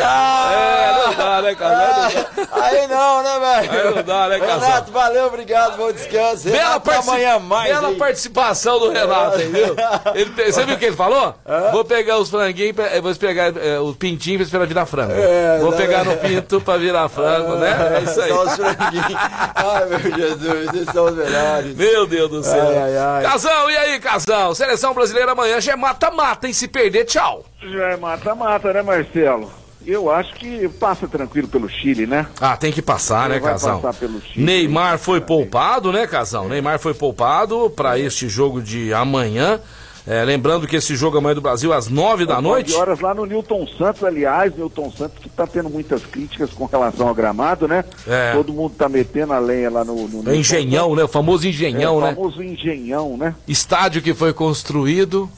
É, 0.00 0.92
não 1.06 1.14
dá, 1.14 1.42
né, 1.42 1.54
cara? 1.54 2.08
Aí 2.52 2.86
não, 2.88 3.22
né, 3.22 3.38
velho? 3.38 3.72
Aí 3.72 3.94
não 3.94 4.02
dá, 4.02 4.28
né, 4.28 4.38
casal? 4.38 4.60
Renato, 4.60 4.92
valeu, 4.92 5.26
obrigado, 5.26 5.76
bom 5.76 5.92
descanso. 5.92 6.44
Bela, 6.44 6.56
Renato, 6.56 6.80
partici- 6.80 7.08
amanhã 7.08 7.38
mais. 7.38 7.72
bela 7.72 7.88
aí. 7.88 7.96
participação 7.96 8.78
do 8.78 8.90
Renato, 8.90 9.38
viu? 9.38 9.76
Ele 10.14 10.52
você 10.52 10.64
viu 10.64 10.74
o 10.74 10.78
que 10.78 10.86
ele 10.86 10.96
falou? 10.96 11.34
Vou 11.72 11.84
pegar 11.84 12.18
os 12.18 12.30
franguinhos, 12.30 12.76
vou 13.02 13.14
pegar 13.14 13.52
eh, 13.56 13.78
o 13.78 13.94
pintinho 13.94 14.38
pra 14.38 14.44
esperar 14.44 14.66
virar 14.66 14.86
frango. 14.86 15.12
É, 15.12 15.58
vou 15.60 15.72
tá 15.72 15.78
pegar 15.78 16.04
no 16.04 16.16
pinto 16.16 16.60
pra 16.60 16.76
virar 16.76 17.08
frango, 17.08 17.56
né? 17.56 17.98
É 17.98 18.02
isso 18.02 18.20
aí. 18.20 18.28
Só 18.30 18.44
os 18.44 18.54
franguinhos. 18.56 19.06
Ai, 19.54 19.86
meu 19.86 20.00
Jesus, 20.16 20.74
esses 20.74 20.92
são 20.92 21.04
os 21.06 21.14
melhores. 21.14 21.76
Meu 21.76 22.06
Deus 22.06 22.30
do 22.30 22.42
céu. 22.42 22.68
Ai, 22.68 22.76
ai, 22.76 22.96
ai. 22.96 23.22
Casão, 23.24 23.70
e 23.70 23.76
aí, 23.76 24.00
Casão? 24.00 24.54
Seleção 24.54 24.94
brasileira 24.94 25.32
amanhã 25.32 25.60
já 25.60 25.72
é 25.72 25.76
mata-mata, 26.20 26.46
hein? 26.46 26.52
Se 26.52 26.68
perder, 26.68 27.04
tchau. 27.04 27.44
Já 27.62 27.88
é 27.90 27.96
mata-mata, 27.96 28.72
né, 28.72 28.82
Marcelo? 28.82 29.50
Eu 29.86 30.10
acho 30.10 30.34
que 30.34 30.68
passa 30.68 31.08
tranquilo 31.08 31.48
pelo 31.48 31.68
Chile, 31.68 32.06
né? 32.06 32.26
Ah, 32.38 32.54
tem 32.56 32.70
que 32.70 32.82
passar, 32.82 33.30
né, 33.30 33.36
Ele 33.36 33.44
vai 33.44 33.52
Casão? 33.52 33.80
passar 33.80 33.98
pelo 33.98 34.20
Chile. 34.20 34.44
Neymar 34.44 34.98
foi 34.98 35.22
poupado, 35.22 35.90
né, 35.90 36.06
Casão? 36.06 36.48
Neymar 36.48 36.78
foi 36.78 36.92
poupado 36.92 37.70
pra 37.70 37.98
este 37.98 38.28
jogo 38.28 38.60
de 38.60 38.92
amanhã. 38.92 39.58
É, 40.06 40.24
lembrando 40.24 40.66
que 40.66 40.76
esse 40.76 40.96
jogo 40.96 41.18
amanhã 41.18 41.34
do 41.34 41.40
Brasil 41.42 41.72
às 41.72 41.88
nove 41.88 42.26
da 42.26 42.40
noite. 42.40 42.74
Horas 42.74 43.00
lá 43.00 43.14
no 43.14 43.24
Newton 43.26 43.66
Santos, 43.78 44.02
aliás, 44.02 44.54
Newton 44.56 44.90
Santos 44.90 45.18
que 45.18 45.28
tá 45.28 45.46
tendo 45.46 45.68
muitas 45.70 46.02
críticas 46.04 46.50
com 46.50 46.64
relação 46.64 47.06
ao 47.08 47.14
gramado, 47.14 47.68
né? 47.68 47.84
É. 48.06 48.32
Todo 48.32 48.52
mundo 48.52 48.74
tá 48.76 48.88
metendo 48.88 49.32
a 49.34 49.38
lenha 49.38 49.70
lá 49.70 49.84
no, 49.84 49.94
no 49.94 50.08
Newton 50.08 50.32
Engenhão, 50.32 50.94
né? 50.96 51.04
O 51.04 51.08
famoso 51.08 51.42
Santos. 51.42 51.54
engenhão, 51.56 51.98
é, 51.98 52.04
né? 52.04 52.12
O 52.12 52.14
famoso 52.16 52.42
engenhão, 52.42 53.16
né? 53.16 53.34
Estádio 53.46 54.02
que 54.02 54.12
foi 54.14 54.32
construído 54.32 55.30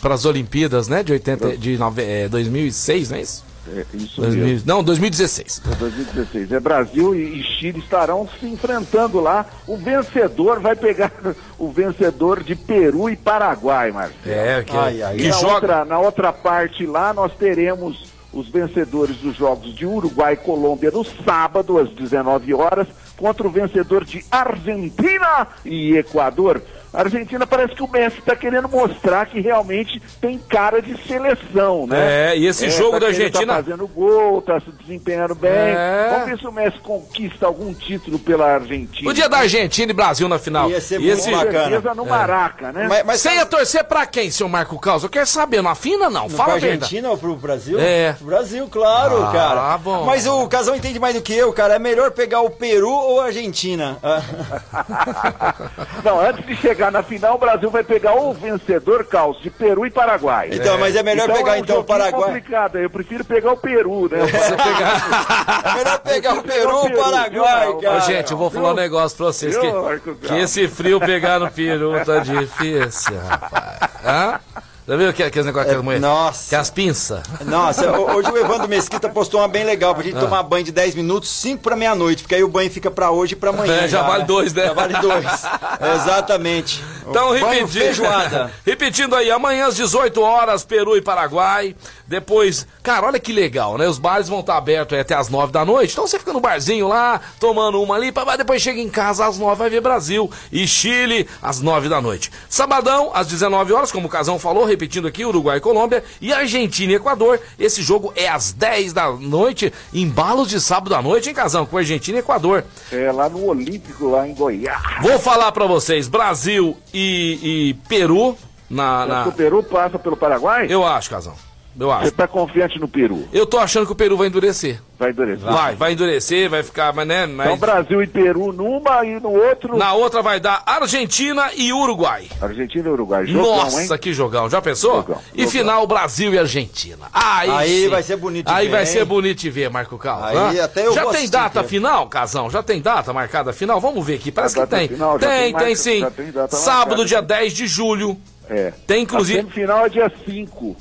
para 0.00 0.14
as 0.14 0.24
Olimpíadas, 0.24 0.88
né? 0.88 1.02
De, 1.02 1.12
80, 1.12 1.56
de 1.56 1.76
nove- 1.78 2.02
é, 2.04 2.28
2006, 2.28 3.10
não 3.10 3.18
é 3.18 3.20
isso? 3.22 3.44
É, 3.70 3.84
isso 3.92 4.18
2000 4.22 4.44
mesmo. 4.46 4.66
não, 4.66 4.82
2016. 4.82 5.60
É 5.70 5.74
2016. 5.74 6.52
É 6.52 6.58
Brasil 6.60 7.14
e, 7.14 7.40
e 7.40 7.42
Chile 7.42 7.80
estarão 7.80 8.26
se 8.40 8.46
enfrentando 8.46 9.20
lá. 9.20 9.44
O 9.66 9.76
vencedor 9.76 10.58
vai 10.58 10.74
pegar 10.74 11.12
o 11.58 11.70
vencedor 11.70 12.42
de 12.42 12.56
Peru 12.56 13.10
e 13.10 13.16
Paraguai, 13.16 13.90
Marcelo. 13.92 14.16
É, 14.24 14.62
que, 14.62 14.74
Ai, 14.74 15.02
ai, 15.02 15.16
que 15.16 15.24
E 15.24 15.28
na, 15.28 15.34
joga. 15.34 15.52
outra, 15.54 15.84
na 15.84 15.98
outra 15.98 16.32
parte 16.32 16.86
lá, 16.86 17.12
nós 17.12 17.30
teremos 17.34 18.08
os 18.32 18.48
vencedores 18.48 19.16
dos 19.16 19.36
jogos 19.36 19.74
de 19.74 19.84
Uruguai 19.84 20.34
e 20.34 20.36
Colômbia 20.36 20.90
no 20.90 21.04
sábado, 21.04 21.78
às 21.78 21.90
19 21.90 22.54
horas, 22.54 22.86
contra 23.16 23.46
o 23.46 23.50
vencedor 23.50 24.04
de 24.04 24.24
Argentina 24.30 25.46
e 25.64 25.96
Equador. 25.96 26.62
A 26.92 27.00
Argentina 27.02 27.46
parece 27.46 27.74
que 27.74 27.82
o 27.82 27.88
Messi 27.88 28.18
está 28.18 28.34
querendo 28.34 28.68
mostrar 28.68 29.26
que 29.26 29.40
realmente 29.40 30.00
tem 30.20 30.38
cara 30.38 30.80
de 30.80 30.96
seleção, 31.06 31.86
né? 31.86 32.32
É, 32.32 32.38
e 32.38 32.46
esse 32.46 32.70
jogo 32.70 32.92
tá 32.92 32.98
da 33.00 33.06
querendo- 33.12 33.22
Argentina- 33.26 33.54
Tá 33.58 33.62
fazendo 33.62 33.86
gol, 33.88 34.40
tá 34.42 34.60
se 34.60 34.70
desempenhando 34.82 35.34
bem. 35.34 35.50
É. 35.50 36.08
Vamos 36.12 36.26
ver 36.30 36.38
se 36.38 36.46
o 36.46 36.52
Messi 36.52 36.78
conquista 36.78 37.46
algum 37.46 37.74
título 37.74 38.18
pela 38.18 38.54
Argentina. 38.54 39.10
O 39.10 39.12
dia 39.12 39.28
da 39.28 39.38
Argentina 39.38 39.90
e 39.90 39.94
Brasil 39.94 40.28
na 40.28 40.38
final. 40.38 40.70
Ia 40.70 40.80
ser 40.80 40.96
e 40.96 41.06
muito 41.06 41.18
esse... 41.18 41.30
Bacana. 41.30 41.70
certeza 41.70 41.94
no 41.94 42.06
Maraca, 42.06 42.72
né? 42.72 42.86
Mas, 42.88 43.04
mas 43.04 43.20
Você 43.20 43.34
ia 43.34 43.44
torcer 43.46 43.84
pra 43.84 44.06
quem, 44.06 44.30
seu 44.30 44.48
Marco 44.48 44.78
Caos? 44.78 45.02
Eu 45.02 45.08
quero 45.10 45.26
saber, 45.26 45.62
na 45.62 45.74
fina 45.74 46.08
não? 46.08 46.24
No 46.24 46.30
Fala 46.30 46.50
pra 46.50 46.56
a 46.56 46.58
verdade. 46.58 46.84
Argentina 46.84 47.10
ou 47.10 47.18
pro 47.18 47.36
Brasil? 47.36 47.78
É. 47.78 48.12
Pro 48.14 48.26
Brasil, 48.26 48.66
claro, 48.70 49.22
Ah, 49.24 49.32
cara. 49.32 49.78
bom. 49.78 50.04
Mas 50.04 50.26
o 50.26 50.46
Casão 50.48 50.74
entende 50.74 50.98
mais 50.98 51.14
do 51.14 51.20
que 51.20 51.34
eu, 51.34 51.52
cara. 51.52 51.74
É 51.74 51.78
melhor 51.78 52.10
pegar 52.12 52.40
o 52.40 52.50
Peru 52.50 52.90
ou 52.90 53.20
a 53.20 53.26
Argentina? 53.26 53.98
Não, 56.04 56.20
antes 56.20 56.44
de 56.46 56.56
chegar 56.56 56.77
na 56.90 57.02
final, 57.02 57.34
o 57.34 57.38
Brasil 57.38 57.70
vai 57.70 57.82
pegar 57.82 58.14
o 58.14 58.32
vencedor, 58.32 59.04
Caos, 59.04 59.40
de 59.40 59.50
Peru 59.50 59.84
e 59.84 59.90
Paraguai. 59.90 60.50
Então, 60.52 60.78
mas 60.78 60.94
é 60.96 61.02
melhor 61.02 61.30
pegar 61.30 61.52
um 61.52 61.56
então 61.56 61.80
o 61.80 61.84
Paraguai. 61.84 62.22
complicado, 62.22 62.78
eu 62.78 62.88
prefiro 62.88 63.24
pegar 63.24 63.52
o 63.52 63.56
Peru, 63.56 64.08
né? 64.08 64.18
Você 64.20 64.56
pegar... 64.56 65.58
É 65.68 65.74
melhor 65.74 65.98
pegar 65.98 66.34
o 66.34 66.42
Peru 66.42 66.74
ou 66.74 66.86
o 66.86 66.96
Paraguai, 66.96 67.76
cara. 67.82 67.96
Ô, 67.96 68.00
gente, 68.00 68.32
eu 68.32 68.38
vou 68.38 68.50
falar 68.50 68.72
um 68.72 68.76
negócio 68.76 69.16
pra 69.16 69.26
vocês. 69.26 69.56
Que, 69.56 70.28
que 70.28 70.34
esse 70.34 70.68
frio 70.68 71.00
pegar 71.00 71.38
no 71.38 71.50
peru 71.50 71.92
tá 72.04 72.18
difícil, 72.18 73.16
rapaz. 73.18 73.78
Hã? 74.04 74.40
Já 74.88 74.96
viu 74.96 75.12
que- 75.12 75.22
aqueles 75.22 75.44
negócios 75.44 75.70
que 75.70 75.76
as 75.78 75.84
mulheres. 75.84 76.02
nossa. 76.02 76.48
Que 76.48 76.54
as 76.56 76.70
pinças. 76.70 77.20
Nossa, 77.44 77.92
ho- 77.92 78.16
hoje 78.16 78.30
o 78.30 78.36
Evandro 78.38 78.66
Mesquita 78.66 79.08
postou 79.10 79.40
uma 79.40 79.48
bem 79.48 79.62
legal 79.64 79.94
pra 79.94 80.02
gente 80.02 80.16
Ah. 80.16 80.20
tomar 80.20 80.42
banho 80.42 80.64
de 80.64 80.72
10 80.72 80.94
minutos, 80.94 81.28
5 81.28 81.62
pra 81.62 81.76
meia-noite, 81.76 82.22
porque 82.22 82.34
aí 82.34 82.42
o 82.42 82.48
banho 82.48 82.70
fica 82.70 82.90
pra 82.90 83.10
hoje 83.10 83.34
e 83.34 83.36
pra 83.36 83.50
amanhã. 83.50 83.82
É, 83.82 83.86
já 83.88 84.02
vale 84.02 84.24
dois, 84.24 84.54
né? 84.54 84.64
Já 84.66 84.72
vale 84.72 84.94
dois. 84.94 85.26
Exatamente. 85.94 86.82
Então, 87.06 87.32
repetindo, 87.32 87.68
feijoada. 87.68 88.50
repetindo 88.64 89.14
aí, 89.14 89.30
amanhã 89.30 89.66
às 89.66 89.76
18 89.76 90.20
horas, 90.22 90.64
Peru 90.64 90.96
e 90.96 91.02
Paraguai. 91.02 91.74
Depois, 92.06 92.66
cara, 92.82 93.06
olha 93.06 93.18
que 93.20 93.32
legal, 93.32 93.76
né? 93.76 93.86
Os 93.86 93.98
bares 93.98 94.28
vão 94.28 94.40
estar 94.40 94.56
abertos 94.56 94.94
aí 94.94 95.00
até 95.00 95.14
às 95.14 95.28
9 95.28 95.52
da 95.52 95.64
noite. 95.64 95.92
Então 95.92 96.06
você 96.06 96.18
fica 96.18 96.32
no 96.32 96.40
barzinho 96.40 96.88
lá, 96.88 97.20
tomando 97.38 97.82
uma 97.82 97.94
ali, 97.94 98.10
pá, 98.10 98.36
depois 98.36 98.62
chega 98.62 98.80
em 98.80 98.88
casa 98.88 99.26
às 99.26 99.38
9 99.38 99.56
vai 99.58 99.68
ver 99.70 99.80
Brasil 99.82 100.30
e 100.50 100.66
Chile 100.66 101.28
às 101.42 101.60
9 101.60 101.88
da 101.90 102.00
noite. 102.00 102.30
Sabadão, 102.48 103.10
às 103.14 103.26
19 103.26 103.72
horas, 103.74 103.92
como 103.92 104.06
o 104.06 104.10
Casão 104.10 104.38
falou, 104.38 104.64
repetindo 104.64 104.77
aqui, 105.08 105.24
Uruguai 105.24 105.58
e 105.58 105.60
Colômbia. 105.60 106.02
E 106.20 106.32
Argentina 106.32 106.92
e 106.92 106.96
Equador. 106.96 107.40
Esse 107.58 107.82
jogo 107.82 108.12
é 108.16 108.28
às 108.28 108.52
10 108.52 108.92
da 108.92 109.10
noite, 109.12 109.72
embalos 109.92 110.48
de 110.48 110.60
sábado 110.60 110.94
à 110.94 111.02
noite, 111.02 111.28
hein, 111.28 111.34
Casão? 111.34 111.66
Com 111.66 111.78
Argentina 111.78 112.18
e 112.18 112.20
Equador. 112.20 112.64
É, 112.92 113.10
lá 113.12 113.28
no 113.28 113.44
Olímpico, 113.46 114.08
lá 114.08 114.26
em 114.28 114.34
Goiás. 114.34 114.80
Vou 115.02 115.18
falar 115.18 115.50
pra 115.52 115.66
vocês, 115.66 116.08
Brasil 116.08 116.76
e, 116.92 117.38
e 117.70 117.74
Peru 117.88 118.36
na, 118.68 119.06
na- 119.06 119.28
O 119.28 119.32
Peru 119.32 119.62
passa 119.62 119.98
pelo 119.98 120.16
Paraguai? 120.16 120.66
Eu 120.68 120.84
acho, 120.86 121.08
Casão. 121.10 121.34
Eu 121.78 121.86
Você 121.88 121.94
acho. 122.06 122.12
tá 122.12 122.26
confiante 122.26 122.78
no 122.80 122.88
Peru? 122.88 123.28
Eu 123.32 123.46
tô 123.46 123.56
achando 123.58 123.86
que 123.86 123.92
o 123.92 123.94
Peru 123.94 124.16
vai 124.16 124.26
endurecer. 124.26 124.80
Vai 124.98 125.10
endurecer. 125.10 125.44
Vai, 125.44 125.76
vai 125.76 125.92
endurecer, 125.92 126.50
vai 126.50 126.62
ficar, 126.64 126.92
mas 126.92 127.06
né, 127.06 127.22
Então, 127.24 127.36
mas 127.36 127.60
Brasil 127.60 128.02
e 128.02 128.06
Peru 128.08 128.52
numa 128.52 129.04
e 129.06 129.20
no 129.20 129.30
outro, 129.30 129.76
na 129.78 129.92
outra 129.92 130.20
vai 130.20 130.40
dar 130.40 130.60
Argentina 130.66 131.50
e 131.54 131.72
Uruguai. 131.72 132.26
Argentina 132.40 132.88
e 132.88 132.90
Uruguai. 132.90 133.26
Jogão, 133.26 133.56
Nossa, 133.64 133.94
hein? 133.94 133.98
que 134.00 134.12
jogão. 134.12 134.50
Já 134.50 134.60
pensou? 134.60 134.96
Jogão, 134.96 135.18
E 135.32 135.38
jogão. 135.42 135.50
final 135.52 135.86
Brasil 135.86 136.34
e 136.34 136.38
Argentina. 136.38 137.06
Aí, 137.12 137.48
Aí 137.50 137.82
sim. 137.84 137.88
vai 137.88 138.02
ser 138.02 138.16
bonito 138.16 138.48
Aí 138.48 138.66
ver, 138.66 138.72
vai 138.72 138.80
hein? 138.80 138.86
ser 138.86 139.04
bonito 139.04 139.38
de 139.38 139.50
ver, 139.50 139.70
Marco 139.70 139.96
Carlos. 139.98 140.36
Aí 140.36 140.58
hã? 140.58 140.64
até 140.64 140.84
eu 140.84 140.92
Já 140.92 141.06
tem 141.06 141.28
data 141.30 141.50
cara. 141.54 141.68
final, 141.68 142.08
Casão? 142.08 142.50
Já 142.50 142.60
tem 142.60 142.80
data 142.82 143.12
marcada 143.12 143.52
final? 143.52 143.80
Vamos 143.80 144.04
ver 144.04 144.16
aqui. 144.16 144.32
Parece 144.32 144.56
que 144.60 144.66
tem. 144.66 144.88
final 144.88 145.16
tem, 145.16 145.54
tem 145.54 145.74
sim. 145.76 146.00
já 146.00 146.10
tem 146.10 146.32
data 146.32 146.56
Sábado, 146.56 146.98
marcada, 146.98 147.04
dia 147.06 147.20
sim. 147.20 147.24
10 147.26 147.52
de 147.52 147.66
julho. 147.68 148.16
É. 148.50 148.72
Tem, 148.86 149.02
inclusive- 149.04 149.38
A 149.38 149.42
semifinal 149.42 149.86
é 149.86 149.88
dia 149.88 150.12
5. 150.26 150.76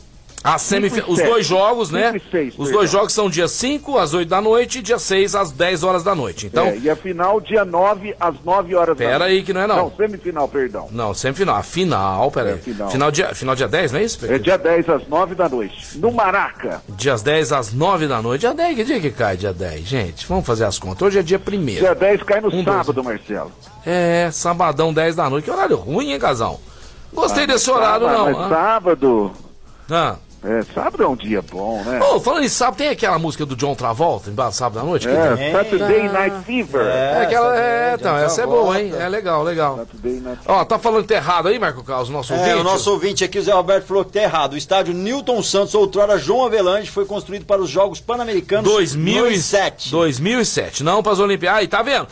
A 0.48 0.58
semif... 0.58 1.04
Os 1.08 1.20
dois 1.22 1.46
jogos, 1.46 1.92
né? 1.92 2.20
Seis, 2.32 2.54
Os 2.58 2.72
dois 2.72 2.90
jogos 2.90 3.12
são 3.12 3.30
dia 3.30 3.48
5 3.50 3.98
às 3.98 4.14
8 4.14 4.30
da 4.30 4.40
noite 4.42 4.80
e 4.80 4.82
dia 4.82 4.98
6 4.98 5.36
às 5.36 5.52
10 5.52 5.84
horas 5.84 6.04
da 6.04 6.16
noite. 6.16 6.46
Então, 6.46 6.68
É, 6.68 6.78
e 6.78 6.90
a 6.90 6.96
final 6.96 7.42
dia 7.42 7.66
9 7.66 8.16
às 8.18 8.36
9 8.46 8.74
horas 8.74 8.96
da 8.98 9.04
Pera 9.04 9.20
noite. 9.20 9.32
aí 9.32 9.44
que 9.44 9.52
não 9.52 9.62
é 9.62 9.68
não. 9.68 9.76
Não, 9.76 9.92
semifinal, 9.98 10.48
perdão. 10.48 10.88
não, 10.92 11.14
semifinal. 11.14 11.56
A 11.58 11.64
final, 11.64 12.32
pera 12.32 12.50
aí. 12.52 12.56
É, 12.56 12.58
final. 12.60 12.90
Final 12.90 13.12
dia, 13.12 13.36
final 13.36 13.56
dia 13.56 13.68
10, 13.68 13.92
não 13.92 14.00
é 14.00 14.04
isso? 14.04 14.26
É 14.26 14.38
dia 14.38 14.58
10 14.58 14.90
às 14.90 15.08
9 15.08 15.36
da 15.36 15.50
noite. 15.50 15.98
No 15.98 16.12
Maraca. 16.14 16.82
Dias 16.90 17.22
10 17.22 17.52
às 17.52 17.74
9 17.74 18.08
da 18.08 18.22
noite. 18.22 18.42
Dia 18.42 18.54
10, 18.54 18.76
que 18.78 18.84
dia 18.86 19.00
que 19.02 19.12
cai 19.12 19.36
dia 19.36 19.52
10? 19.52 19.82
Gente, 19.82 20.26
vamos 20.28 20.46
fazer 20.46 20.64
as 20.64 20.80
contas. 20.80 21.02
Hoje 21.02 21.20
é 21.20 21.24
dia 21.24 21.42
1 21.46 21.66
Dia 21.66 21.94
10 21.94 22.24
cai 22.24 22.40
no 22.40 22.48
Um, 22.48 22.64
dois. 22.64 22.78
sábado, 22.78 23.04
Marcelo. 23.04 23.52
É, 23.86 24.30
sabadão 24.32 24.94
10 24.94 25.14
da 25.16 25.30
noite. 25.30 25.44
Que 25.46 25.52
horário 25.52 25.76
ruim, 25.76 26.12
hein, 26.14 26.20
casal? 26.20 26.60
Gostei 27.14 27.46
desse 27.46 27.70
horário, 27.70 28.08
Ah, 28.08 28.14
não. 28.14 28.26
Mas 28.32 28.38
ah. 28.38 28.50
sábado. 28.50 29.32
Ah. 29.92 30.16
É, 30.44 30.62
sábado 30.74 31.04
é 31.04 31.08
um 31.08 31.16
dia 31.16 31.42
bom, 31.42 31.82
né? 31.84 32.00
Ô, 32.00 32.20
falando 32.20 32.44
em 32.44 32.50
sábado, 32.50 32.78
tem 32.78 32.90
aquela 32.90 33.18
música 33.18 33.46
do 33.46 33.56
John 33.56 33.74
Travolta, 33.76 34.30
embaixo 34.30 34.58
sábado 34.58 34.80
da 34.80 34.84
noite? 34.86 35.08
que 35.08 35.14
tem? 35.14 35.46
é, 35.48 35.52
Saturday 35.52 36.10
Night 36.10 36.46
Fever. 36.46 36.86
É, 36.86 37.22
aquela, 37.24 37.60
é, 37.60 37.96
então, 37.96 38.16
John 38.16 38.24
essa 38.24 38.42
é 38.44 38.46
boa, 38.46 38.80
hein? 38.80 38.90
Travolta. 38.90 39.04
É 39.06 39.10
legal, 39.10 39.44
legal. 39.44 39.78
Saturday 39.78 40.20
Night 40.22 40.42
Ó, 40.46 40.64
tá 40.64 40.78
falando 40.78 41.02
que 41.02 41.08
tá 41.10 41.16
errado 41.16 41.48
aí, 41.48 41.58
Marco 41.58 41.84
Carlos, 41.84 42.10
nosso 42.10 42.34
É, 42.34 42.38
ouvinte? 42.38 42.56
o 42.60 42.64
nosso 42.64 42.92
ouvinte 42.92 43.24
aqui, 43.24 43.40
o 43.40 43.44
Zé 43.44 43.52
Roberto, 43.52 43.86
falou 43.88 44.06
que 44.06 44.12
tá 44.14 44.22
errado. 44.22 44.54
O 44.54 44.58
estádio 44.58 44.94
Newton 44.94 45.42
Santos, 45.42 45.74
outrora 45.74 46.18
João 46.20 46.46
Avelange, 46.46 46.90
foi 46.90 47.06
construído 47.06 47.46
para 47.46 47.62
os 47.62 47.70
Jogos 47.70 48.00
Pan-Americanos 48.00 48.72
2007. 48.72 49.92
2007. 49.92 49.92
2007, 49.92 50.84
não 50.84 51.02
para 51.02 51.14
as 51.14 51.20
Olimpíadas. 51.20 51.60
Aí, 51.60 51.68
tá 51.68 51.82
vendo? 51.82 52.08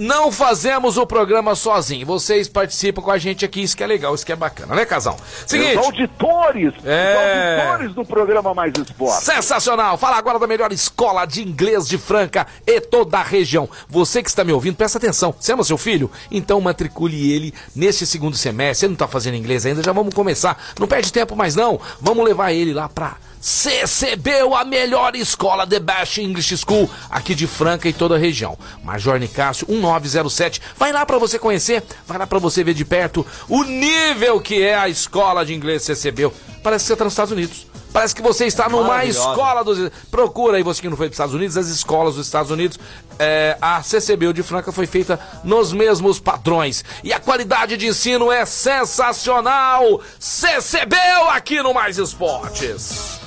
Não 0.00 0.32
fazemos 0.32 0.96
o 0.96 1.06
programa 1.06 1.54
sozinho. 1.54 2.06
Vocês 2.06 2.48
participam 2.48 3.02
com 3.02 3.10
a 3.10 3.18
gente 3.18 3.44
aqui, 3.44 3.62
isso 3.62 3.76
que 3.76 3.84
é 3.84 3.86
legal, 3.86 4.14
isso 4.14 4.24
que 4.24 4.32
é 4.32 4.36
bacana, 4.36 4.74
né, 4.74 4.86
Casão? 4.86 5.14
Seguinte. 5.46 5.76
Os 5.78 5.84
auditores, 5.84 6.72
É. 6.84 7.56
os 7.58 7.60
auditores 7.66 7.94
do 7.94 8.04
programa 8.04 8.54
Mais 8.54 8.72
Esporte. 8.76 9.24
Sensacional! 9.24 9.98
Fala 9.98 10.16
agora 10.16 10.38
da 10.38 10.46
melhor 10.46 10.72
escola 10.72 11.26
de 11.26 11.42
inglês 11.42 11.86
de 11.86 11.98
Franca 11.98 12.46
e 12.66 12.80
toda 12.80 13.18
a 13.18 13.22
região. 13.22 13.68
Você 13.88 14.22
que 14.22 14.30
está 14.30 14.42
me 14.42 14.52
ouvindo, 14.52 14.76
presta 14.76 14.96
atenção. 14.96 15.34
Você 15.38 15.52
ama 15.52 15.62
seu 15.64 15.76
filho? 15.76 16.10
Então 16.30 16.60
matricule 16.60 17.32
ele 17.32 17.52
neste 17.76 18.06
segundo 18.06 18.36
semestre. 18.36 18.80
Você 18.80 18.86
não 18.86 18.94
está 18.94 19.06
fazendo 19.06 19.36
inglês 19.36 19.66
ainda? 19.66 19.82
Já 19.82 19.92
vamos 19.92 20.14
começar. 20.14 20.56
Não 20.78 20.88
perde 20.88 21.12
tempo 21.12 21.36
mais 21.36 21.54
não. 21.54 21.78
Vamos 22.00 22.24
levar 22.24 22.52
ele 22.52 22.72
lá 22.72 22.88
pra 22.88 23.16
CCBU, 23.40 24.54
a 24.54 24.64
melhor 24.66 25.16
escola 25.16 25.66
The 25.66 25.80
Best 25.80 26.20
English 26.20 26.58
School 26.58 26.90
aqui 27.08 27.34
de 27.34 27.46
Franca 27.46 27.88
e 27.88 27.92
toda 27.92 28.14
a 28.14 28.18
região. 28.18 28.58
Major 28.84 29.18
Nicásio 29.18 29.66
1907. 29.94 30.60
Vai 30.78 30.92
lá 30.92 31.04
pra 31.04 31.18
você 31.18 31.38
conhecer, 31.38 31.82
vai 32.06 32.18
lá 32.18 32.26
pra 32.26 32.38
você 32.38 32.62
ver 32.62 32.74
de 32.74 32.84
perto 32.84 33.26
o 33.48 33.64
nível 33.64 34.40
que 34.40 34.62
é 34.62 34.76
a 34.76 34.88
escola 34.88 35.44
de 35.44 35.54
inglês 35.54 35.82
CCBU. 35.82 36.32
Parece 36.62 36.84
que 36.84 36.88
você 36.88 36.92
está 36.92 37.04
nos 37.04 37.12
Estados 37.12 37.32
Unidos. 37.32 37.66
Parece 37.92 38.14
que 38.14 38.22
você 38.22 38.46
está 38.46 38.68
numa 38.68 39.04
escola 39.04 39.64
dos. 39.64 39.90
Procura 40.10 40.56
aí, 40.56 40.62
você 40.62 40.80
que 40.80 40.88
não 40.88 40.96
foi 40.96 41.06
para 41.06 41.12
os 41.12 41.14
Estados 41.14 41.34
Unidos, 41.34 41.56
as 41.56 41.66
escolas 41.68 42.14
dos 42.14 42.26
Estados 42.26 42.50
Unidos. 42.50 42.78
É, 43.18 43.56
a 43.60 43.82
CCBU 43.82 44.32
de 44.32 44.42
Franca 44.42 44.70
foi 44.70 44.86
feita 44.86 45.18
nos 45.42 45.72
mesmos 45.72 46.20
padrões. 46.20 46.84
E 47.02 47.12
a 47.12 47.18
qualidade 47.18 47.76
de 47.76 47.88
ensino 47.88 48.30
é 48.30 48.46
sensacional! 48.46 50.00
CCBU 50.20 51.30
aqui 51.30 51.60
no 51.62 51.74
Mais 51.74 51.98
Esportes. 51.98 53.18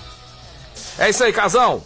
É 0.98 1.10
isso 1.10 1.24
aí, 1.24 1.34
Casão. 1.34 1.84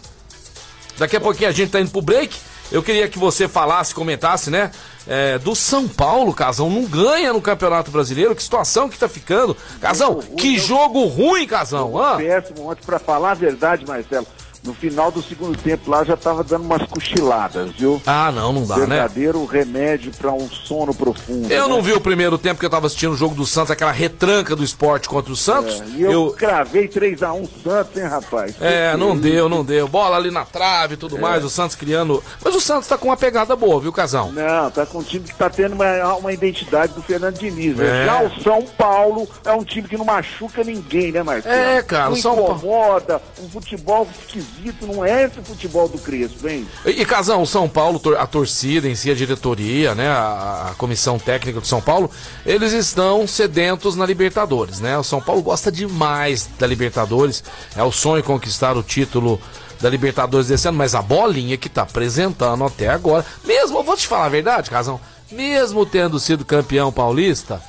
Daqui 0.98 1.16
a 1.16 1.20
pouquinho 1.20 1.48
a 1.48 1.52
gente 1.52 1.70
tá 1.70 1.80
indo 1.80 1.90
pro 1.90 2.02
break. 2.02 2.36
Eu 2.70 2.82
queria 2.82 3.08
que 3.08 3.18
você 3.18 3.48
falasse, 3.48 3.94
comentasse, 3.94 4.50
né? 4.50 4.70
é, 5.08 5.38
do 5.38 5.56
São 5.56 5.88
Paulo, 5.88 6.34
Casão. 6.34 6.68
Não 6.68 6.84
ganha 6.84 7.32
no 7.32 7.40
Campeonato 7.40 7.90
Brasileiro. 7.90 8.36
Que 8.36 8.42
situação 8.42 8.88
que 8.88 8.98
tá 8.98 9.08
ficando. 9.08 9.56
Casão, 9.80 10.20
que 10.36 10.58
jogo 10.58 11.06
ruim, 11.06 11.46
Casão. 11.46 11.92
Péssimo 12.18 12.70
ontem, 12.70 12.84
pra 12.84 12.98
falar 12.98 13.30
a 13.32 13.34
verdade, 13.34 13.86
Marcelo. 13.86 14.26
No 14.64 14.74
final 14.74 15.10
do 15.10 15.22
segundo 15.22 15.56
tempo 15.56 15.90
lá 15.90 16.04
já 16.04 16.16
tava 16.16 16.42
dando 16.44 16.64
umas 16.64 16.82
cochiladas, 16.88 17.70
viu? 17.72 18.02
Ah, 18.06 18.30
não, 18.32 18.52
não 18.52 18.66
dá, 18.66 18.76
né? 18.78 18.86
Verdadeiro 18.86 19.44
remédio 19.46 20.10
pra 20.18 20.32
um 20.32 20.48
sono 20.48 20.92
profundo. 20.94 21.50
Eu 21.50 21.68
né? 21.68 21.74
não 21.74 21.80
vi 21.82 21.92
o 21.92 22.00
primeiro 22.00 22.36
tempo 22.36 22.58
que 22.60 22.66
eu 22.66 22.70
tava 22.70 22.86
assistindo 22.86 23.12
o 23.12 23.16
jogo 23.16 23.34
do 23.34 23.46
Santos, 23.46 23.70
aquela 23.70 23.92
retranca 23.92 24.54
do 24.56 24.64
esporte 24.64 25.08
contra 25.08 25.32
o 25.32 25.36
Santos. 25.36 25.80
É, 25.80 25.84
e 25.96 26.02
eu, 26.02 26.34
cravei 26.36 26.88
3x1 26.88 27.48
Santos, 27.62 27.96
hein, 27.96 28.04
rapaz? 28.08 28.54
É, 28.60 28.96
não 28.96 29.16
deu, 29.16 29.48
não 29.48 29.64
deu. 29.64 29.86
Bola 29.88 30.16
ali 30.16 30.30
na 30.30 30.44
trave 30.44 30.94
e 30.94 30.96
tudo 30.96 31.16
É. 31.16 31.20
mais, 31.20 31.44
o 31.44 31.48
Santos 31.50 31.76
criando. 31.76 32.22
Mas 32.44 32.54
o 32.54 32.60
Santos 32.60 32.88
tá 32.88 32.98
com 32.98 33.08
uma 33.08 33.16
pegada 33.16 33.54
boa, 33.56 33.80
viu, 33.80 33.92
Casão? 33.92 34.32
Não, 34.32 34.70
tá 34.70 34.84
com 34.84 34.98
um 34.98 35.02
time 35.02 35.24
que 35.24 35.34
tá 35.34 35.48
tendo 35.48 35.74
uma, 35.74 36.16
uma 36.16 36.32
identidade 36.32 36.92
do 36.94 37.02
Fernando 37.02 37.38
Diniz. 37.38 37.76
né? 37.76 38.02
É. 38.02 38.06
Já 38.06 38.22
o 38.22 38.42
São 38.42 38.62
Paulo 38.76 39.28
é 39.44 39.52
um 39.52 39.64
time 39.64 39.86
que 39.88 39.96
não 39.96 40.04
machuca 40.04 40.62
ninguém, 40.64 41.12
né, 41.12 41.22
Marcelo? 41.22 41.54
É, 41.54 41.82
cara, 41.82 42.06
não 42.06 42.12
o 42.12 42.16
São 42.16 42.34
Paulo- 42.36 42.56
incomoda, 42.56 43.22
um 43.40 43.48
futebol 43.48 44.06
esquisito, 44.20 44.48
não 44.82 45.04
é 45.04 45.24
esse 45.24 45.40
futebol 45.40 45.88
do 45.88 45.98
Crespo, 45.98 46.48
hein? 46.48 46.66
E, 46.84 47.04
Casão, 47.04 47.42
o 47.42 47.46
São 47.46 47.68
Paulo, 47.68 48.00
a 48.18 48.26
torcida 48.26 48.88
em 48.88 48.94
si, 48.94 49.10
a 49.10 49.14
diretoria, 49.14 49.94
né, 49.94 50.08
a, 50.08 50.68
a 50.70 50.74
comissão 50.74 51.18
técnica 51.18 51.60
do 51.60 51.66
São 51.66 51.80
Paulo, 51.80 52.10
eles 52.44 52.72
estão 52.72 53.26
sedentos 53.26 53.96
na 53.96 54.06
Libertadores, 54.06 54.80
né? 54.80 54.96
O 54.98 55.04
São 55.04 55.20
Paulo 55.20 55.42
gosta 55.42 55.70
demais 55.70 56.48
da 56.58 56.66
Libertadores, 56.66 57.42
é 57.76 57.82
o 57.82 57.92
sonho 57.92 58.22
conquistar 58.22 58.76
o 58.76 58.82
título 58.82 59.40
da 59.80 59.88
Libertadores 59.88 60.48
desse 60.48 60.68
ano, 60.68 60.78
mas 60.78 60.94
a 60.94 61.02
bolinha 61.02 61.56
que 61.56 61.68
tá 61.68 61.82
apresentando 61.82 62.64
até 62.64 62.88
agora, 62.88 63.24
mesmo, 63.44 63.78
eu 63.78 63.84
vou 63.84 63.96
te 63.96 64.06
falar 64.06 64.26
a 64.26 64.30
verdade, 64.30 64.70
Casão, 64.70 65.00
mesmo 65.30 65.84
tendo 65.86 66.18
sido 66.18 66.44
campeão 66.44 66.92
paulista, 66.92 67.62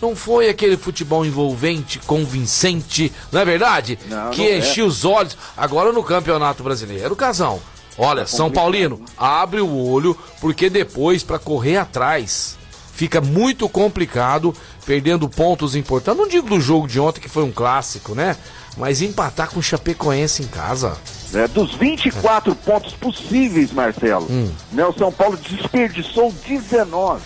não 0.00 0.14
foi 0.16 0.48
aquele 0.48 0.76
futebol 0.76 1.24
envolvente, 1.24 1.98
convincente, 2.00 3.12
não 3.32 3.40
é 3.40 3.44
verdade? 3.44 3.98
Não, 4.08 4.30
que 4.30 4.42
não 4.42 4.48
é. 4.48 4.58
enchia 4.58 4.84
os 4.84 5.04
olhos. 5.04 5.36
Agora 5.56 5.92
no 5.92 6.02
Campeonato 6.02 6.62
Brasileiro, 6.62 7.16
Casão. 7.16 7.60
Olha, 7.98 8.26
São 8.26 8.50
Paulino, 8.50 9.00
abre 9.16 9.60
o 9.60 9.74
olho, 9.74 10.16
porque 10.40 10.68
depois, 10.68 11.22
para 11.22 11.38
correr 11.38 11.78
atrás, 11.78 12.58
fica 12.92 13.22
muito 13.22 13.68
complicado, 13.70 14.54
perdendo 14.84 15.28
pontos 15.30 15.74
importantes. 15.74 16.20
Não 16.20 16.28
digo 16.28 16.46
do 16.48 16.60
jogo 16.60 16.86
de 16.86 17.00
ontem, 17.00 17.20
que 17.22 17.28
foi 17.28 17.42
um 17.42 17.50
clássico, 17.50 18.14
né? 18.14 18.36
Mas 18.76 19.00
empatar 19.00 19.48
com 19.48 19.60
o 19.60 19.62
Chapecoense 19.62 20.42
em 20.42 20.46
casa. 20.46 20.98
né? 21.32 21.48
Dos 21.48 21.74
24 21.74 22.54
pontos 22.54 22.92
possíveis, 22.92 23.72
Marcelo, 23.72 24.26
Hum. 24.30 24.52
né, 24.72 24.84
o 24.84 24.92
São 24.92 25.10
Paulo 25.10 25.38
desperdiçou 25.38 26.30
19. 26.46 27.22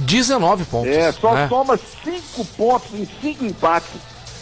19 0.00 0.64
pontos. 0.64 0.90
É, 0.90 1.12
só 1.12 1.34
né? 1.34 1.46
toma 1.48 1.76
5 1.76 2.44
pontos 2.56 2.92
em 2.94 3.06
5 3.20 3.44
empates. 3.44 3.90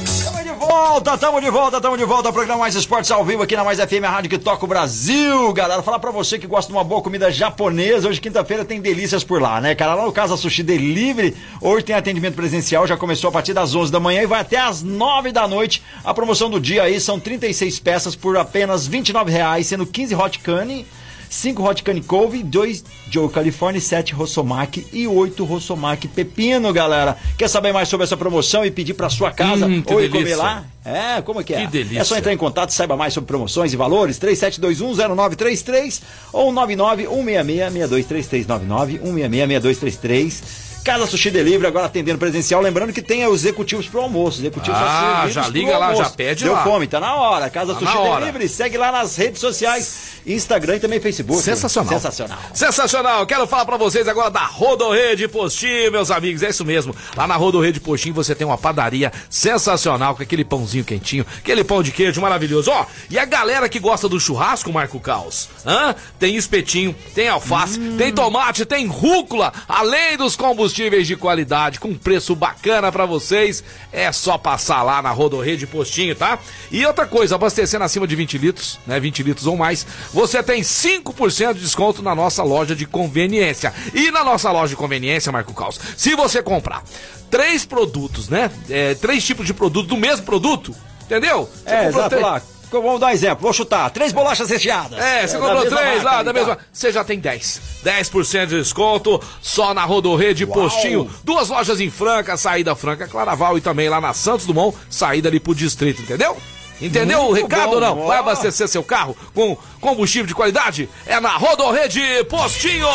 Volta 0.58 1.16
tamo 1.16 1.40
de 1.40 1.48
volta, 1.50 1.80
tamo 1.80 1.96
de 1.96 2.04
volta. 2.04 2.32
Programa 2.32 2.58
Mais 2.58 2.74
Esportes 2.74 3.12
ao 3.12 3.24
vivo 3.24 3.44
aqui 3.44 3.54
na 3.54 3.62
Mais 3.62 3.78
FM, 3.78 4.02
a 4.04 4.10
rádio 4.10 4.28
que 4.28 4.38
toca 4.38 4.64
o 4.64 4.68
Brasil. 4.68 5.52
Galera, 5.52 5.84
falar 5.84 6.00
pra 6.00 6.10
você 6.10 6.36
que 6.36 6.48
gosta 6.48 6.72
de 6.72 6.76
uma 6.76 6.82
boa 6.82 7.00
comida 7.00 7.30
japonesa. 7.30 8.08
Hoje, 8.08 8.20
quinta-feira, 8.20 8.64
tem 8.64 8.80
delícias 8.80 9.22
por 9.22 9.40
lá, 9.40 9.60
né, 9.60 9.76
cara? 9.76 9.94
Lá 9.94 10.04
no 10.04 10.12
Casa 10.12 10.36
Sushi 10.36 10.64
Delivery, 10.64 11.36
hoje 11.60 11.84
tem 11.84 11.94
atendimento 11.94 12.34
presencial, 12.34 12.88
já 12.88 12.96
começou 12.96 13.28
a 13.28 13.32
partir 13.32 13.54
das 13.54 13.72
11 13.72 13.92
da 13.92 14.00
manhã 14.00 14.22
e 14.22 14.26
vai 14.26 14.40
até 14.40 14.58
as 14.58 14.82
9 14.82 15.30
da 15.30 15.46
noite. 15.46 15.80
A 16.02 16.12
promoção 16.12 16.50
do 16.50 16.58
dia 16.58 16.82
aí 16.82 17.00
são 17.00 17.20
36 17.20 17.78
peças 17.78 18.16
por 18.16 18.36
apenas 18.36 18.84
29 18.84 19.30
reais, 19.30 19.68
sendo 19.68 19.86
15 19.86 20.14
hot 20.16 20.38
cane 20.40 20.84
5 21.30 21.62
Hot 21.62 21.82
Cane 21.82 22.00
Cove, 22.02 22.42
2 22.42 22.84
Joe 23.10 23.28
California, 23.28 23.80
7 23.80 24.14
Rossomach 24.14 24.86
e 24.92 25.06
8 25.06 25.44
Rossomach 25.44 26.06
Pepino, 26.08 26.72
galera. 26.72 27.16
Quer 27.36 27.48
saber 27.48 27.72
mais 27.72 27.88
sobre 27.88 28.04
essa 28.04 28.16
promoção 28.16 28.64
e 28.64 28.70
pedir 28.70 28.94
para 28.94 29.08
sua 29.10 29.30
casa 29.30 29.66
Hum, 29.66 29.82
ou 29.86 30.00
ir 30.02 30.08
delícia. 30.08 30.36
comer 30.36 30.36
lá? 30.36 30.64
É, 30.84 31.20
como 31.22 31.40
é 31.40 31.44
que 31.44 31.54
é? 31.54 31.60
Que 31.60 31.66
delícia. 31.66 32.00
É 32.00 32.04
só 32.04 32.16
entrar 32.16 32.32
em 32.32 32.36
contato, 32.36 32.70
saiba 32.70 32.96
mais 32.96 33.12
sobre 33.12 33.28
promoções 33.28 33.72
e 33.72 33.76
valores, 33.76 34.18
37210933 34.18 36.00
ou 36.32 36.52
991666233, 36.52 38.46
991666233. 38.46 40.68
Casa 40.84 41.06
Sushi 41.06 41.30
Delivery, 41.30 41.66
agora 41.66 41.84
atendendo 41.86 42.18
presencial. 42.18 42.62
Lembrando 42.62 42.94
que 42.94 43.02
tem 43.02 43.26
os 43.26 43.40
executivos 43.44 43.86
pro 43.86 44.00
almoço. 44.00 44.40
Executivos 44.40 44.78
Ah, 44.80 45.26
já 45.28 45.46
liga 45.48 45.76
lá, 45.76 45.86
almoço. 45.88 46.04
já 46.04 46.10
pede 46.10 46.44
Deu 46.44 46.54
lá. 46.54 46.64
fome, 46.64 46.86
tá 46.86 46.98
na 46.98 47.14
hora. 47.14 47.50
Casa 47.50 47.74
Tá 47.74 47.80
Sushi 47.80 47.96
hora. 47.98 48.20
Delivery, 48.24 48.48
segue 48.48 48.78
lá 48.78 48.90
nas 48.90 49.14
redes 49.16 49.38
sociais, 49.40 50.07
Instagram 50.28 50.76
e 50.76 50.80
também 50.80 51.00
Facebook. 51.00 51.42
Sensacional. 51.42 51.94
Sensacional. 51.94 52.38
Sensacional. 52.52 53.26
Quero 53.26 53.46
falar 53.46 53.64
pra 53.64 53.76
vocês 53.76 54.06
agora 54.06 54.30
da 54.30 54.44
Rodorrede 54.44 55.26
Postinho, 55.28 55.90
meus 55.90 56.10
amigos. 56.10 56.42
É 56.42 56.50
isso 56.50 56.64
mesmo. 56.64 56.94
Lá 57.16 57.26
na 57.26 57.36
Rodorrede 57.36 57.80
Postinho 57.80 58.14
você 58.14 58.34
tem 58.34 58.46
uma 58.46 58.58
padaria 58.58 59.12
sensacional 59.30 60.14
com 60.14 60.22
aquele 60.22 60.44
pãozinho 60.44 60.84
quentinho, 60.84 61.24
aquele 61.38 61.64
pão 61.64 61.82
de 61.82 61.92
queijo 61.92 62.20
maravilhoso. 62.20 62.70
Ó, 62.70 62.86
e 63.10 63.18
a 63.18 63.24
galera 63.24 63.68
que 63.68 63.78
gosta 63.78 64.08
do 64.08 64.20
churrasco, 64.20 64.72
Marco 64.72 65.00
Caos, 65.00 65.48
hã? 65.64 65.94
Tem 66.18 66.36
espetinho, 66.36 66.94
tem 67.14 67.28
alface, 67.28 67.78
tem 67.96 68.12
tomate, 68.12 68.64
tem 68.64 68.86
rúcula, 68.86 69.52
além 69.68 70.16
dos 70.16 70.36
combustíveis 70.36 71.06
de 71.06 71.16
qualidade 71.16 71.80
com 71.80 71.94
preço 71.94 72.34
bacana 72.34 72.92
pra 72.92 73.06
vocês. 73.06 73.64
É 73.92 74.10
só 74.12 74.36
passar 74.36 74.82
lá 74.82 75.00
na 75.00 75.10
Rodorrede 75.10 75.66
Postinho, 75.66 76.14
tá? 76.14 76.38
E 76.70 76.84
outra 76.84 77.06
coisa, 77.06 77.34
abastecendo 77.34 77.84
acima 77.84 78.06
de 78.06 78.14
20 78.16 78.38
litros, 78.38 78.78
né? 78.86 78.98
20 79.00 79.22
litros 79.22 79.46
ou 79.46 79.56
mais, 79.56 79.86
você 80.18 80.42
tem 80.42 80.62
5% 80.62 81.54
de 81.54 81.60
desconto 81.60 82.02
na 82.02 82.12
nossa 82.14 82.42
loja 82.42 82.74
de 82.74 82.84
conveniência. 82.86 83.72
E 83.94 84.10
na 84.10 84.24
nossa 84.24 84.50
loja 84.50 84.70
de 84.70 84.76
conveniência, 84.76 85.30
Marco 85.30 85.54
Caos, 85.54 85.78
se 85.96 86.16
você 86.16 86.42
comprar 86.42 86.82
três 87.30 87.64
produtos, 87.64 88.28
né? 88.28 88.50
É, 88.68 88.94
três 88.94 89.24
tipos 89.24 89.46
de 89.46 89.54
produto 89.54 89.86
do 89.88 89.96
mesmo 89.96 90.24
produto, 90.26 90.74
entendeu? 91.02 91.48
Você 91.64 91.74
É, 91.74 91.86
exato 91.88 92.08
três- 92.10 92.22
lá. 92.24 92.42
Vamos 92.70 93.00
dar 93.00 93.06
um 93.06 93.10
exemplo, 93.10 93.38
vou 93.40 93.52
chutar. 93.52 93.88
Três 93.90 94.12
bolachas 94.12 94.50
recheadas. 94.50 94.98
é, 94.98 95.26
você 95.26 95.38
da 95.38 95.40
comprou 95.46 95.64
três 95.66 96.02
lá 96.02 96.22
da 96.22 96.32
mesma. 96.34 96.58
Você 96.70 96.92
já 96.92 97.02
tem 97.02 97.18
10. 97.18 97.60
10% 97.82 98.46
de 98.48 98.56
desconto 98.58 99.18
só 99.40 99.72
na 99.72 99.84
Rodorrede 99.86 100.44
Postinho. 100.46 101.08
Duas 101.24 101.48
lojas 101.48 101.80
em 101.80 101.88
Franca, 101.90 102.36
saída 102.36 102.74
Franca 102.76 103.06
Claraval 103.08 103.56
e 103.56 103.62
também 103.62 103.88
lá 103.88 104.00
na 104.02 104.12
Santos 104.12 104.44
Dumont, 104.46 104.76
saída 104.90 105.30
ali 105.30 105.40
pro 105.40 105.54
distrito, 105.54 106.02
entendeu? 106.02 106.36
Entendeu 106.80 107.20
o 107.22 107.30
Muito 107.30 107.42
recado 107.42 107.68
bom, 107.70 107.74
ou 107.74 107.80
não? 107.80 108.00
ó. 108.00 108.06
Vai 108.06 108.18
abastecer 108.18 108.68
seu 108.68 108.82
carro 108.82 109.16
com 109.34 109.56
combustível 109.80 110.26
de 110.26 110.34
qualidade? 110.34 110.88
É 111.06 111.18
na 111.20 111.36
Rodorrede 111.36 112.00
Postinho! 112.28 112.86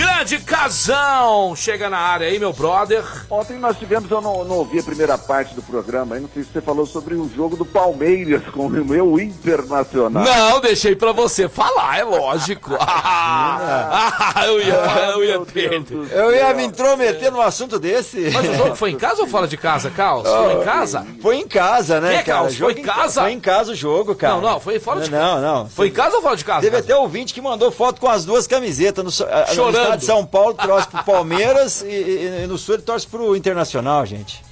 Grande 0.00 0.38
casão! 0.38 1.54
Chega 1.54 1.90
na 1.90 1.98
área 1.98 2.26
aí, 2.26 2.38
meu 2.38 2.54
brother. 2.54 3.04
Ontem 3.28 3.58
nós 3.58 3.76
tivemos, 3.76 4.10
eu 4.10 4.22
não, 4.22 4.44
não 4.44 4.56
ouvi 4.56 4.78
a 4.78 4.82
primeira 4.82 5.18
parte 5.18 5.54
do 5.54 5.60
programa, 5.60 6.14
aí 6.14 6.22
não 6.22 6.28
sei 6.32 6.42
se 6.42 6.50
você 6.50 6.60
falou 6.62 6.86
sobre 6.86 7.16
o 7.16 7.28
jogo 7.36 7.54
do 7.54 7.66
Palmeiras 7.66 8.42
com 8.50 8.66
o 8.66 8.70
meu 8.70 9.20
Internacional. 9.20 10.24
Não, 10.24 10.58
deixei 10.58 10.96
pra 10.96 11.12
você 11.12 11.50
falar, 11.50 11.98
é 11.98 12.04
lógico. 12.04 12.70
Ah, 13.22 14.44
eu 14.46 14.60
ia, 14.60 14.74
eu 14.74 15.24
ia 15.24 15.40
perder. 15.40 16.10
Eu 16.12 16.32
ia 16.34 16.52
me 16.54 16.64
intrometer 16.64 17.30
num 17.30 17.40
assunto 17.40 17.78
desse. 17.78 18.30
Mas 18.32 18.48
o 18.48 18.54
jogo 18.54 18.74
foi 18.74 18.90
em 18.90 18.96
casa 18.96 19.22
ou 19.22 19.28
fora 19.28 19.46
de 19.46 19.56
casa, 19.56 19.90
Carlos? 19.90 20.28
Foi 20.28 20.52
em 20.52 20.64
casa? 20.64 21.06
Foi 21.20 21.36
em 21.36 21.48
casa, 21.48 22.00
né, 22.00 22.18
Que, 22.18 22.24
cara? 22.24 22.38
Carlos? 22.38 22.56
Foi 22.58 22.72
em 22.72 22.82
casa? 22.82 23.20
Foi 23.22 23.32
em 23.32 23.40
casa 23.40 23.72
o 23.72 23.74
jogo, 23.74 24.14
cara. 24.14 24.34
Não, 24.34 24.40
não, 24.42 24.60
foi 24.60 24.78
fora 24.78 25.00
de 25.00 25.10
Não, 25.10 25.40
não. 25.40 25.68
Foi 25.68 25.88
em 25.88 25.92
casa 25.92 26.16
ou 26.16 26.22
fora 26.22 26.36
de 26.36 26.44
casa? 26.44 26.60
Teve 26.62 26.76
até 26.76 26.94
ouvinte 26.96 27.34
que 27.34 27.40
mandou 27.40 27.70
foto 27.70 28.00
com 28.00 28.08
as 28.08 28.24
duas 28.24 28.46
camisetas. 28.46 29.20
Ah, 29.20 29.46
no 29.48 29.54
Chorando. 29.54 29.89
Estado 29.90 30.00
de 30.00 30.04
São 30.06 30.24
Paulo 30.26 30.54
torce 30.54 30.88
pro 30.88 31.04
Palmeiras 31.04 31.82
e, 31.82 31.86
e- 31.86 32.40
e 32.44 32.46
no 32.46 32.56
Sul 32.58 32.74
ele 32.76 32.82
torce 32.82 33.06
pro 33.06 33.36
Internacional, 33.36 34.04
gente. 34.06 34.42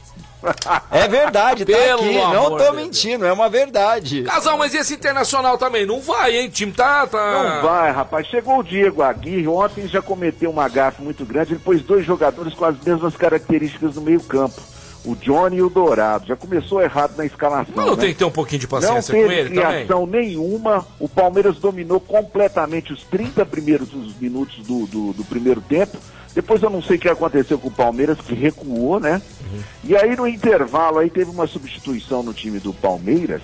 É 0.93 1.09
verdade, 1.09 1.64
tá 1.64 1.76
Pelo 1.76 2.01
aqui. 2.01 2.14
Não 2.14 2.57
tô 2.57 2.72
mentindo, 2.72 3.26
é 3.26 3.32
uma 3.32 3.49
verdade. 3.49 4.22
Casal, 4.22 4.57
mas 4.57 4.72
esse 4.72 4.95
internacional 4.95 5.59
também 5.59 5.84
não 5.84 6.01
vai, 6.01 6.36
hein? 6.36 6.47
O 6.47 6.51
time 6.51 6.70
tá. 6.70 7.09
tá... 7.09 7.32
Não 7.57 7.62
vai, 7.68 7.91
rapaz. 7.91 8.24
Chegou 8.28 8.59
o 8.61 8.62
Diego 8.62 9.03
Aguirre, 9.03 9.49
ontem 9.49 9.89
já 9.89 10.01
cometeu 10.01 10.49
uma 10.51 10.68
gafe 10.68 11.03
muito 11.03 11.24
grande. 11.24 11.55
Ele 11.55 11.61
pôs 11.61 11.82
dois 11.82 12.07
jogadores 12.07 12.55
com 12.55 12.64
as 12.64 12.76
mesmas 12.80 13.16
características 13.16 13.97
no 13.97 14.01
meio-campo. 14.03 14.61
O 15.09 15.17
Johnny 15.17 15.57
e 15.57 15.63
o 15.63 15.71
Dourado. 15.71 16.27
Já 16.27 16.37
começou 16.37 16.83
errado 16.83 17.17
na 17.17 17.25
escalação. 17.25 17.73
Mas 17.75 17.87
não 17.87 17.95
né? 17.97 18.01
tem 18.03 18.13
que 18.13 18.19
ter 18.19 18.25
um 18.27 18.31
pouquinho 18.31 18.61
de 18.61 18.67
Não 18.67 18.71
paciência 18.71 19.15
teve 19.15 19.27
com 19.27 19.33
ele 19.33 19.49
também. 19.49 19.65
criação 19.65 20.07
nenhuma. 20.07 20.87
O 21.01 21.09
Palmeiras 21.09 21.57
dominou 21.57 21.99
completamente 21.99 22.93
os 22.93 23.03
30 23.05 23.47
primeiros 23.47 23.89
minutos 24.21 24.59
do, 24.67 24.87
do, 24.87 25.13
do 25.15 25.25
primeiro 25.25 25.63
tempo. 25.63 25.97
Depois 26.35 26.63
eu 26.63 26.69
não 26.69 26.83
sei 26.83 26.97
o 26.97 27.01
que 27.01 27.09
aconteceu 27.09 27.59
com 27.59 27.69
o 27.69 27.73
Palmeiras, 27.73 28.19
que 28.19 28.35
recuou, 28.35 29.01
né? 29.01 29.21
E 29.83 29.97
aí 29.97 30.15
no 30.15 30.29
intervalo 30.29 30.99
aí 30.99 31.09
teve 31.09 31.31
uma 31.31 31.47
substituição 31.47 32.23
no 32.23 32.35
time 32.35 32.61
do 32.61 32.73
Palmeiras, 32.75 33.41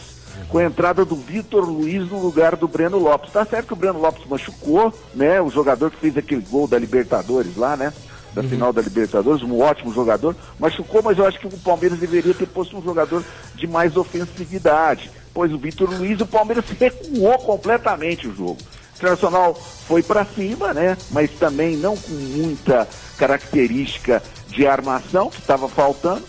com 0.49 0.59
a 0.59 0.65
entrada 0.65 1.05
do 1.05 1.17
Vitor 1.17 1.65
Luiz 1.65 2.09
no 2.11 2.21
lugar 2.21 2.57
do 2.57 2.69
Breno 2.69 2.99
Lopes. 2.99 3.33
Tá 3.33 3.45
certo 3.45 3.69
que 3.69 3.73
o 3.73 3.77
Breno 3.77 4.01
Lopes 4.01 4.27
machucou, 4.29 4.93
né? 5.15 5.41
O 5.41 5.51
jogador 5.51 5.91
que 5.91 5.97
fez 5.97 6.17
aquele 6.17 6.43
gol 6.43 6.69
da 6.69 6.79
Libertadores 6.79 7.57
lá, 7.57 7.75
né? 7.77 7.93
Da 8.35 8.43
final 8.43 8.72
da 8.72 8.82
Libertadores, 8.82 9.43
um 9.43 9.61
ótimo 9.61 9.95
jogador, 9.95 10.35
machucou, 10.59 11.01
mas 11.03 11.16
eu 11.16 11.24
acho 11.24 11.39
que 11.39 11.47
o 11.47 11.59
Palmeiras 11.59 12.01
deveria 12.01 12.35
ter 12.35 12.47
posto 12.47 12.76
um 12.76 12.82
jogador 12.82 13.22
de 13.55 13.66
mais 13.66 13.97
ofensividade. 13.97 15.09
Pois 15.32 15.53
o 15.53 15.59
Vitor 15.59 15.89
Luiz, 15.89 16.20
o 16.20 16.26
Palmeiras 16.26 16.64
recuou 16.78 17.39
completamente 17.39 18.26
o 18.26 18.35
jogo. 18.35 18.59
O 18.59 18.97
Internacional 18.97 19.55
foi 19.55 20.03
para 20.03 20.24
cima, 20.24 20.74
né? 20.74 20.97
Mas 21.11 21.30
também 21.32 21.76
não 21.76 21.97
com 21.97 22.12
muita 22.12 22.89
característica 23.16 24.20
de 24.49 24.66
armação, 24.66 25.30
que 25.30 25.41
estava 25.41 25.68
faltando. 25.68 26.24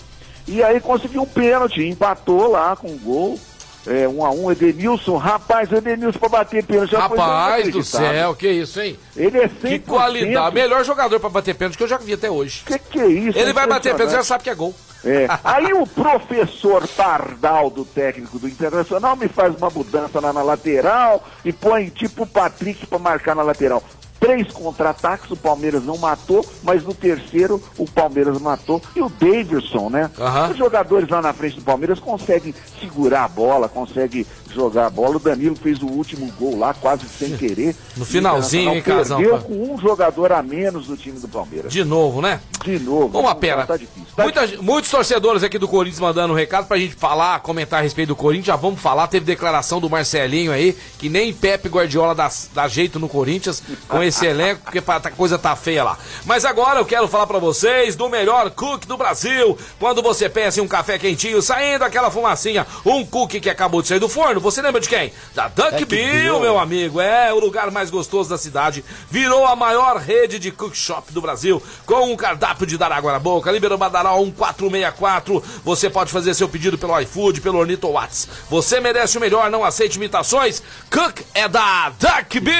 E 0.47 0.61
aí 0.61 0.79
conseguiu 0.79 1.23
um 1.23 1.27
pênalti, 1.27 1.83
empatou 1.83 2.51
lá 2.51 2.75
com 2.75 2.87
um 2.87 2.97
gol. 2.97 3.39
É, 3.87 4.07
um 4.07 4.25
a 4.25 4.31
um, 4.31 4.51
Edenilson, 4.51 5.15
rapaz, 5.17 5.71
o 5.71 5.75
Edenilson 5.75 6.17
para 6.17 6.29
bater 6.29 6.63
pênalti 6.63 6.91
já 6.91 7.07
foi 7.07 7.17
Rapaz 7.17 7.71
do 7.71 7.83
céu, 7.83 8.35
que 8.35 8.49
isso, 8.49 8.81
hein? 8.81 8.97
Ele 9.15 9.37
é 9.37 9.47
100%. 9.47 9.51
Que 9.61 9.79
qualidade. 9.79 10.55
Melhor 10.55 10.83
jogador 10.83 11.19
pra 11.19 11.29
bater 11.29 11.53
pênalti 11.53 11.77
que 11.77 11.83
eu 11.83 11.87
já 11.87 11.97
vi 11.97 12.13
até 12.13 12.29
hoje. 12.29 12.63
Que 12.65 12.79
que 12.79 12.99
é 12.99 13.07
isso? 13.07 13.37
Ele 13.37 13.53
vai 13.53 13.67
bater 13.67 13.93
pênalti, 13.93 14.13
já 14.13 14.23
sabe 14.23 14.43
que 14.43 14.49
é 14.49 14.55
gol. 14.55 14.73
É. 15.03 15.27
Aí 15.43 15.71
o 15.73 15.85
professor 15.85 16.87
Pardal, 16.87 17.69
do 17.69 17.85
técnico 17.85 18.39
do 18.39 18.47
Internacional, 18.47 19.15
me 19.15 19.27
faz 19.27 19.55
uma 19.55 19.69
mudança 19.69 20.19
lá 20.19 20.33
na 20.33 20.41
lateral 20.41 21.23
e 21.43 21.53
põe 21.53 21.89
tipo 21.89 22.23
o 22.23 22.27
Patrick 22.27 22.87
para 22.87 22.97
marcar 22.97 23.35
na 23.35 23.43
lateral. 23.43 23.83
Três 24.25 24.51
contra-ataques, 24.51 25.29
o 25.29 25.37
Palmeiras 25.37 25.83
não 25.83 25.99
matou, 25.99 26.43
mas 26.63 26.83
no 26.83 26.95
terceiro 26.95 27.61
o 27.77 27.85
Palmeiras 27.85 28.41
matou. 28.41 28.81
E 28.95 29.01
o 29.01 29.07
Davidson, 29.07 29.89
né? 29.89 30.09
Aham. 30.17 30.49
Os 30.49 30.57
jogadores 30.57 31.07
lá 31.07 31.21
na 31.21 31.31
frente 31.31 31.57
do 31.57 31.61
Palmeiras 31.61 31.99
conseguem 31.99 32.51
segurar 32.79 33.25
a 33.25 33.27
bola, 33.27 33.69
conseguem 33.69 34.25
jogar 34.55 34.87
a 34.87 34.89
bola. 34.89 35.17
O 35.17 35.19
Danilo 35.19 35.55
fez 35.55 35.81
o 35.81 35.87
último 35.87 36.31
gol 36.39 36.57
lá, 36.57 36.73
quase 36.73 37.07
sem 37.07 37.35
querer. 37.37 37.75
No 37.97 38.05
finalzinho, 38.05 38.73
hein, 38.73 38.81
Casão? 38.81 39.17
Perdeu 39.19 39.37
com 39.39 39.73
um 39.73 39.77
jogador 39.77 40.31
a 40.31 40.41
menos 40.41 40.87
do 40.87 40.95
time 40.97 41.19
do 41.19 41.27
Palmeiras. 41.27 41.71
De 41.71 41.83
novo, 41.83 42.21
né? 42.21 42.39
De 42.63 42.79
novo. 42.79 43.19
Uma 43.19 43.35
pena. 43.35 43.65
Tá 43.65 43.77
difícil. 43.77 44.05
Tá 44.15 44.23
Muita- 44.23 44.47
muitos 44.61 44.89
torcedores 44.89 45.43
aqui 45.43 45.59
do 45.59 45.67
Corinthians 45.67 45.99
mandando 45.99 46.33
um 46.33 46.35
recado 46.35 46.65
pra 46.67 46.77
gente 46.77 46.95
falar, 46.95 47.39
comentar 47.41 47.79
a 47.79 47.83
respeito 47.83 48.07
do 48.09 48.15
Corinthians. 48.15 48.47
Já 48.47 48.55
vamos 48.55 48.79
falar. 48.79 49.07
Teve 49.07 49.25
declaração 49.25 49.79
do 49.79 49.89
Marcelinho 49.89 50.51
aí, 50.51 50.75
que 50.97 51.09
nem 51.09 51.33
Pepe 51.33 51.69
Guardiola 51.69 52.15
dá, 52.15 52.31
dá 52.53 52.67
jeito 52.67 52.97
no 52.99 53.09
Corinthians 53.09 53.61
com 53.87 54.01
esse 54.01 54.25
elenco, 54.25 54.61
porque 54.63 54.79
a 54.85 55.11
coisa 55.11 55.37
tá 55.37 55.55
feia 55.55 55.83
lá. 55.83 55.97
Mas 56.25 56.45
agora 56.45 56.79
eu 56.79 56.85
quero 56.85 57.07
falar 57.07 57.27
pra 57.27 57.37
vocês 57.39 57.95
do 57.95 58.09
melhor 58.09 58.49
cookie 58.51 58.87
do 58.87 58.97
Brasil. 58.97 59.57
Quando 59.79 60.01
você 60.01 60.29
pensa 60.29 60.59
em 60.59 60.63
um 60.63 60.67
café 60.67 60.97
quentinho, 60.97 61.41
saindo 61.41 61.83
aquela 61.83 62.09
fumacinha, 62.09 62.65
um 62.85 63.05
cookie 63.05 63.39
que 63.39 63.49
acabou 63.49 63.81
de 63.81 63.87
sair 63.89 63.99
do 63.99 64.07
forno, 64.09 64.39
você 64.45 64.61
lembra 64.61 64.79
de 64.79 64.87
quem? 64.87 65.11
Da 65.33 65.47
Dunk 65.47 65.83
Bill, 65.85 66.39
meu 66.39 66.57
amigo. 66.57 67.01
É 67.01 67.33
o 67.33 67.39
lugar 67.39 67.69
mais 67.71 67.89
gostoso 67.89 68.29
da 68.29 68.37
cidade. 68.37 68.85
Virou 69.09 69.45
a 69.45 69.55
maior 69.55 69.97
rede 69.97 70.39
de 70.39 70.51
cook 70.51 70.75
shop 70.75 71.11
do 71.11 71.21
Brasil, 71.21 71.61
com 71.85 72.11
um 72.11 72.15
cardápio 72.15 72.65
de 72.65 72.77
dar 72.77 72.91
água 72.91 73.11
na 73.11 73.19
boca. 73.19 73.51
Liberou 73.51 73.77
Badaró 73.77 74.17
1464. 74.19 75.43
Você 75.63 75.89
pode 75.89 76.11
fazer 76.11 76.33
seu 76.33 76.47
pedido 76.47 76.77
pelo 76.77 76.99
iFood, 77.01 77.41
pelo 77.41 77.57
Ornito 77.59 77.89
Whats. 77.89 78.27
Você 78.49 78.79
merece 78.79 79.17
o 79.17 79.21
melhor, 79.21 79.49
não 79.49 79.63
aceite 79.65 79.95
imitações. 79.97 80.61
Cook 80.91 81.21
é 81.33 81.47
da 81.47 81.89
Duck 81.89 82.39
Bill. 82.39 82.55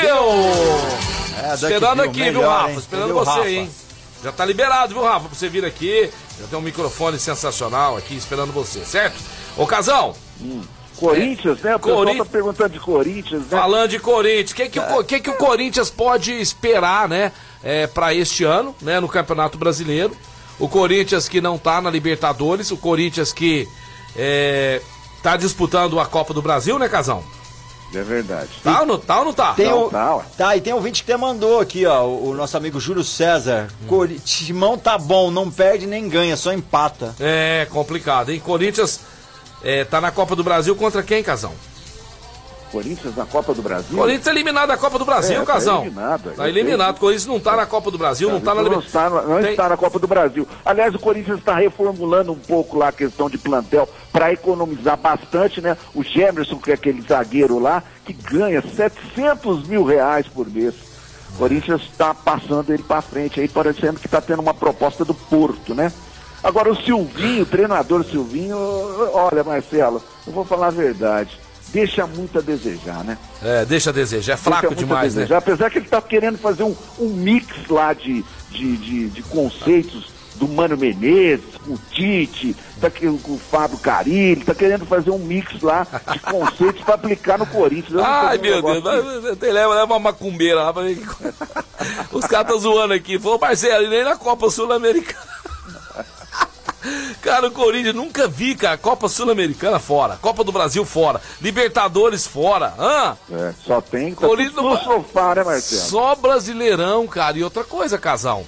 É, 1.38 1.52
Duck 1.52 1.64
Esperando 1.64 2.02
Bill, 2.02 2.10
aqui, 2.12 2.20
melhor, 2.20 2.40
viu, 2.42 2.50
Rafa? 2.50 2.70
hein? 2.72 2.78
Esperando 2.78 3.06
Entendeu, 3.12 3.26
você, 3.26 3.38
Rafa? 3.40 3.50
hein? 3.50 3.72
Já 4.24 4.32
tá 4.32 4.46
liberado, 4.46 4.94
viu, 4.94 5.04
Rafa? 5.04 5.28
Pra 5.30 5.38
você 5.38 5.48
vir 5.50 5.64
aqui. 5.64 6.10
Já 6.40 6.48
tem 6.48 6.58
um 6.58 6.62
microfone 6.62 7.20
sensacional 7.20 7.96
aqui 7.96 8.16
esperando 8.16 8.52
você, 8.52 8.84
certo? 8.84 9.16
Ô, 9.56 9.66
Casão. 9.66 10.16
Hum. 10.42 10.64
Corinthians, 10.96 11.60
né? 11.62 11.76
O 11.76 11.80
pessoal 11.80 11.98
Corinthians- 11.98 12.28
tá 12.28 12.32
perguntando 12.32 12.70
de 12.70 12.80
Corinthians, 12.80 13.42
né? 13.44 13.48
Falando 13.50 13.90
de 13.90 14.00
Corinthians, 14.00 14.52
o 14.52 14.56
que, 14.56 14.70
que, 14.70 14.80
o 14.80 14.84
Co- 14.84 15.04
que, 15.04 15.20
que 15.20 15.30
o 15.30 15.34
Corinthians 15.38 15.90
pode 15.90 16.32
esperar, 16.40 17.08
né, 17.10 17.32
é, 17.64 17.88
para 17.88 18.14
este 18.14 18.44
ano, 18.44 18.76
né, 18.82 19.00
no 19.00 19.08
Campeonato 19.08 19.58
Brasileiro? 19.58 20.16
O 20.60 20.68
Corinthians 20.70 21.28
que 21.28 21.42
não 21.42 21.58
tá 21.58 21.82
na 21.82 21.90
Libertadores, 21.90 22.72
o 22.72 22.78
Corinthians 22.78 23.34
que 23.34 23.68
é, 24.16 24.82
tá 25.22 25.36
disputando 25.38 26.00
a 26.00 26.06
Copa 26.06 26.34
do 26.34 26.42
Brasil, 26.42 26.80
né, 26.80 26.88
Casão? 26.88 27.24
É 27.94 28.02
verdade. 28.02 28.50
Tá 28.64 28.82
ou 28.82 28.86
não 28.86 28.98
tá? 28.98 29.20
Ou 29.20 29.26
não 29.26 29.34
tá? 29.34 29.54
Tem 29.54 29.68
Não, 29.68 29.86
o, 29.86 29.90
tá, 29.90 30.22
tá, 30.38 30.58
e 30.58 30.62
tem 30.62 30.74
um 30.74 30.78
ouvinte 30.78 31.04
que 31.04 31.12
até 31.12 31.22
mandou 31.22 31.60
aqui, 31.62 31.86
ó, 31.86 32.04
o, 32.06 32.30
o 32.30 32.34
nosso 32.34 32.58
amigo 32.58 32.80
Júlio 32.80 33.04
César. 33.06 33.68
Cori- 33.88 34.20
Timão 34.20 34.78
tá 34.78 34.98
bom, 34.98 35.30
não 35.32 35.50
perde 35.52 35.86
nem 35.86 36.10
ganha, 36.10 36.36
só 36.36 36.52
empata. 36.52 37.16
É 37.20 37.68
complicado, 37.72 38.32
hein? 38.32 38.40
Corinthians 38.44 39.00
é, 39.66 39.84
tá 39.84 40.00
na 40.00 40.12
Copa 40.12 40.36
do 40.36 40.44
Brasil 40.44 40.74
contra 40.76 41.04
quem, 41.04 41.22
Casão? 41.22 41.52
Corinthians 42.72 43.16
na 43.16 43.26
Copa 43.26 43.54
do 43.54 43.62
Brasil. 43.62 43.98
Corinthians 43.98 44.28
é 44.28 44.32
eliminado 44.32 44.68
da 44.68 44.76
Copa 44.78 45.00
do 45.00 45.06
Brasil, 45.06 45.36
É, 45.38 45.40
tá 45.40 45.54
Casão. 45.54 45.82
eliminado, 45.82 46.34
Tá 46.36 46.50
eliminado. 46.50 47.00
Corinthians 47.00 47.26
não 47.28 47.40
tá 47.40 47.56
na 47.56 47.66
Copa 47.66 47.90
do 47.90 47.98
Brasil, 47.98 48.30
não 48.30 48.42
tá 48.42 48.54
na 48.54 48.64
não 48.64 48.80
está, 48.80 49.10
não 49.10 49.42
Tem- 49.42 49.52
está 49.52 49.70
na 49.70 49.78
Copa 49.78 49.98
do 49.98 50.08
Brasil. 50.08 50.46
Aliás, 50.66 50.94
o 50.94 51.00
Corinthians 51.00 51.40
está 51.40 51.56
reformulando 51.56 52.34
um 52.34 52.40
pouco 52.40 52.78
lá 52.78 52.90
a 52.90 52.92
questão 52.92 53.30
de 53.30 53.38
plantel 53.38 53.88
para 54.12 54.34
economizar 54.34 54.98
bastante, 54.98 55.62
né? 55.62 55.78
O 55.94 56.04
Gemerson, 56.04 56.58
que 56.58 56.72
é 56.72 56.74
aquele 56.74 57.02
zagueiro 57.02 57.60
lá, 57.60 57.82
que 58.04 58.12
ganha 58.12 58.62
700 58.62 59.66
mil 59.68 59.84
reais 59.86 60.28
por 60.28 60.46
mês. 60.50 60.74
O 61.36 61.38
Corinthians 61.38 61.82
está 61.84 62.14
passando 62.14 62.74
ele 62.74 62.84
para 62.84 63.02
frente 63.02 63.40
aí, 63.40 63.48
parecendo 63.48 64.00
que 64.00 64.08
está 64.08 64.20
tendo 64.20 64.42
uma 64.42 64.54
proposta 64.54 65.06
do 65.06 65.14
Porto, 65.14 65.74
né? 65.74 65.94
Agora 66.44 66.72
o 66.72 66.76
Silvinho, 66.76 67.44
o 67.44 67.46
treinador 67.46 68.04
Silvinho, 68.06 68.56
olha, 69.14 69.44
Marcelo, 69.44 70.02
eu 70.28 70.34
vou 70.34 70.46
falar 70.46 70.68
a 70.68 70.72
verdade, 70.72 71.40
deixa 71.70 72.06
muito 72.06 72.38
a 72.38 72.42
desejar, 72.42 73.04
né? 73.04 73.18
É, 73.44 73.66
deixa 73.66 73.90
a 73.90 73.94
desejar. 73.94 74.34
É 74.34 74.36
Deixa 74.36 74.50
fraco 74.50 74.68
muito 74.68 74.80
a 74.80 74.84
demais, 74.84 75.16
né? 75.16 75.28
Apesar 75.36 75.70
que 75.72 75.80
ele 75.80 75.86
está 75.86 76.02
querendo 76.02 76.38
fazer 76.38 76.64
um, 76.64 76.76
um 77.00 77.10
mix 77.10 77.48
lá 77.68 77.94
de, 77.94 78.24
de, 78.52 78.78
de, 78.78 79.10
de 79.10 79.24
conceitos 79.24 80.14
do 80.36 80.48
Mano 80.50 80.76
Menezes, 80.78 81.46
com 81.66 81.74
o 81.76 81.80
Tite, 81.92 82.56
tá 82.82 82.90
com 82.92 83.08
o 83.34 83.40
Fábio 83.40 83.78
Carilli, 83.78 84.44
tá 84.44 84.54
querendo 84.54 84.86
fazer 84.86 85.10
um 85.10 85.18
mix 85.18 85.62
lá 85.62 85.88
de 86.12 86.20
conceitos 86.30 86.84
para 86.84 86.96
aplicar 86.96 87.38
no 87.40 87.46
Corinthians. 87.48 88.02
Ai, 88.04 88.38
meu 88.38 88.62
Deus, 88.62 88.84
vai- 88.84 89.02
leva, 89.52 89.74
leva 89.74 89.86
uma 89.86 90.00
macumbeira 90.00 90.62
lá 90.62 90.74
pra 90.74 90.84
ver 90.84 90.98
que... 90.98 91.06
Os 92.12 92.26
caras 92.26 92.48
estão 92.48 92.60
zoando 92.60 92.94
aqui. 92.94 93.18
Falou, 93.18 93.40
Marcelo, 93.40 93.86
e 93.86 93.90
nem 93.90 94.04
na 94.04 94.16
Copa 94.18 94.50
Sul-Americana. 94.50 95.36
Cara, 97.22 97.48
o 97.48 97.52
Corinthians 97.52 97.96
nunca 97.96 98.28
vi, 98.28 98.56
cara. 98.56 98.78
Copa 98.78 99.08
Sul-Americana 99.08 99.80
fora, 99.80 100.18
Copa 100.22 100.44
do 100.44 100.52
Brasil 100.52 100.86
fora, 100.86 101.22
Libertadores 101.42 102.28
fora. 102.28 102.74
Hã? 102.78 103.18
É, 103.32 103.54
só 103.66 103.82
tem 103.82 104.14
Corinthians 104.14 104.56
no 104.56 104.78
sofá, 104.78 105.36
né, 105.36 105.44
Marcelo? 105.44 105.82
Só 105.82 106.16
brasileirão, 106.16 107.08
cara. 107.08 107.38
E 107.38 107.44
outra 107.44 107.64
coisa, 107.64 107.98
casal. 107.98 108.46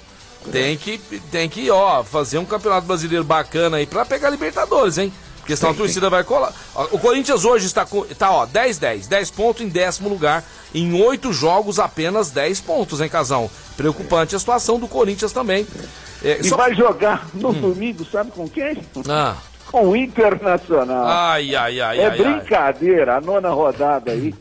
Tem 0.52 0.76
que, 0.76 0.98
tem 1.30 1.48
que, 1.48 1.70
ó, 1.70 2.02
fazer 2.02 2.38
um 2.38 2.44
campeonato 2.44 2.86
brasileiro 2.86 3.24
bacana 3.24 3.78
aí 3.78 3.86
pra 3.86 4.04
pegar 4.04 4.30
Libertadores, 4.30 4.96
hein? 4.96 5.12
Porque 5.48 5.56
senão 5.56 5.72
a 5.72 5.74
torcida 5.74 6.10
vai 6.10 6.22
colar. 6.24 6.52
O 6.92 6.98
Corinthians 6.98 7.42
hoje 7.46 7.64
está 7.64 7.86
com. 7.86 8.02
Tá, 8.04 8.30
ó, 8.30 8.46
10-10. 8.46 9.06
10 9.08 9.30
pontos 9.30 9.62
em 9.64 9.68
décimo 9.68 10.06
lugar. 10.10 10.44
Em 10.74 10.92
oito 11.02 11.32
jogos, 11.32 11.78
apenas 11.78 12.30
10 12.30 12.60
pontos, 12.60 13.00
hein, 13.00 13.08
casal? 13.08 13.50
Preocupante 13.74 14.36
a 14.36 14.38
situação 14.38 14.78
do 14.78 14.86
Corinthians 14.86 15.32
também. 15.32 15.66
É, 16.22 16.40
E 16.40 16.44
só- 16.44 16.56
vai 16.58 16.74
jogar 16.74 17.26
no 17.32 17.54
domingo, 17.54 18.04
sabe 18.04 18.30
com 18.30 18.46
quem? 18.46 18.76
Ah, 19.08 19.36
Com 19.72 19.88
o 19.88 19.96
Internacional. 19.96 21.06
ai, 21.06 21.54
ai, 21.56 21.80
ai, 21.80 21.98
é 21.98 22.06
ai, 22.08 22.10
ai. 22.10 22.18
brincadeira, 22.40 23.16
a 23.16 23.20
nona 23.22 23.48
rodada 23.48 24.12
aí. 24.12 24.34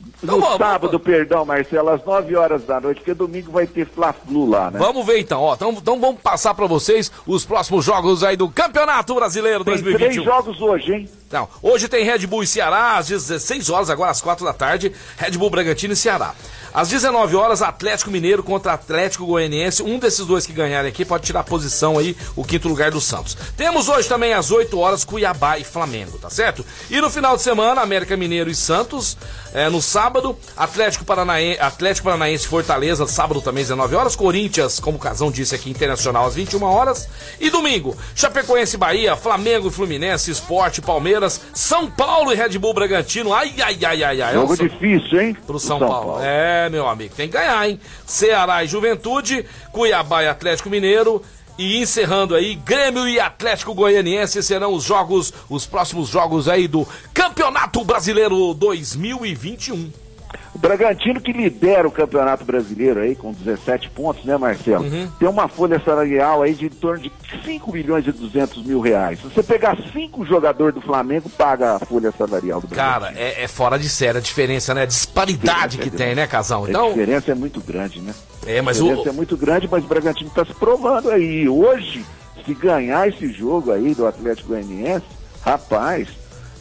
No 0.00 0.34
Então, 0.34 0.40
vamos- 0.40 0.58
sábado, 0.58 1.00
perdão, 1.00 1.44
Marcelo, 1.46 1.90
às 1.90 2.04
9 2.04 2.36
horas 2.36 2.62
da 2.64 2.80
noite, 2.80 2.98
porque 2.98 3.14
domingo 3.14 3.52
vai 3.52 3.66
ter 3.66 3.86
Fla-Flu 3.86 4.48
lá, 4.48 4.70
né? 4.70 4.78
Vamos 4.78 5.04
ver 5.06 5.18
então, 5.18 5.40
ó. 5.40 5.54
Então, 5.54 5.70
então 5.72 6.00
vamos 6.00 6.20
passar 6.20 6.52
pra 6.54 6.66
vocês 6.66 7.10
os 7.26 7.44
próximos 7.44 7.84
jogos 7.84 8.22
aí 8.24 8.36
do 8.36 8.48
Campeonato 8.50 9.14
Brasileiro 9.14 9.64
Tem 9.64 9.74
2021. 9.74 10.10
três 10.10 10.24
jogos 10.24 10.60
hoje, 10.60 10.92
hein? 10.92 11.08
Não, 11.30 11.48
hoje 11.62 11.88
tem 11.88 12.04
Red 12.04 12.26
Bull 12.26 12.42
e 12.42 12.46
Ceará 12.46 12.96
às 12.96 13.08
16 13.08 13.70
horas, 13.70 13.88
agora 13.88 14.10
às 14.10 14.20
4 14.20 14.44
da 14.44 14.52
tarde, 14.52 14.92
Red 15.16 15.32
Bull 15.38 15.48
Bragantino 15.50 15.92
e 15.92 15.96
Ceará. 15.96 16.34
Às 16.72 16.88
19 16.88 17.36
horas, 17.36 17.62
Atlético 17.62 18.10
Mineiro 18.10 18.42
contra 18.42 18.72
Atlético 18.72 19.26
Goianiense. 19.26 19.82
Um 19.82 19.98
desses 19.98 20.24
dois 20.24 20.46
que 20.46 20.52
ganharem 20.52 20.88
aqui 20.90 21.04
pode 21.04 21.24
tirar 21.24 21.40
a 21.40 21.44
posição 21.44 21.98
aí, 21.98 22.16
o 22.36 22.44
quinto 22.44 22.68
lugar 22.68 22.90
do 22.90 23.00
Santos. 23.00 23.36
Temos 23.56 23.88
hoje 23.88 24.08
também 24.08 24.32
às 24.32 24.50
8 24.50 24.78
horas, 24.78 25.04
Cuiabá 25.04 25.58
e 25.58 25.64
Flamengo, 25.64 26.18
tá 26.18 26.30
certo? 26.30 26.64
E 26.90 27.00
no 27.00 27.10
final 27.10 27.36
de 27.36 27.42
semana, 27.42 27.80
América 27.80 28.16
Mineiro 28.16 28.50
e 28.50 28.54
Santos. 28.54 29.16
É, 29.52 29.68
no 29.68 29.82
sábado, 29.82 30.36
Atlético 30.56 31.04
Paranaense, 31.04 31.60
Atlético 31.60 32.04
Paranaense 32.04 32.46
Fortaleza, 32.46 33.06
sábado 33.06 33.40
também, 33.40 33.64
19 33.64 33.94
horas. 33.96 34.14
Corinthians, 34.14 34.78
como 34.78 34.96
o 34.96 35.00
Casão 35.00 35.30
disse 35.30 35.54
aqui, 35.54 35.70
Internacional 35.70 36.26
às 36.26 36.34
21 36.34 36.62
horas. 36.62 37.08
E 37.40 37.50
domingo, 37.50 37.96
Chapecoense 38.14 38.76
Bahia, 38.76 39.16
Flamengo 39.16 39.68
e 39.68 39.70
Fluminense, 39.70 40.30
Esporte, 40.30 40.80
Palmeiras, 40.80 41.40
São 41.52 41.90
Paulo 41.90 42.32
e 42.32 42.36
Red 42.36 42.58
Bull 42.58 42.74
Bragantino. 42.74 43.32
Ai, 43.32 43.52
ai, 43.60 43.78
ai, 43.84 44.04
ai, 44.04 44.22
ai. 44.22 44.34
Jogo 44.34 44.50
Nossa, 44.50 44.68
difícil, 44.68 45.20
hein? 45.20 45.36
Pro 45.46 45.58
São, 45.58 45.78
Paulo. 45.78 46.18
É, 46.22 46.59
meu 46.68 46.88
amigo, 46.88 47.14
tem 47.14 47.28
que 47.28 47.36
ganhar, 47.36 47.68
hein? 47.68 47.80
Ceará 48.06 48.62
e 48.64 48.68
Juventude, 48.68 49.46
Cuiabá 49.72 50.22
e 50.22 50.28
Atlético 50.28 50.68
Mineiro. 50.68 51.22
E 51.58 51.80
encerrando 51.82 52.34
aí, 52.34 52.54
Grêmio 52.54 53.06
e 53.06 53.20
Atlético 53.20 53.74
Goianiense 53.74 54.42
serão 54.42 54.72
os 54.72 54.84
jogos, 54.84 55.32
os 55.48 55.66
próximos 55.66 56.08
jogos 56.08 56.48
aí 56.48 56.66
do 56.66 56.88
Campeonato 57.12 57.84
Brasileiro 57.84 58.54
2021. 58.54 60.09
O 60.52 60.58
Bragantino 60.58 61.20
que 61.20 61.32
lidera 61.32 61.86
o 61.86 61.92
Campeonato 61.92 62.44
Brasileiro 62.44 63.00
aí 63.00 63.14
com 63.14 63.32
17 63.32 63.88
pontos, 63.90 64.24
né, 64.24 64.36
Marcelo? 64.36 64.82
Uhum. 64.84 65.08
Tem 65.18 65.28
uma 65.28 65.46
folha 65.46 65.80
salarial 65.84 66.42
aí 66.42 66.54
de 66.54 66.66
em 66.66 66.70
torno 66.70 67.02
de 67.04 67.12
5 67.44 67.72
milhões 67.72 68.04
e 68.06 68.10
200 68.10 68.64
mil 68.64 68.80
reais. 68.80 69.20
Se 69.20 69.26
você 69.28 69.42
pegar 69.44 69.76
cinco 69.92 70.26
jogadores 70.26 70.74
do 70.74 70.80
Flamengo, 70.80 71.28
paga 71.30 71.76
a 71.76 71.78
folha 71.78 72.10
salarial 72.10 72.60
do 72.60 72.66
Bragantino. 72.66 73.06
Cara, 73.12 73.14
é, 73.16 73.44
é 73.44 73.48
fora 73.48 73.78
de 73.78 73.88
série 73.88 74.18
a 74.18 74.20
diferença, 74.20 74.74
né? 74.74 74.82
A 74.82 74.86
disparidade 74.86 75.78
que 75.78 75.88
tem, 75.88 76.16
né, 76.16 76.26
Casão? 76.26 76.64
A 76.64 76.68
Então, 76.68 76.88
diferença 76.88 77.30
é 77.30 77.34
muito 77.34 77.60
grande, 77.60 78.00
né? 78.00 78.12
é, 78.44 78.60
mas 78.60 78.78
a 78.78 78.82
diferença 78.82 79.08
o. 79.08 79.12
é 79.12 79.14
muito 79.14 79.36
grande, 79.36 79.68
mas 79.70 79.84
o 79.84 79.86
Bragantino 79.88 80.30
está 80.30 80.44
se 80.44 80.54
provando 80.54 81.10
aí. 81.10 81.48
Hoje, 81.48 82.04
se 82.44 82.54
ganhar 82.54 83.08
esse 83.08 83.32
jogo 83.32 83.70
aí 83.70 83.94
do 83.94 84.04
Atlético 84.04 84.48
Goianiense, 84.48 85.06
rapaz, 85.42 86.08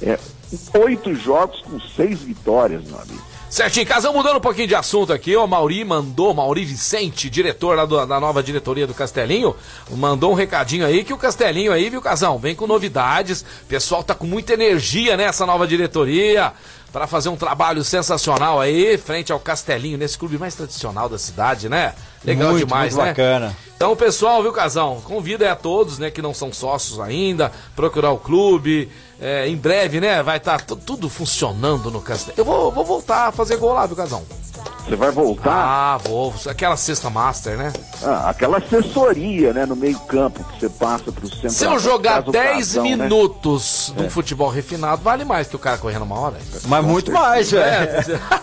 é 0.02 0.18
oito 0.80 1.16
jogos 1.16 1.62
com 1.62 1.80
seis 1.80 2.20
vitórias, 2.22 2.84
meu 2.86 3.00
amigo. 3.00 3.29
Certinho, 3.50 3.88
Casão, 3.88 4.14
mudando 4.14 4.38
um 4.38 4.41
pouquinho 4.41 4.68
de 4.68 4.76
assunto 4.76 5.12
aqui, 5.12 5.36
o 5.36 5.47
Mauri 5.47 5.84
mandou, 5.84 6.32
Mauri 6.36 6.64
Vicente, 6.64 7.32
diretor 7.32 7.76
lá 7.76 7.84
do- 7.84 8.06
da 8.06 8.20
nova 8.20 8.43
diretoria 8.43 8.86
do 8.86 8.93
Castelinho, 8.93 9.56
mandou 9.89 10.32
um 10.32 10.36
recadinho 10.36 10.86
aí 10.86 11.04
que 11.04 11.12
o 11.14 11.18
Castelinho 11.18 11.72
aí, 11.74 11.89
viu, 11.89 12.00
Casão, 12.00 12.38
vem 12.38 12.54
com 12.56 12.68
novidades, 12.68 13.41
o 13.64 13.66
pessoal 13.66 14.04
tá 14.04 14.14
com 14.14 14.28
muita 14.28 14.54
energia 14.54 15.18
nessa 15.18 15.47
nova 15.47 15.66
diretoria, 15.66 16.54
para 16.93 17.06
fazer 17.08 17.30
um 17.30 17.36
trabalho 17.36 17.84
sensacional 17.84 18.60
aí, 18.62 18.97
frente 18.97 19.32
ao 19.32 19.39
Castelinho, 19.39 19.97
nesse 19.97 20.18
clube 20.18 20.38
mais 20.38 20.54
tradicional 20.56 21.08
da 21.10 21.18
cidade, 21.20 21.70
né? 21.70 21.93
Legal 22.24 22.52
Muito, 22.52 22.66
demais, 22.66 22.93
muito 22.93 23.04
né? 23.06 23.12
bacana. 23.12 23.58
Então, 23.76 23.95
pessoal, 23.95 24.41
viu, 24.43 24.52
Casão? 24.52 25.00
Convida 25.04 25.45
aí 25.45 25.52
a 25.52 25.56
todos, 25.56 25.97
né, 26.00 26.10
que 26.12 26.22
não 26.22 26.34
são 26.34 26.52
sócios 26.52 27.00
ainda, 27.00 27.52
procurar 27.76 28.12
o 28.12 28.18
clube. 28.18 28.91
É, 29.22 29.48
em 29.48 29.56
breve, 29.56 30.00
né, 30.00 30.24
vai 30.24 30.38
estar 30.38 30.62
tudo 30.62 31.10
funcionando 31.10 31.92
no 31.92 32.02
Castelo. 32.02 32.36
Eu 32.38 32.46
vou, 32.46 32.72
vou 32.72 32.86
voltar 32.86 33.28
a 33.28 33.32
fazer 33.32 33.58
gol 33.58 33.74
lá, 33.74 33.86
viu, 33.86 33.96
Casão? 33.96 34.24
Você 34.90 34.96
vai 34.96 35.12
voltar? 35.12 35.52
Ah, 35.54 35.98
vou. 36.04 36.34
Aquela 36.48 36.76
sexta 36.76 37.10
master, 37.12 37.56
né? 37.58 37.72
Ah, 38.04 38.30
aquela 38.32 38.58
assessoria, 38.58 39.54
né, 39.54 39.66
no 39.66 39.76
meio 39.76 40.00
campo 40.00 40.44
que 40.44 40.60
você 40.62 40.70
passa 40.70 41.12
pro 41.12 41.28
centro. 41.28 41.50
Se 41.52 41.64
eu 41.64 41.78
jogar 41.78 42.20
caso 42.24 42.32
10 42.32 42.58
Casão, 42.58 42.84
né? 42.84 42.90
minutos 42.96 43.94
É. 43.96 44.00
de 44.02 44.08
um 44.08 44.10
futebol 44.10 44.50
refinado, 44.50 45.02
vale 45.04 45.24
mais 45.24 45.48
que 45.48 45.56
o 45.56 45.60
cara 45.60 45.78
correndo 45.78 46.04
uma 46.04 46.20
hora. 46.20 46.38
Mas 46.66 46.84
muito 46.84 47.12
mais, 47.12 47.52
velho. 47.52 47.90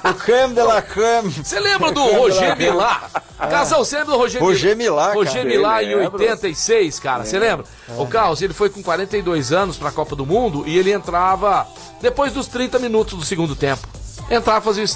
O 0.09 0.14
creme 0.14 0.55
de 0.55 0.62
la 0.62 0.80
creme. 0.80 1.30
Você 1.32 1.59
lembra 1.59 1.90
do 1.90 2.03
Roger. 2.05 2.57
Milá? 2.57 3.11
Casal, 3.38 3.84
você 3.84 3.99
lembra 3.99 4.12
do 4.14 4.18
Roger 4.18 4.40
Roger 4.40 4.76
Milá, 4.76 5.07
cara. 5.09 5.14
Roger 5.16 5.44
Milá 5.44 5.82
em 5.82 5.94
Lembro. 5.97 6.22
86, 6.22 7.01
cara. 7.01 7.24
Você 7.24 7.38
lembra? 7.38 7.66
O 7.99 8.07
Carlos, 8.07 8.40
ele 8.40 8.55
foi 8.55 8.70
com 8.70 8.82
42 8.82 9.53
anos 9.53 9.76
pra 9.76 9.90
Copa 9.90 10.14
do 10.14 10.24
Mundo 10.24 10.62
e 10.66 10.78
ele 10.78 10.92
entrava 10.92 11.66
depois 12.01 12.32
dos 12.32 12.47
30 12.47 12.78
minutos 12.78 13.18
do 13.18 13.24
segundo 13.24 13.57
tempo. 13.57 13.86
Entrava 14.30 14.61
e 14.61 14.62
fazia 14.62 14.82
o 14.82 14.86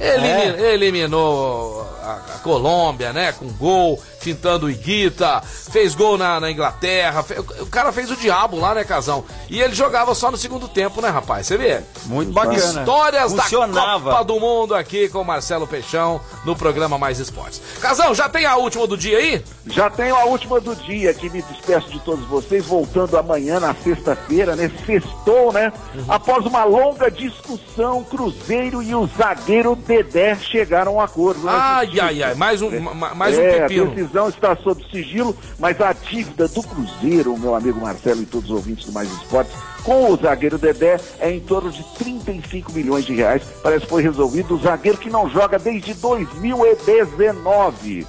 estrago. 0.00 0.26
Elimi- 0.26 0.62
Eliminou 0.62 1.82
a, 2.02 2.12
a 2.34 2.38
Colômbia, 2.38 3.12
né? 3.12 3.32
Com 3.32 3.48
gol, 3.52 4.00
fintando 4.20 4.66
o 4.66 4.70
Iguita, 4.70 5.40
fez 5.42 5.94
gol 5.94 6.16
na, 6.18 6.38
na 6.38 6.50
Inglaterra. 6.50 7.22
fe- 7.22 7.40
o 7.40 7.66
cara 7.66 7.90
fez 7.90 8.10
o 8.10 8.16
diabo 8.16 8.58
lá, 8.58 8.74
né, 8.74 8.84
Casão? 8.84 9.24
E 9.48 9.60
ele 9.60 9.74
jogava 9.74 10.14
só 10.14 10.30
no 10.30 10.36
segundo 10.36 10.68
tempo, 10.68 11.00
né, 11.00 11.08
rapaz? 11.08 11.46
Você 11.46 11.56
vê? 11.56 11.80
Muito 12.04 12.30
bacana. 12.32 12.56
Histórias 12.56 13.32
Funcionava. 13.32 14.10
da 14.10 14.16
Copa 14.18 14.24
do 14.24 14.38
Mundo 14.38 14.74
aqui 14.74 15.08
com 15.08 15.20
o 15.20 15.24
Marcelo 15.24 15.66
Peixão 15.66 16.20
no 16.44 16.54
programa 16.54 16.98
Mais 16.98 17.18
Esportes. 17.18 17.60
Casão, 17.80 18.14
já 18.14 18.28
tem 18.28 18.44
a 18.46 18.56
última 18.56 18.86
do 18.86 18.96
dia 18.96 19.18
aí? 19.18 19.42
Já 19.66 19.88
tenho 19.90 20.14
a 20.14 20.24
última 20.24 20.60
do 20.60 20.76
dia, 20.76 21.14
que 21.14 21.30
me 21.30 21.40
despeço 21.42 21.88
de 21.90 21.98
todos 22.00 22.24
vocês, 22.26 22.64
voltando 22.66 23.16
amanhã 23.16 23.58
na 23.58 23.74
sexta-feira, 23.74 24.54
né? 24.54 24.70
Sextou, 24.84 25.52
né? 25.52 25.72
Após 26.08 26.44
uma 26.44 26.64
longa 26.64 27.10
discussão, 27.10 28.04
Cruzeiro 28.04 28.82
e 28.82 28.94
o 28.94 29.06
zagueiro 29.16 29.74
Dedé 29.76 30.36
chegaram 30.36 30.92
a 30.92 30.94
um 30.96 31.00
acordo. 31.00 31.40
né? 31.44 31.52
Ai, 31.54 32.00
ai, 32.00 32.22
ai, 32.22 32.34
mais 32.34 32.60
um, 32.62 32.78
ma- 32.80 33.14
mais 33.14 33.36
um 33.36 33.40
é, 33.40 33.60
pepino. 33.60 34.09
Decisão 34.10 34.28
está 34.28 34.56
sob 34.56 34.84
sigilo, 34.90 35.36
mas 35.58 35.80
a 35.80 35.92
dívida 35.92 36.48
do 36.48 36.62
Cruzeiro, 36.62 37.36
meu 37.38 37.54
amigo 37.54 37.80
Marcelo 37.80 38.22
e 38.22 38.26
todos 38.26 38.50
os 38.50 38.56
ouvintes 38.56 38.84
do 38.86 38.92
Mais 38.92 39.08
Esportes, 39.10 39.52
com 39.84 40.10
o 40.12 40.16
zagueiro 40.16 40.58
Dedé 40.58 40.98
é 41.20 41.30
em 41.30 41.40
torno 41.40 41.70
de 41.70 41.82
35 41.98 42.72
milhões 42.72 43.04
de 43.06 43.14
reais. 43.14 43.42
Parece 43.62 43.84
que 43.84 43.90
foi 43.90 44.02
resolvido. 44.02 44.56
O 44.56 44.60
zagueiro 44.60 44.98
que 44.98 45.08
não 45.08 45.30
joga 45.30 45.58
desde 45.58 45.94
2019. 45.94 48.06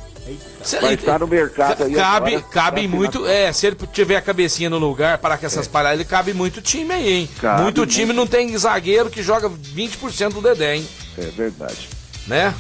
Cê- 0.64 0.80
Vai 0.80 0.94
estar 0.94 1.20
no 1.20 1.28
mercado 1.28 1.84
aí 1.84 1.94
Cabe, 1.96 2.36
agora, 2.36 2.48
cabe 2.52 2.88
muito. 2.88 3.26
É, 3.26 3.52
se 3.52 3.66
ele 3.68 3.76
tiver 3.92 4.16
a 4.18 4.22
cabecinha 4.22 4.70
no 4.70 4.78
lugar 4.78 5.18
para 5.18 5.36
que 5.38 5.46
essas 5.46 5.68
palhadas, 5.68 6.00
ele 6.00 6.08
cabe 6.08 6.34
muito 6.34 6.62
time 6.62 6.94
aí, 6.94 7.12
hein? 7.12 7.30
Cabe 7.42 7.64
muito 7.64 7.86
time 7.88 8.06
muito. 8.08 8.18
não 8.18 8.28
tem 8.28 8.56
zagueiro 8.58 9.10
que 9.10 9.22
joga 9.24 9.50
20% 9.50 10.34
do 10.34 10.42
Dedé, 10.42 10.76
hein? 10.78 10.88
É 11.18 11.22
verdade. 11.26 11.90
Né? 12.28 12.54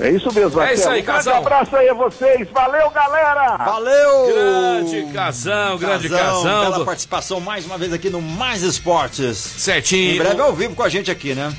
É 0.00 0.10
isso 0.10 0.32
mesmo, 0.32 0.60
É 0.62 0.72
isso 0.72 0.84
Marcelo. 0.84 0.90
aí, 0.94 1.00
Um 1.02 1.04
grande 1.04 1.24
Casão. 1.24 1.36
abraço 1.36 1.76
aí 1.76 1.88
a 1.88 1.94
vocês. 1.94 2.48
Valeu, 2.50 2.90
galera! 2.90 3.56
Valeu! 3.58 4.26
Grande 4.32 5.12
Casão, 5.12 5.76
grande 5.78 6.08
Casão. 6.08 6.42
Bela 6.62 6.78
do- 6.78 6.84
participação 6.86 7.38
mais 7.40 7.66
uma 7.66 7.76
vez 7.76 7.92
aqui 7.92 8.08
no 8.08 8.22
Mais 8.22 8.62
Esportes. 8.62 9.36
Certinho. 9.36 10.14
Em 10.14 10.18
breve 10.18 10.40
ao 10.40 10.52
vivo 10.54 10.74
com 10.74 10.82
a 10.82 10.88
gente 10.88 11.10
aqui, 11.10 11.34
né? 11.34 11.52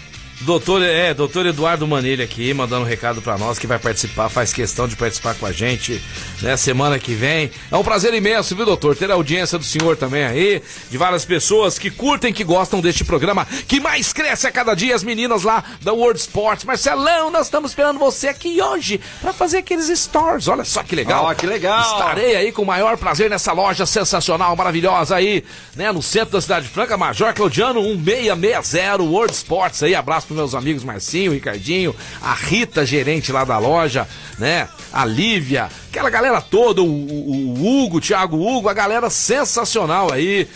Doutor, 0.43 0.81
é, 0.81 1.13
doutor 1.13 1.45
Eduardo 1.45 1.87
Manilha 1.87 2.25
aqui, 2.25 2.51
mandando 2.51 2.81
um 2.83 2.87
recado 2.87 3.21
pra 3.21 3.37
nós 3.37 3.59
que 3.59 3.67
vai 3.67 3.77
participar, 3.77 4.27
faz 4.27 4.51
questão 4.51 4.87
de 4.87 4.95
participar 4.95 5.35
com 5.35 5.45
a 5.45 5.51
gente, 5.51 6.01
né, 6.41 6.57
semana 6.57 6.97
que 6.97 7.13
vem. 7.13 7.51
É 7.71 7.77
um 7.77 7.83
prazer 7.83 8.11
imenso, 8.11 8.55
viu, 8.55 8.65
doutor? 8.65 8.95
Ter 8.95 9.11
a 9.11 9.13
audiência 9.13 9.59
do 9.59 9.63
senhor 9.63 9.95
também 9.95 10.23
aí, 10.23 10.63
de 10.89 10.97
várias 10.97 11.25
pessoas 11.25 11.77
que 11.77 11.91
curtem, 11.91 12.33
que 12.33 12.43
gostam 12.43 12.81
deste 12.81 13.03
programa, 13.03 13.45
que 13.67 13.79
mais 13.79 14.11
cresce 14.13 14.47
a 14.47 14.51
cada 14.51 14.73
dia, 14.73 14.95
as 14.95 15.03
meninas 15.03 15.43
lá 15.43 15.63
da 15.83 15.93
World 15.93 16.19
Sports. 16.19 16.65
Marcelão, 16.65 17.29
nós 17.29 17.45
estamos 17.45 17.71
esperando 17.71 17.99
você 17.99 18.29
aqui 18.29 18.59
hoje 18.59 18.99
pra 19.21 19.31
fazer 19.31 19.59
aqueles 19.59 19.89
stores. 19.99 20.47
Olha 20.47 20.65
só 20.65 20.81
que 20.81 20.95
legal. 20.95 21.25
Ó, 21.25 21.33
que 21.35 21.45
legal. 21.45 21.81
Estarei 21.81 22.35
aí 22.35 22.51
com 22.51 22.63
o 22.63 22.65
maior 22.65 22.97
prazer 22.97 23.29
nessa 23.29 23.53
loja 23.53 23.85
sensacional, 23.85 24.55
maravilhosa 24.55 25.15
aí, 25.15 25.43
né, 25.75 25.91
no 25.91 26.01
centro 26.01 26.31
da 26.31 26.41
cidade 26.41 26.67
franca, 26.67 26.97
Major 26.97 27.31
Claudiano 27.31 27.81
1660 27.83 29.03
World 29.03 29.33
Sports 29.35 29.83
aí. 29.83 29.93
Abraço 29.93 30.30
pros 30.31 30.35
meus 30.37 30.55
amigos 30.55 30.83
Marcinho, 30.83 31.33
Ricardinho, 31.33 31.95
a 32.21 32.33
Rita, 32.33 32.85
gerente 32.85 33.31
lá 33.31 33.43
da 33.43 33.57
loja, 33.57 34.07
né? 34.39 34.67
A 34.91 35.05
Lívia, 35.05 35.69
aquela 35.89 36.09
galera 36.09 36.41
toda, 36.41 36.81
o, 36.81 36.85
o- 36.85 37.53
o 37.59 37.83
Hugo, 37.83 37.97
o 37.97 38.01
Thiago 38.01 38.37
Hugo, 38.37 38.69
a 38.69 38.73
galera 38.73 39.09
sensacional 39.09 40.11
aí. 40.11 40.47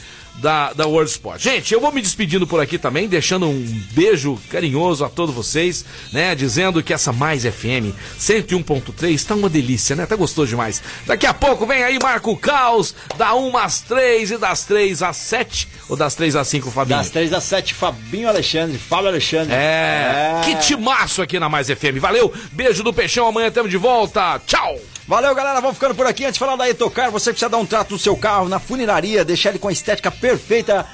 Da, 0.42 0.74
da 0.74 0.86
World 0.86 1.10
Sport. 1.10 1.42
Gente, 1.42 1.74
eu 1.74 1.80
vou 1.80 1.92
me 1.92 2.02
despedindo 2.02 2.46
por 2.46 2.60
aqui 2.62 2.78
também, 2.78 3.08
deixando 3.08 3.48
um 3.48 3.82
beijo 3.92 4.40
carinhoso 4.50 5.04
a 5.06 5.10
todos 5.10 5.34
vocês, 5.34 5.86
né? 6.12 6.36
Dizendo 6.36 6.84
que 6.84 6.94
essa 6.94 7.14
Mais 7.14 7.44
FM 7.44 7.96
101.3 8.20 9.26
tá 9.26 9.34
uma 9.34 9.50
delícia, 9.50 9.96
né? 9.96 10.06
Tá 10.06 10.16
gostoso 10.16 10.50
demais. 10.50 10.84
Daqui 11.06 11.26
a 11.26 11.34
pouco 11.34 11.66
vem 11.66 11.84
aí 11.84 11.98
Marco 12.02 12.36
Caos, 12.38 12.94
da 13.18 13.34
1 13.34 13.58
às 13.58 13.82
3 13.82 14.32
e 14.32 14.38
das 14.38 14.64
3 14.66 15.02
às 15.04 15.18
7, 15.18 15.68
ou 15.90 15.96
das 15.96 16.16
3 16.16 16.36
às 16.36 16.48
5, 16.48 16.70
Fabinho? 16.70 16.98
Das 16.98 17.10
3 17.10 17.34
às 17.34 17.44
7, 17.44 17.74
Fabinho 17.74 18.28
Alexandre, 18.28 18.78
Fábio 18.78 19.08
Alexandre. 19.08 19.54
É, 19.54 20.42
que 20.44 20.56
timaço 20.58 21.22
aqui 21.22 21.40
na 21.40 21.50
Mais 21.50 21.68
FM. 21.68 21.98
Valeu, 22.00 22.32
beijo 22.52 22.84
do 22.84 22.94
Peixão, 22.94 23.28
amanhã 23.28 23.48
estamos 23.48 23.72
de 23.72 23.78
volta. 23.78 24.40
Tchau! 24.46 24.80
Valeu, 25.08 25.36
galera. 25.36 25.62
Vamos 25.62 25.78
ficando 25.78 25.94
por 25.94 26.08
aqui. 26.08 26.24
Antes 26.24 26.34
de 26.34 26.40
falar 26.40 26.56
da 26.56 26.68
Etocar, 26.68 27.12
você 27.12 27.30
precisa 27.30 27.50
dar 27.50 27.58
um 27.58 27.66
trato 27.66 27.92
no 27.92 28.00
seu 28.00 28.18
carro, 28.18 28.50
na 28.50 28.60
funilaria, 28.60 29.24
deixar 29.24 29.50
ele 29.50 29.60
com 29.60 29.68
a 29.68 29.72
estética 29.72 30.10
perfeita. 30.10 30.86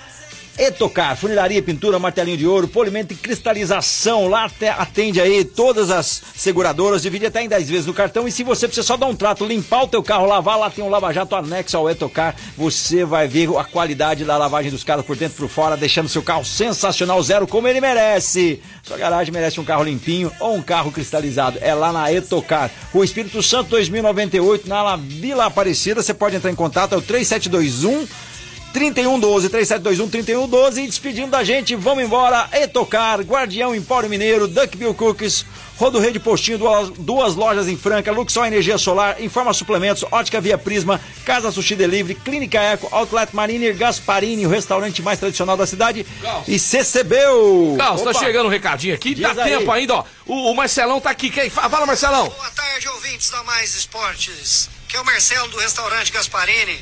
Etocar, 0.57 1.15
funilaria, 1.15 1.61
pintura, 1.61 1.97
martelinho 1.97 2.37
de 2.37 2.45
ouro, 2.45 2.67
polimento 2.67 3.13
e 3.13 3.15
cristalização. 3.15 4.27
Lá 4.27 4.45
até 4.45 4.69
atende 4.69 5.19
aí 5.19 5.45
todas 5.45 5.89
as 5.89 6.21
seguradoras, 6.35 7.01
divide 7.01 7.25
até 7.25 7.41
em 7.41 7.47
10 7.47 7.69
vezes 7.69 7.85
no 7.85 7.93
cartão. 7.93 8.27
E 8.27 8.31
se 8.31 8.43
você 8.43 8.67
precisa 8.67 8.85
só 8.85 8.97
dar 8.97 9.07
um 9.07 9.15
trato, 9.15 9.45
limpar 9.45 9.83
o 9.83 9.87
teu 9.87 10.03
carro, 10.03 10.25
lavar, 10.25 10.59
lá 10.59 10.69
tem 10.69 10.83
um 10.83 10.89
lava-jato 10.89 11.35
anexo 11.35 11.77
ao 11.77 11.89
Etocar. 11.89 12.35
Você 12.57 13.05
vai 13.05 13.27
ver 13.27 13.49
a 13.57 13.63
qualidade 13.63 14.25
da 14.25 14.37
lavagem 14.37 14.69
dos 14.69 14.83
carros 14.83 15.05
por 15.05 15.15
dentro 15.15 15.35
e 15.37 15.39
por 15.39 15.49
fora, 15.49 15.77
deixando 15.77 16.09
seu 16.09 16.21
carro 16.21 16.45
sensacional, 16.45 17.21
zero, 17.23 17.47
como 17.47 17.67
ele 17.67 17.81
merece. 17.81 18.61
Sua 18.83 18.97
garagem 18.97 19.33
merece 19.33 19.59
um 19.59 19.65
carro 19.65 19.83
limpinho 19.83 20.31
ou 20.39 20.55
um 20.55 20.61
carro 20.61 20.91
cristalizado. 20.91 21.57
É 21.61 21.73
lá 21.73 21.93
na 21.93 22.11
Etocar. 22.11 22.69
O 22.93 23.03
Espírito 23.03 23.41
Santo 23.41 23.69
2098, 23.69 24.67
na 24.67 24.95
Vila 24.95 25.45
Aparecida. 25.45 26.03
Você 26.03 26.13
pode 26.13 26.35
entrar 26.35 26.51
em 26.51 26.55
contato, 26.55 26.93
é 26.93 26.97
o 26.97 27.01
3721 27.01 28.30
3112, 28.73 29.49
3721 29.49 30.09
3112 30.09 30.81
e 30.83 30.87
despedindo 30.87 31.31
da 31.31 31.43
gente, 31.43 31.75
vamos 31.75 32.03
embora, 32.03 32.47
Etocar, 32.53 33.19
Guardião 33.21 33.75
Empório 33.75 34.09
Mineiro, 34.09 34.47
Duckbill 34.47 34.93
Cookies, 34.93 35.45
Rodo 35.77 35.99
Rede 35.99 36.19
Postinho, 36.19 36.57
duas, 36.57 36.89
duas 36.89 37.35
lojas 37.35 37.67
em 37.67 37.75
Franca, 37.75 38.11
Luxol 38.11 38.45
Energia 38.45 38.77
Solar, 38.77 39.21
Informa 39.21 39.51
Suplementos, 39.53 40.05
Ótica 40.11 40.39
Via 40.39 40.57
Prisma, 40.57 41.01
Casa 41.25 41.51
Sushi 41.51 41.75
Delivery, 41.75 42.15
Clínica 42.15 42.59
Eco, 42.61 42.87
Outlet 42.91 43.35
Mariner, 43.35 43.75
Gasparini, 43.75 44.45
o 44.45 44.49
restaurante 44.49 45.01
mais 45.01 45.19
tradicional 45.19 45.57
da 45.57 45.65
cidade 45.65 46.05
e 46.47 46.57
CCBU. 46.59 47.75
Carlos, 47.77 48.01
tá 48.03 48.13
chegando 48.13 48.45
um 48.45 48.49
recadinho 48.49 48.93
aqui, 48.95 49.15
Diz 49.15 49.35
dá 49.35 49.43
aí. 49.43 49.57
tempo 49.57 49.71
ainda, 49.71 49.95
ó. 49.95 50.03
O, 50.25 50.51
o 50.51 50.55
Marcelão 50.55 51.01
tá 51.01 51.09
aqui, 51.09 51.29
quem? 51.29 51.49
Fa- 51.49 51.67
Fala, 51.69 51.85
Marcelão. 51.85 52.29
Boa 52.29 52.51
tarde, 52.51 52.87
ouvintes 52.89 53.29
da 53.31 53.43
Mais 53.43 53.75
Esportes. 53.75 54.69
Que 54.87 54.97
é 54.97 55.01
o 55.01 55.05
Marcelo 55.05 55.47
do 55.49 55.57
restaurante 55.57 56.11
Gasparini. 56.11 56.79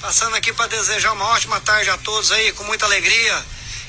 Passando 0.00 0.36
aqui 0.36 0.52
para 0.52 0.66
desejar 0.66 1.12
uma 1.12 1.26
ótima 1.28 1.60
tarde 1.60 1.90
a 1.90 1.98
todos 1.98 2.30
aí, 2.30 2.52
com 2.52 2.64
muita 2.64 2.84
alegria. 2.84 3.44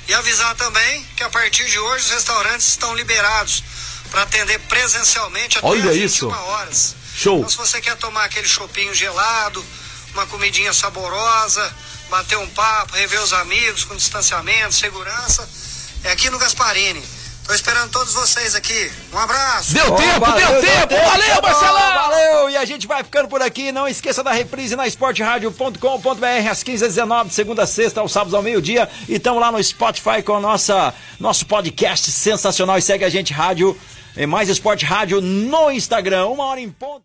E 0.08 0.14
avisar 0.14 0.56
também 0.56 1.04
que 1.18 1.24
a 1.24 1.30
partir 1.30 1.68
de 1.70 1.80
hoje 1.80 2.06
os 2.06 2.12
restaurantes 2.12 2.68
estão 2.68 2.94
liberados 2.96 3.64
para 4.12 4.22
atender 4.22 4.60
presencialmente 4.62 5.58
até 5.58 5.68
Olha 5.68 5.90
às 5.90 5.98
isso. 5.98 6.30
21 6.30 6.44
horas. 6.48 6.96
Show. 7.18 7.38
Então, 7.40 7.50
se 7.50 7.58
você 7.58 7.82
quer 7.82 7.96
tomar 7.96 8.26
aquele 8.26 8.48
chopinho 8.48 8.94
gelado, 8.94 9.66
uma 10.14 10.28
comidinha 10.28 10.74
saborosa, 10.74 11.76
bater 12.10 12.38
um 12.38 12.48
papo, 12.50 12.96
rever 12.96 13.22
os 13.22 13.34
amigos 13.34 13.84
com 13.84 13.96
distanciamento, 13.96 14.74
segurança, 14.74 15.48
é 16.04 16.12
aqui 16.12 16.30
no 16.30 16.38
Gasparini. 16.38 17.04
Tô 17.46 17.54
esperando 17.54 17.92
todos 17.92 18.12
vocês 18.14 18.56
aqui. 18.56 18.92
Um 19.14 19.20
abraço. 19.20 19.72
Deu 19.72 19.94
Ó, 19.94 19.96
tempo, 19.96 20.32
deu 20.32 20.62
tempo. 20.62 20.96
Valeu, 20.96 21.42
Marcelão. 21.44 21.94
Valeu! 21.94 22.50
E 22.50 22.58
a 22.58 22.66
gente 22.66 22.88
vai 22.88 23.04
ficando 23.04 23.30
por 23.30 23.40
aqui. 23.40 23.72
Não 23.72 23.88
esqueça 23.88 24.24
da 24.24 24.32
reprise 24.32 24.76
na 24.76 24.88
esportradio.com.br 24.88 26.50
às 26.50 26.64
15h19, 26.64 27.28
de 27.28 27.34
segunda 27.36 27.64
a 27.64 27.68
sexta, 27.68 28.02
aos 28.02 28.12
sábados 28.12 28.34
ao 28.34 28.42
meio-dia. 28.42 28.90
E 29.08 29.16
estamos 29.16 29.40
lá 29.40 29.52
no 29.52 29.64
Spotify 29.64 30.24
com 30.26 30.36
a 30.36 30.40
nossa, 30.40 30.92
nosso 31.20 31.46
podcast 31.46 32.10
sensacional. 32.12 32.80
E 32.80 32.82
segue 32.82 33.06
a 33.06 33.10
gente, 33.10 33.32
rádio, 33.32 33.80
eh, 34.18 34.26
mais 34.26 34.50
esporte 34.50 34.84
rádio 34.84 35.22
no 35.22 35.70
Instagram. 35.70 36.26
Uma 36.26 36.46
hora 36.46 36.60
em 36.60 36.70
ponto. 36.72 37.04